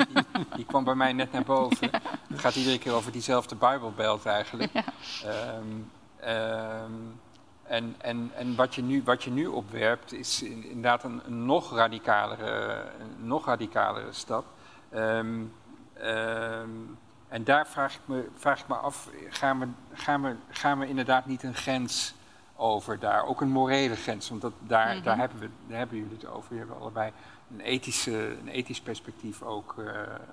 Uh, 0.00 0.44
die, 0.54 0.64
kwam 0.64 0.84
bij 0.84 0.94
mij 0.94 1.12
net 1.12 1.32
naar 1.32 1.42
boven. 1.42 1.90
Het 2.28 2.38
gaat 2.38 2.54
iedere 2.54 2.78
keer 2.78 2.92
over 2.92 3.12
diezelfde 3.12 3.54
Bijbelbelt 3.54 4.26
eigenlijk. 4.26 4.72
Um, 4.74 5.90
um, 6.24 7.20
en, 7.62 7.94
en, 7.98 8.30
en 8.34 8.56
wat, 8.56 8.74
je 8.74 8.82
nu, 8.82 9.02
wat 9.04 9.22
je 9.22 9.30
nu 9.30 9.46
opwerpt 9.46 10.12
is 10.12 10.42
inderdaad 10.42 11.04
een, 11.04 11.20
een 11.26 11.44
nog, 11.44 11.74
radicalere, 11.74 12.84
een 13.00 13.26
nog 13.26 13.46
radicalere 13.46 14.12
stap. 14.12 14.44
Um, 14.94 15.52
en 17.30 17.44
daar 17.44 17.66
vraag 17.66 17.94
ik 17.94 18.00
me, 18.04 18.28
vraag 18.34 18.60
ik 18.60 18.68
me 18.68 18.74
af, 18.74 19.08
gaan 19.28 19.58
we, 19.58 19.66
gaan, 19.92 20.22
we, 20.22 20.34
gaan 20.50 20.78
we 20.78 20.88
inderdaad 20.88 21.26
niet 21.26 21.42
een 21.42 21.54
grens 21.54 22.14
over 22.56 22.98
daar? 22.98 23.24
Ook 23.26 23.40
een 23.40 23.50
morele 23.50 23.96
grens, 23.96 24.28
want 24.28 24.40
dat, 24.40 24.52
daar, 24.58 24.94
mhm. 24.94 25.04
daar, 25.04 25.16
hebben 25.16 25.38
we, 25.38 25.48
daar 25.66 25.78
hebben 25.78 25.98
jullie 25.98 26.16
het 26.16 26.26
over. 26.26 26.52
We 26.52 26.58
hebben 26.58 26.80
allebei 26.80 27.12
een, 27.50 27.60
ethische, 27.60 28.36
een 28.40 28.48
ethisch 28.48 28.80
perspectief 28.80 29.42
ook, 29.42 29.74
uh, 29.78 29.90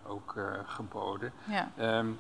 ook 0.08 0.34
uh, 0.38 0.44
geboden. 0.66 1.34
Ja. 1.44 1.98
Um, 2.00 2.20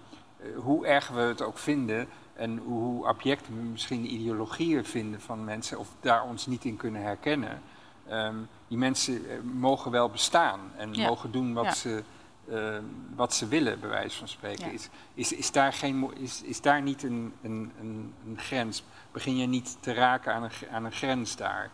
hoe 0.55 0.88
erg 0.88 1.07
we 1.07 1.19
het 1.19 1.41
ook 1.41 1.57
vinden 1.57 2.07
en 2.34 2.57
hoe 2.57 3.07
abject 3.07 3.47
we 3.47 3.53
misschien 3.53 4.01
de 4.01 4.07
ideologieën 4.07 4.86
vinden 4.86 5.21
van 5.21 5.43
mensen, 5.43 5.80
of 5.80 5.89
daar 5.99 6.23
ons 6.23 6.45
niet 6.45 6.65
in 6.65 6.78
kunnen 6.78 7.01
herkennen. 7.01 7.61
Um, 8.11 8.47
die 8.67 8.78
mensen 8.78 9.21
mogen 9.43 9.91
wel 9.91 10.09
bestaan 10.09 10.59
en 10.75 10.93
ja. 10.93 11.07
mogen 11.07 11.32
doen 11.32 11.53
wat 11.53 11.65
ja. 11.65 11.73
ze 11.73 12.03
uh, 12.50 12.78
wat 13.16 13.34
ze 13.34 13.48
willen, 13.48 13.80
bij 13.80 13.89
wijze 13.89 14.18
van 14.18 14.28
spreken. 14.28 14.74
Is, 14.74 14.89
is, 15.14 15.34
is, 15.34 15.52
daar 15.52 15.74
geen, 15.74 16.12
is, 16.18 16.41
is 16.43 16.62
daar 16.62 16.82
niet 16.82 17.04
een, 17.04 17.34
een, 17.43 17.72
een, 17.80 18.14
een 18.28 18.39
grens? 18.39 18.84
Begin 19.12 19.38
je 19.38 19.48
niet 19.48 19.78
te 19.80 19.93
raken 19.93 20.34
aan 20.34 20.43
een, 20.43 20.52
aan 20.72 20.86
een 20.86 20.91
grens 20.91 21.36
daar? 21.36 21.70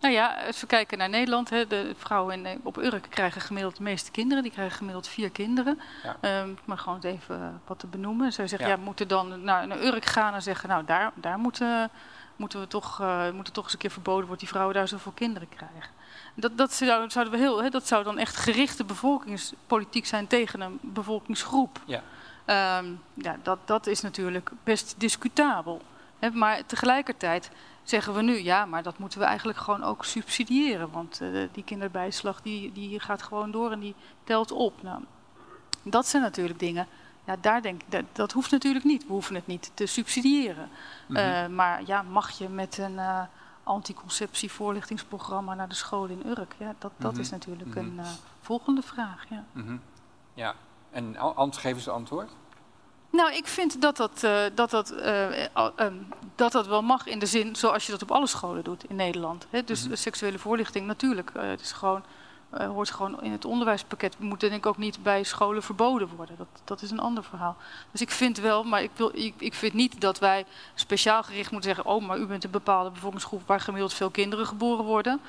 Nou 0.00 0.14
ja, 0.14 0.46
als 0.46 0.60
we 0.60 0.66
kijken 0.66 0.98
naar 0.98 1.08
Nederland, 1.08 1.50
hè, 1.50 1.66
de 1.66 1.94
vrouwen 1.96 2.46
in, 2.46 2.60
op 2.62 2.76
Urk 2.76 3.06
krijgen 3.10 3.40
gemiddeld 3.40 3.76
de 3.76 3.82
meeste 3.82 4.10
kinderen. 4.10 4.42
Die 4.42 4.52
krijgen 4.52 4.76
gemiddeld 4.76 5.08
vier 5.08 5.30
kinderen. 5.30 5.80
Ja. 6.02 6.40
Um, 6.42 6.58
maar 6.64 6.78
gewoon 6.78 7.00
even 7.02 7.60
wat 7.66 7.78
te 7.78 7.86
benoemen. 7.86 8.32
Zij 8.32 8.46
zeggen, 8.46 8.68
ja. 8.68 8.74
ja, 8.74 8.78
we 8.78 8.84
moeten 8.84 9.08
dan 9.08 9.44
naar, 9.44 9.66
naar 9.66 9.82
Urk 9.82 10.04
gaan 10.04 10.34
en 10.34 10.42
zeggen, 10.42 10.68
nou 10.68 10.84
daar, 10.84 11.12
daar 11.14 11.38
moeten, 11.38 11.90
moeten 12.36 12.60
we 12.60 12.66
toch, 12.66 13.00
uh, 13.00 13.30
moeten 13.30 13.52
toch 13.52 13.64
eens 13.64 13.72
een 13.72 13.78
keer 13.78 13.90
verboden 13.90 14.20
worden 14.20 14.38
die 14.38 14.48
vrouwen 14.48 14.74
daar 14.74 14.88
zoveel 14.88 15.12
kinderen 15.12 15.48
krijgen. 15.48 15.90
Dat, 16.40 16.58
dat, 16.58 16.72
zou, 16.72 17.10
zouden 17.10 17.34
we 17.34 17.38
heel, 17.38 17.62
hè, 17.62 17.68
dat 17.68 17.86
zou 17.86 18.04
dan 18.04 18.18
echt 18.18 18.36
gerichte 18.36 18.84
bevolkingspolitiek 18.84 20.06
zijn 20.06 20.26
tegen 20.26 20.60
een 20.60 20.78
bevolkingsgroep. 20.82 21.80
Ja. 21.86 22.02
Um, 22.78 23.00
ja, 23.14 23.36
dat, 23.42 23.58
dat 23.64 23.86
is 23.86 24.00
natuurlijk 24.00 24.50
best 24.64 24.94
discutabel. 24.98 25.82
Hè, 26.18 26.30
maar 26.30 26.66
tegelijkertijd 26.66 27.50
zeggen 27.82 28.14
we 28.14 28.22
nu, 28.22 28.42
ja, 28.42 28.64
maar 28.64 28.82
dat 28.82 28.98
moeten 28.98 29.18
we 29.18 29.24
eigenlijk 29.24 29.58
gewoon 29.58 29.84
ook 29.84 30.04
subsidiëren. 30.04 30.90
Want 30.90 31.20
uh, 31.22 31.48
die 31.52 31.64
kinderbijslag 31.64 32.42
die, 32.42 32.72
die 32.72 33.00
gaat 33.00 33.22
gewoon 33.22 33.50
door 33.50 33.72
en 33.72 33.80
die 33.80 33.94
telt 34.24 34.50
op. 34.50 34.82
Nou, 34.82 35.02
dat 35.82 36.06
zijn 36.06 36.22
natuurlijk 36.22 36.58
dingen, 36.58 36.86
ja, 37.24 37.36
daar 37.40 37.62
denk 37.62 37.82
ik, 37.82 37.90
dat, 37.90 38.04
dat 38.12 38.32
hoeft 38.32 38.50
natuurlijk 38.50 38.84
niet. 38.84 39.06
We 39.06 39.12
hoeven 39.12 39.34
het 39.34 39.46
niet 39.46 39.70
te 39.74 39.86
subsidiëren. 39.86 40.68
Mm 41.06 41.16
-hmm. 41.16 41.24
uh, 41.24 41.46
maar 41.46 41.82
ja, 41.86 42.02
mag 42.02 42.30
je 42.30 42.48
met 42.48 42.78
een... 42.78 42.94
Uh, 42.94 43.22
anticonceptievoorlichtingsprogramma 43.68 45.54
naar 45.54 45.68
de 45.68 45.74
school 45.74 46.06
in 46.06 46.26
Urk? 46.26 46.54
Ja, 46.58 46.74
dat, 46.78 46.92
dat 46.96 47.12
mm 47.12 47.20
is 47.20 47.30
natuurlijk 47.30 47.74
-hmm. 47.74 47.86
een 47.86 48.04
uh, 48.04 48.10
volgende 48.40 48.82
vraag. 48.82 49.24
Ja, 49.28 49.44
-hmm. 49.52 49.80
ja. 50.34 50.54
en 50.90 51.16
Ant, 51.16 51.56
geef 51.56 51.74
eens 51.74 51.88
antwoord. 51.88 52.30
Nou, 53.10 53.32
ik 53.34 53.46
vind 53.46 53.80
dat 53.80 53.96
dat, 53.96 54.22
uh, 54.24 54.44
dat, 54.54 54.70
dat, 54.70 54.92
uh, 54.92 55.46
um, 55.76 56.08
dat 56.34 56.52
dat 56.52 56.66
wel 56.66 56.82
mag 56.82 57.06
in 57.06 57.18
de 57.18 57.26
zin 57.26 57.56
zoals 57.56 57.86
je 57.86 57.92
dat 57.92 58.02
op 58.02 58.10
alle 58.10 58.26
scholen 58.26 58.64
doet 58.64 58.84
in 58.84 58.96
Nederland. 58.96 59.46
Hè? 59.50 59.64
Dus 59.64 59.86
seksuele 59.92 60.38
voorlichting 60.38 60.86
natuurlijk. 60.86 61.30
het 61.34 61.60
is 61.60 61.72
gewoon 61.72 62.04
uh, 62.54 62.66
hoort 62.66 62.90
gewoon 62.90 63.22
in 63.22 63.32
het 63.32 63.44
onderwijspakket. 63.44 64.18
Moet 64.18 64.40
denk 64.40 64.52
ik 64.52 64.66
ook 64.66 64.76
niet 64.76 65.02
bij 65.02 65.22
scholen 65.22 65.62
verboden 65.62 66.08
worden. 66.16 66.36
Dat, 66.36 66.48
dat 66.64 66.82
is 66.82 66.90
een 66.90 67.00
ander 67.00 67.24
verhaal. 67.24 67.56
Dus 67.90 68.00
ik 68.00 68.10
vind 68.10 68.38
wel, 68.38 68.64
maar 68.64 68.82
ik, 68.82 68.90
wil, 68.96 69.10
ik, 69.14 69.34
ik 69.38 69.54
vind 69.54 69.72
niet 69.72 70.00
dat 70.00 70.18
wij 70.18 70.44
speciaal 70.74 71.22
gericht 71.22 71.50
moeten 71.50 71.74
zeggen... 71.74 71.94
oh, 71.94 72.06
maar 72.06 72.18
u 72.18 72.26
bent 72.26 72.44
een 72.44 72.50
bepaalde 72.50 72.90
bevolkingsgroep 72.90 73.42
waar 73.46 73.60
gemiddeld 73.60 73.94
veel 73.94 74.10
kinderen 74.10 74.46
geboren 74.46 74.84
worden... 74.84 75.20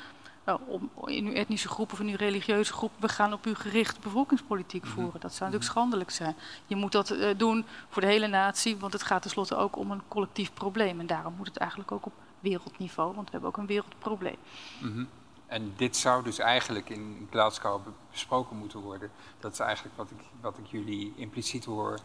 Nou, 0.50 0.60
om, 0.66 0.90
in 1.06 1.26
uw 1.26 1.34
etnische 1.34 1.68
groep 1.68 1.92
of 1.92 2.00
in 2.00 2.08
uw 2.08 2.16
religieuze 2.16 2.74
groep, 2.74 2.92
we 3.00 3.08
gaan 3.08 3.34
op 3.34 3.46
u 3.46 3.56
gericht 3.56 4.00
bevolkingspolitiek 4.00 4.84
mhm. 4.84 4.92
voeren. 4.92 5.20
Dat 5.20 5.34
zou 5.34 5.52
natuurlijk 5.52 5.64
mhm. 5.64 5.72
schandelijk 5.72 6.10
zijn. 6.10 6.36
Je 6.68 6.76
moet 6.76 6.92
dat 6.92 7.12
uh, 7.12 7.28
doen 7.38 7.66
voor 7.90 8.02
de 8.02 8.08
hele 8.08 8.28
natie, 8.28 8.78
want 8.78 8.94
het 8.94 9.04
gaat 9.04 9.22
tenslotte 9.22 9.56
ook 9.56 9.78
om 9.78 9.92
een 9.92 10.02
collectief 10.08 10.54
probleem. 10.54 11.00
En 11.00 11.08
daarom 11.08 11.34
moet 11.38 11.48
het 11.48 11.58
eigenlijk 11.58 11.92
ook 11.92 12.06
op 12.06 12.14
wereldniveau, 12.40 13.14
want 13.16 13.26
we 13.26 13.32
hebben 13.32 13.50
ook 13.50 13.58
een 13.58 13.66
wereldprobleem. 13.66 14.38
Mm 14.80 14.92
-hmm. 14.94 15.08
En 15.50 15.74
dit 15.76 15.96
zou 15.96 16.24
dus 16.24 16.40
eigenlijk 16.40 16.90
in 16.90 17.28
Glasgow 17.32 17.82
besproken 18.12 18.58
moeten 18.58 18.80
worden. 18.80 19.12
Dat 19.40 19.52
is 19.52 19.60
eigenlijk 19.60 19.98
wat 19.98 20.12
ik, 20.12 20.26
wat 20.42 20.58
ik 20.58 20.66
jullie 20.66 21.14
impliciet 21.16 21.66
hoor, 21.66 22.00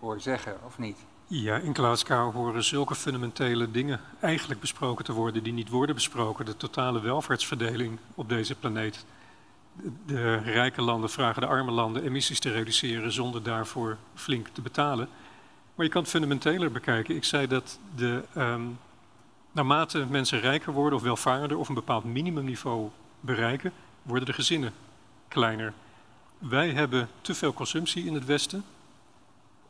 hoor 0.00 0.20
zeggen, 0.20 0.58
of 0.66 0.78
niet? 0.78 0.98
Ja, 1.26 1.56
in 1.56 1.74
Glasgow 1.74 2.34
horen 2.34 2.64
zulke 2.64 2.94
fundamentele 2.94 3.70
dingen 3.70 4.00
eigenlijk 4.20 4.60
besproken 4.60 5.04
te 5.04 5.12
worden 5.12 5.42
die 5.42 5.52
niet 5.52 5.68
worden 5.68 5.94
besproken. 5.94 6.44
De 6.44 6.56
totale 6.56 7.00
welvaartsverdeling 7.00 7.98
op 8.14 8.28
deze 8.28 8.54
planeet. 8.54 9.04
De 10.06 10.36
rijke 10.36 10.82
landen 10.82 11.10
vragen 11.10 11.42
de 11.42 11.48
arme 11.48 11.70
landen 11.70 12.04
emissies 12.04 12.40
te 12.40 12.50
reduceren 12.50 13.12
zonder 13.12 13.42
daarvoor 13.42 13.96
flink 14.14 14.48
te 14.48 14.60
betalen. 14.60 15.08
Maar 15.74 15.86
je 15.86 15.92
kan 15.92 16.02
het 16.02 16.10
fundamenteler 16.10 16.72
bekijken. 16.72 17.16
Ik 17.16 17.24
zei 17.24 17.46
dat 17.46 17.78
de 17.94 18.22
um, 18.36 18.78
naarmate 19.52 20.06
mensen 20.08 20.40
rijker 20.40 20.72
worden 20.72 20.98
of 20.98 21.04
welvarender 21.04 21.58
of 21.58 21.68
een 21.68 21.74
bepaald 21.74 22.04
minimumniveau 22.04 22.88
bereiken, 23.20 23.72
worden 24.02 24.26
de 24.26 24.32
gezinnen 24.32 24.72
kleiner. 25.28 25.72
Wij 26.38 26.70
hebben 26.70 27.08
te 27.20 27.34
veel 27.34 27.52
consumptie 27.52 28.04
in 28.04 28.14
het 28.14 28.24
Westen. 28.24 28.64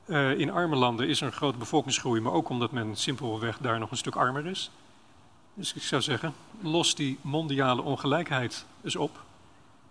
Uh, 0.06 0.38
in 0.38 0.50
arme 0.50 0.76
landen 0.76 1.08
is 1.08 1.20
er 1.20 1.26
een 1.26 1.32
grote 1.32 1.58
bevolkingsgroei, 1.58 2.20
maar 2.20 2.32
ook 2.32 2.48
omdat 2.48 2.70
men 2.70 2.96
simpelweg 2.96 3.58
daar 3.58 3.78
nog 3.78 3.90
een 3.90 3.96
stuk 3.96 4.16
armer 4.16 4.46
is. 4.46 4.70
Dus 5.54 5.74
ik 5.74 5.82
zou 5.82 6.02
zeggen, 6.02 6.34
los 6.60 6.94
die 6.94 7.18
mondiale 7.20 7.82
ongelijkheid 7.82 8.64
eens 8.84 8.96
op. 8.96 9.22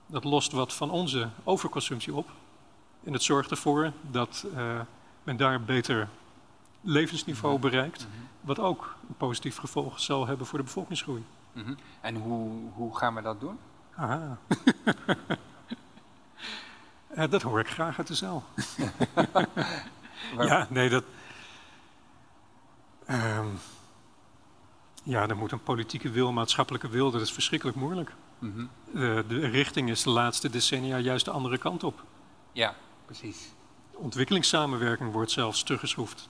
Dat 0.06 0.24
lost 0.24 0.52
wat 0.52 0.74
van 0.74 0.92
onze 0.92 1.30
overconsumptie 1.44 2.14
op. 2.14 2.30
En 3.04 3.14
het 3.14 3.24
zorgt 3.24 3.52
ervoor 3.52 3.92
dat 4.12 4.46
uh, 4.56 4.80
men 5.24 5.38
daar 5.38 5.62
beter 5.62 6.10
levensniveau 6.82 7.54
mhm. 7.54 7.62
bereikt. 7.62 8.08
Mhm. 8.08 8.18
Wat 8.42 8.60
ook 8.60 8.96
een 9.08 9.16
positief 9.18 9.58
gevolg 9.58 10.00
zal 10.00 10.28
hebben 10.28 10.46
voor 10.48 10.58
de 10.58 10.66
bevolkingsgroei. 10.66 11.24
Mm 11.54 11.64
-hmm. 11.64 11.78
En 12.02 12.16
hoe, 12.16 12.52
hoe 12.74 12.98
gaan 12.98 13.16
we 13.16 13.22
dat 13.22 13.40
doen? 13.40 13.58
Aha. 13.96 14.38
uh, 17.18 17.24
dat 17.32 17.42
hoor 17.42 17.60
ik 17.60 17.68
graag 17.68 17.98
uit 17.98 18.08
de 18.08 18.16
zaal. 18.16 18.44
ja, 20.38 20.68
nee, 20.70 20.90
dat. 20.90 21.04
Um, 23.10 23.60
ja, 25.04 25.28
er 25.28 25.38
moet 25.38 25.52
een 25.52 25.64
politieke 25.64 26.10
wil, 26.10 26.32
maatschappelijke 26.32 26.90
wil, 26.90 27.12
dat 27.12 27.22
is 27.22 27.32
verschrikkelijk 27.32 27.78
moeilijk. 27.78 28.14
Mm 28.40 28.54
-hmm. 28.54 28.70
uh, 29.02 29.20
de 29.28 29.40
richting 29.40 29.90
is 29.90 30.04
de 30.04 30.10
laatste 30.10 30.50
decennia 30.50 30.98
juist 30.98 31.26
de 31.26 31.32
andere 31.32 31.58
kant 31.58 31.84
op. 31.84 32.04
Ja, 32.52 32.76
precies. 33.06 33.54
Ontwikkelingssamenwerking 33.92 35.12
wordt 35.12 35.32
zelfs 35.32 35.64
teruggeschroefd. 35.64 36.30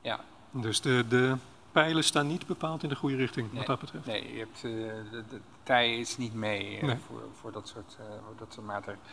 Ja. 0.00 0.20
Dus 0.50 0.80
de, 0.80 1.04
de 1.08 1.36
pijlen 1.72 2.04
staan 2.04 2.26
niet 2.26 2.46
bepaald 2.46 2.82
in 2.82 2.88
de 2.88 2.96
goede 2.96 3.16
richting, 3.16 3.46
nee, 3.46 3.58
wat 3.58 3.66
dat 3.66 3.80
betreft. 3.80 4.06
Nee, 4.06 4.32
je 4.32 4.38
hebt, 4.38 4.64
uh, 4.64 4.72
de, 5.10 5.24
de, 5.28 5.40
tij 5.62 5.98
is 5.98 6.16
niet 6.16 6.34
mee 6.34 6.76
uh, 6.76 6.82
nee. 6.82 6.96
voor, 7.06 7.22
voor, 7.40 7.52
dat 7.52 7.68
soort, 7.68 7.96
uh, 8.00 8.06
dat 8.38 8.52
soort 8.52 8.66
maatregelen. 8.66 9.06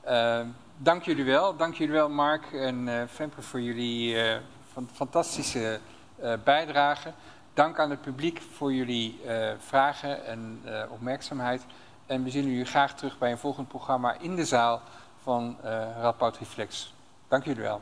Ehm, 0.00 0.46
dank 0.76 1.02
jullie 1.02 1.24
wel. 1.24 1.56
Dank 1.56 1.74
jullie 1.74 1.92
wel, 1.92 2.08
Mark 2.08 2.52
en 2.52 3.08
Femke, 3.08 3.42
voor 3.42 3.60
jullie 3.60 4.16
van, 4.72 4.88
fantastische 4.92 5.80
bijdrage. 6.44 7.12
Dank 7.54 7.78
aan 7.78 7.90
het 7.90 8.00
publiek 8.00 8.40
voor 8.40 8.72
jullie 8.72 9.20
vragen 9.58 10.24
en 10.26 10.60
opmerkzaamheid. 10.90 11.64
En 12.06 12.24
we 12.24 12.30
zien 12.30 12.44
jullie 12.44 12.64
graag 12.64 12.94
terug 12.94 13.18
bij 13.18 13.30
een 13.30 13.38
volgend 13.38 13.68
programma 13.68 14.18
in 14.18 14.36
de 14.36 14.44
zaal 14.44 14.80
van 15.22 15.56
Radboud 16.00 16.38
Reflex. 16.38 16.94
Dank 17.28 17.44
jullie 17.44 17.62
wel. 17.62 17.80